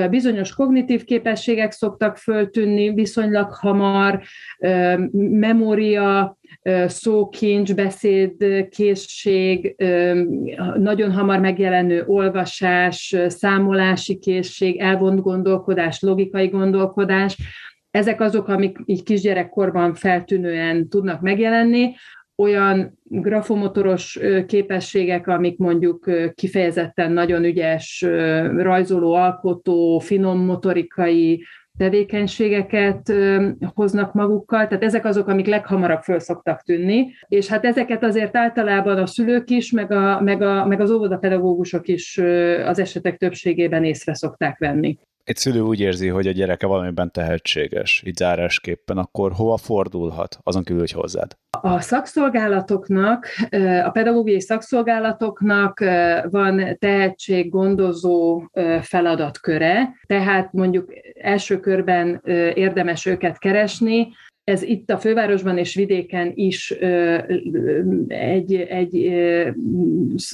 bizonyos 0.09 0.53
kognitív 0.53 1.03
képességek 1.03 1.71
szoktak 1.71 2.17
föltűnni 2.17 2.93
viszonylag 2.93 3.53
hamar, 3.53 4.21
memória, 5.11 6.37
szókincs, 6.85 7.75
beszédkészség, 7.75 9.75
nagyon 10.75 11.11
hamar 11.11 11.39
megjelenő 11.39 12.03
olvasás, 12.07 13.15
számolási 13.27 14.17
készség, 14.17 14.79
elvont 14.79 15.21
gondolkodás, 15.21 16.01
logikai 16.01 16.47
gondolkodás, 16.47 17.37
ezek 17.91 18.21
azok, 18.21 18.47
amik 18.47 18.77
így 18.85 19.03
kisgyerekkorban 19.03 19.93
feltűnően 19.93 20.89
tudnak 20.89 21.21
megjelenni, 21.21 21.93
olyan 22.37 22.99
grafomotoros 23.03 24.19
képességek, 24.45 25.27
amik 25.27 25.57
mondjuk 25.57 26.11
kifejezetten 26.35 27.11
nagyon 27.11 27.43
ügyes 27.43 28.05
rajzoló, 28.55 29.13
alkotó, 29.13 29.99
finom 29.99 30.45
motorikai 30.45 31.43
tevékenységeket 31.77 33.13
hoznak 33.73 34.13
magukkal, 34.13 34.67
tehát 34.67 34.83
ezek 34.83 35.05
azok, 35.05 35.27
amik 35.27 35.45
leghamarabb 35.45 36.01
föl 36.01 36.19
szoktak 36.19 36.61
tűnni, 36.61 37.13
és 37.27 37.47
hát 37.47 37.65
ezeket 37.65 38.03
azért 38.03 38.35
általában 38.35 38.97
a 38.97 39.05
szülők 39.05 39.49
is, 39.49 39.71
meg, 39.71 39.91
a, 39.91 40.21
meg, 40.21 40.41
a, 40.41 40.65
meg 40.65 40.81
az 40.81 40.91
óvodapedagógusok 40.91 41.87
is 41.87 42.17
az 42.65 42.79
esetek 42.79 43.17
többségében 43.17 43.83
észre 43.83 44.13
szokták 44.13 44.57
venni 44.57 44.97
egy 45.27 45.35
szülő 45.35 45.59
úgy 45.59 45.79
érzi, 45.79 46.07
hogy 46.07 46.27
a 46.27 46.31
gyereke 46.31 46.67
valamiben 46.67 47.11
tehetséges, 47.11 48.03
így 48.05 48.15
zárásképpen, 48.15 48.97
akkor 48.97 49.31
hova 49.31 49.57
fordulhat, 49.57 50.37
azon 50.43 50.63
kívül, 50.63 50.79
hogy 50.79 50.91
hozzád? 50.91 51.31
A 51.61 51.79
szakszolgálatoknak, 51.79 53.27
a 53.85 53.89
pedagógiai 53.89 54.41
szakszolgálatoknak 54.41 55.79
van 56.29 56.77
tehetséggondozó 56.79 58.43
feladatköre, 58.81 59.89
tehát 60.05 60.53
mondjuk 60.53 60.93
első 61.21 61.59
körben 61.59 62.21
érdemes 62.53 63.05
őket 63.05 63.37
keresni, 63.37 64.07
ez 64.43 64.61
itt 64.61 64.89
a 64.89 64.97
fővárosban 64.97 65.57
és 65.57 65.75
vidéken 65.75 66.31
is 66.35 66.71
egy, 68.07 68.53
egy 68.53 69.13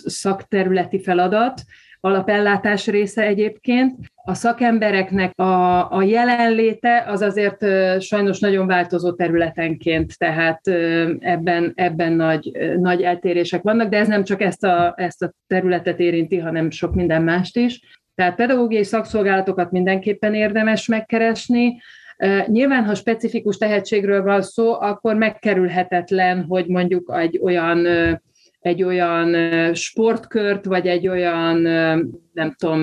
szakterületi 0.05 1.01
feladat, 1.01 1.61
alapellátás 2.05 2.87
része 2.87 3.21
egyébként. 3.21 3.95
A 4.25 4.33
szakembereknek 4.33 5.39
a, 5.39 5.91
a 5.91 6.03
jelenléte 6.03 7.03
az 7.07 7.21
azért 7.21 7.65
sajnos 8.01 8.39
nagyon 8.39 8.67
változó 8.67 9.13
területenként, 9.13 10.17
tehát 10.17 10.67
ebben, 11.19 11.71
ebben 11.75 12.13
nagy, 12.13 12.51
nagy 12.77 13.01
eltérések 13.01 13.61
vannak, 13.61 13.89
de 13.89 13.97
ez 13.97 14.07
nem 14.07 14.23
csak 14.23 14.41
ezt 14.41 14.63
a, 14.63 14.93
ezt 14.97 15.23
a 15.23 15.33
területet 15.47 15.99
érinti, 15.99 16.37
hanem 16.37 16.69
sok 16.69 16.95
minden 16.95 17.21
mást 17.21 17.57
is. 17.57 17.79
Tehát 18.15 18.35
pedagógiai 18.35 18.83
szakszolgálatokat 18.83 19.71
mindenképpen 19.71 20.33
érdemes 20.33 20.87
megkeresni, 20.87 21.81
Nyilván, 22.45 22.85
ha 22.85 22.95
specifikus 22.95 23.57
tehetségről 23.57 24.23
van 24.23 24.41
szó, 24.41 24.73
akkor 24.73 25.15
megkerülhetetlen, 25.15 26.45
hogy 26.45 26.67
mondjuk 26.67 27.13
egy 27.15 27.39
olyan 27.43 27.87
egy 28.63 28.83
olyan 28.83 29.35
sportkört, 29.73 30.65
vagy 30.65 30.87
egy 30.87 31.07
olyan, 31.07 31.57
nem 32.33 32.55
tudom, 32.57 32.81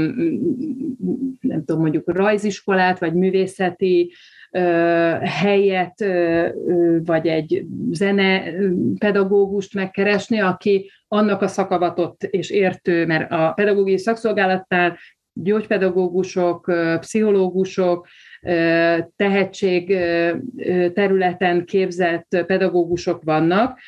nem 1.40 1.64
tudom, 1.64 1.80
mondjuk 1.80 2.12
rajziskolát, 2.12 2.98
vagy 2.98 3.14
művészeti 3.14 4.12
helyet, 5.22 6.04
vagy 7.04 7.26
egy 7.26 7.64
zene 7.90 8.42
pedagógust 8.98 9.74
megkeresni, 9.74 10.40
aki 10.40 10.90
annak 11.08 11.42
a 11.42 11.48
szakavatott 11.48 12.22
és 12.22 12.50
értő, 12.50 13.06
mert 13.06 13.30
a 13.30 13.52
pedagógiai 13.54 13.98
szakszolgálatnál 13.98 14.98
gyógypedagógusok, 15.32 16.72
pszichológusok, 17.00 18.06
tehetség 19.16 19.96
területen 20.94 21.64
képzett 21.64 22.44
pedagógusok 22.46 23.22
vannak, 23.22 23.78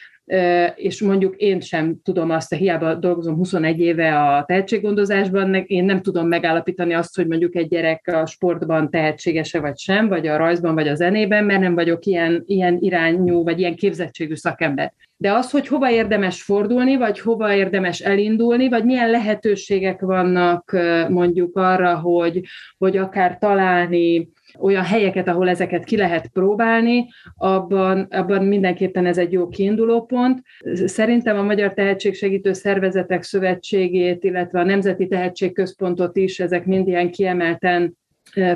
és 0.74 1.02
mondjuk 1.02 1.36
én 1.36 1.60
sem 1.60 1.96
tudom 2.02 2.30
azt, 2.30 2.54
hiába 2.54 2.94
dolgozom 2.94 3.36
21 3.36 3.80
éve 3.80 4.20
a 4.20 4.44
tehetséggondozásban, 4.44 5.54
én 5.54 5.84
nem 5.84 6.02
tudom 6.02 6.28
megállapítani 6.28 6.94
azt, 6.94 7.16
hogy 7.16 7.26
mondjuk 7.26 7.56
egy 7.56 7.68
gyerek 7.68 8.10
a 8.12 8.26
sportban 8.26 8.90
tehetséges-e 8.90 9.60
vagy 9.60 9.78
sem, 9.78 10.08
vagy 10.08 10.26
a 10.26 10.36
rajzban, 10.36 10.74
vagy 10.74 10.88
a 10.88 10.94
zenében, 10.94 11.44
mert 11.44 11.60
nem 11.60 11.74
vagyok 11.74 12.04
ilyen, 12.04 12.42
ilyen 12.46 12.76
irányú, 12.80 13.42
vagy 13.42 13.58
ilyen 13.58 13.76
képzettségű 13.76 14.34
szakember. 14.34 14.92
De 15.16 15.32
az, 15.32 15.50
hogy 15.50 15.66
hova 15.66 15.90
érdemes 15.90 16.42
fordulni, 16.42 16.96
vagy 16.96 17.20
hova 17.20 17.54
érdemes 17.54 18.00
elindulni, 18.00 18.68
vagy 18.68 18.84
milyen 18.84 19.10
lehetőségek 19.10 20.00
vannak 20.00 20.76
mondjuk 21.08 21.56
arra, 21.56 21.98
hogy, 21.98 22.40
hogy 22.78 22.96
akár 22.96 23.38
találni 23.38 24.28
olyan 24.58 24.84
helyeket, 24.84 25.28
ahol 25.28 25.48
ezeket 25.48 25.84
ki 25.84 25.96
lehet 25.96 26.28
próbálni, 26.28 27.06
abban, 27.34 28.06
abban 28.10 28.44
mindenképpen 28.44 29.06
ez 29.06 29.18
egy 29.18 29.32
jó 29.32 29.48
kiinduló 29.48 30.04
pont. 30.04 30.42
Szerintem 30.84 31.38
a 31.38 31.42
Magyar 31.42 31.74
Tehetségsegítő 31.74 32.52
Szervezetek 32.52 33.22
Szövetségét, 33.22 34.24
illetve 34.24 34.60
a 34.60 34.64
Nemzeti 34.64 35.06
Tehetségközpontot 35.06 36.16
is, 36.16 36.40
ezek 36.40 36.66
mind 36.66 36.88
ilyen 36.88 37.10
kiemelten 37.10 38.00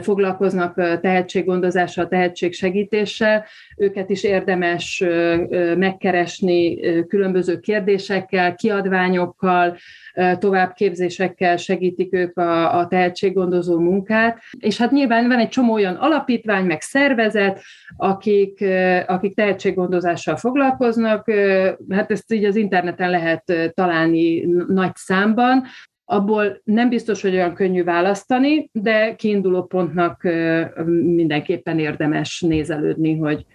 foglalkoznak 0.01 0.75
tehetséggondozással, 1.01 2.09
tehetségsegítéssel. 2.09 3.45
Őket 3.77 4.11
is 4.11 4.23
érdemes 4.23 5.05
megkeresni 5.77 6.81
különböző 7.07 7.59
kérdésekkel, 7.59 8.55
kiadványokkal, 8.55 9.77
továbbképzésekkel 10.39 11.57
segítik 11.57 12.14
ők 12.14 12.39
a, 12.39 12.79
a 12.79 12.87
tehetséggondozó 12.87 13.79
munkát. 13.79 14.39
És 14.59 14.79
hát 14.79 14.91
nyilván 14.91 15.29
van 15.29 15.39
egy 15.39 15.49
csomó 15.49 15.73
olyan 15.73 15.95
alapítvány, 15.95 16.64
meg 16.64 16.81
szervezet, 16.81 17.62
akik, 17.97 18.64
akik 19.07 19.35
tehetséggondozással 19.35 20.37
foglalkoznak. 20.37 21.31
Hát 21.91 22.11
ezt 22.11 22.33
így 22.33 22.45
az 22.45 22.57
interneten 22.57 23.11
lehet 23.11 23.73
találni 23.75 24.41
nagy 24.67 24.95
számban 24.95 25.64
abból 26.09 26.61
nem 26.65 26.89
biztos, 26.89 27.23
hogy 27.23 27.35
olyan 27.35 27.55
könnyű 27.55 27.85
választani, 27.85 28.69
de 28.73 29.15
kiinduló 29.15 29.65
pontnak 29.65 30.23
mindenképpen 30.85 31.79
érdemes 31.79 32.41
nézelődni, 32.41 33.17
hogy 33.17 33.47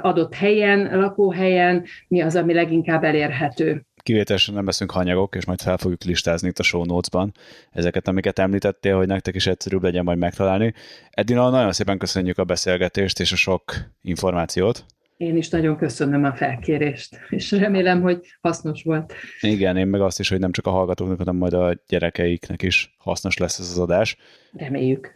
adott 0.00 0.34
helyen, 0.34 0.98
lakóhelyen 0.98 1.84
mi 2.08 2.20
az, 2.20 2.36
ami 2.36 2.52
leginkább 2.52 3.04
elérhető. 3.04 3.82
Kivételesen 4.02 4.54
nem 4.54 4.64
leszünk 4.64 4.90
hanyagok, 4.90 5.34
és 5.34 5.44
majd 5.44 5.60
fel 5.60 5.76
fogjuk 5.76 6.02
listázni 6.02 6.48
itt 6.48 6.58
a 6.58 6.62
show 6.62 6.84
notes-ban 6.84 7.32
ezeket, 7.70 8.08
amiket 8.08 8.38
említettél, 8.38 8.96
hogy 8.96 9.06
nektek 9.06 9.34
is 9.34 9.46
egyszerűbb 9.46 9.82
legyen 9.82 10.04
majd 10.04 10.18
megtalálni. 10.18 10.74
Edina, 11.10 11.50
nagyon 11.50 11.72
szépen 11.72 11.98
köszönjük 11.98 12.38
a 12.38 12.44
beszélgetést 12.44 13.20
és 13.20 13.32
a 13.32 13.36
sok 13.36 13.62
információt. 14.02 14.84
Én 15.16 15.36
is 15.36 15.48
nagyon 15.48 15.76
köszönöm 15.76 16.24
a 16.24 16.34
felkérést, 16.34 17.18
és 17.28 17.50
remélem, 17.50 18.02
hogy 18.02 18.20
hasznos 18.40 18.82
volt. 18.82 19.14
Igen, 19.40 19.76
én 19.76 19.86
meg 19.86 20.00
azt 20.00 20.20
is, 20.20 20.28
hogy 20.28 20.38
nem 20.38 20.52
csak 20.52 20.66
a 20.66 20.70
hallgatóknak, 20.70 21.18
hanem 21.18 21.36
majd 21.36 21.52
a 21.52 21.82
gyerekeiknek 21.88 22.62
is 22.62 22.94
hasznos 22.98 23.36
lesz 23.36 23.58
ez 23.58 23.70
az 23.70 23.78
adás. 23.78 24.16
Reméljük. 24.52 25.10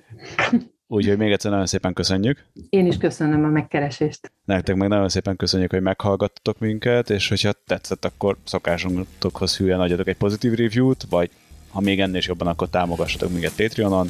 Úgyhogy 0.87 1.17
még 1.17 1.33
egyszer 1.33 1.51
nagyon 1.51 1.67
szépen 1.67 1.93
köszönjük. 1.93 2.45
Én 2.69 2.87
is 2.87 2.97
köszönöm 2.97 3.45
a 3.45 3.49
megkeresést. 3.49 4.33
Nektek 4.45 4.77
meg 4.77 4.89
nagyon 4.89 5.09
szépen 5.09 5.37
köszönjük, 5.37 5.71
hogy 5.71 5.83
meghallgattatok 5.83 6.59
minket, 6.59 7.11
és 7.11 7.29
hogyha 7.29 7.53
tetszett, 7.67 8.05
akkor 8.05 8.37
szokásunkhoz 8.45 9.57
hülyen 9.57 9.81
adjatok 9.81 10.09
egy 10.09 10.17
pozitív 10.17 10.55
review-t, 10.55 11.05
vagy 11.11 11.31
ha 11.71 11.81
még 11.81 12.01
ennél 12.01 12.17
is 12.17 12.27
jobban, 12.27 12.47
akkor 12.47 12.69
támogassatok 12.69 13.33
minket 13.33 13.57
Patreonon, 13.57 14.09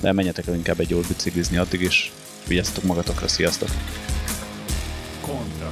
de 0.00 0.12
menjetek 0.12 0.46
el 0.46 0.54
inkább 0.54 0.80
egy 0.80 0.90
jót 0.90 1.08
biciklizni 1.08 1.56
addig 1.56 1.80
is. 1.80 2.12
Vigyázzatok 2.48 2.84
magatokra, 2.84 3.28
sziasztok! 3.28 3.68
contra. 5.24 5.63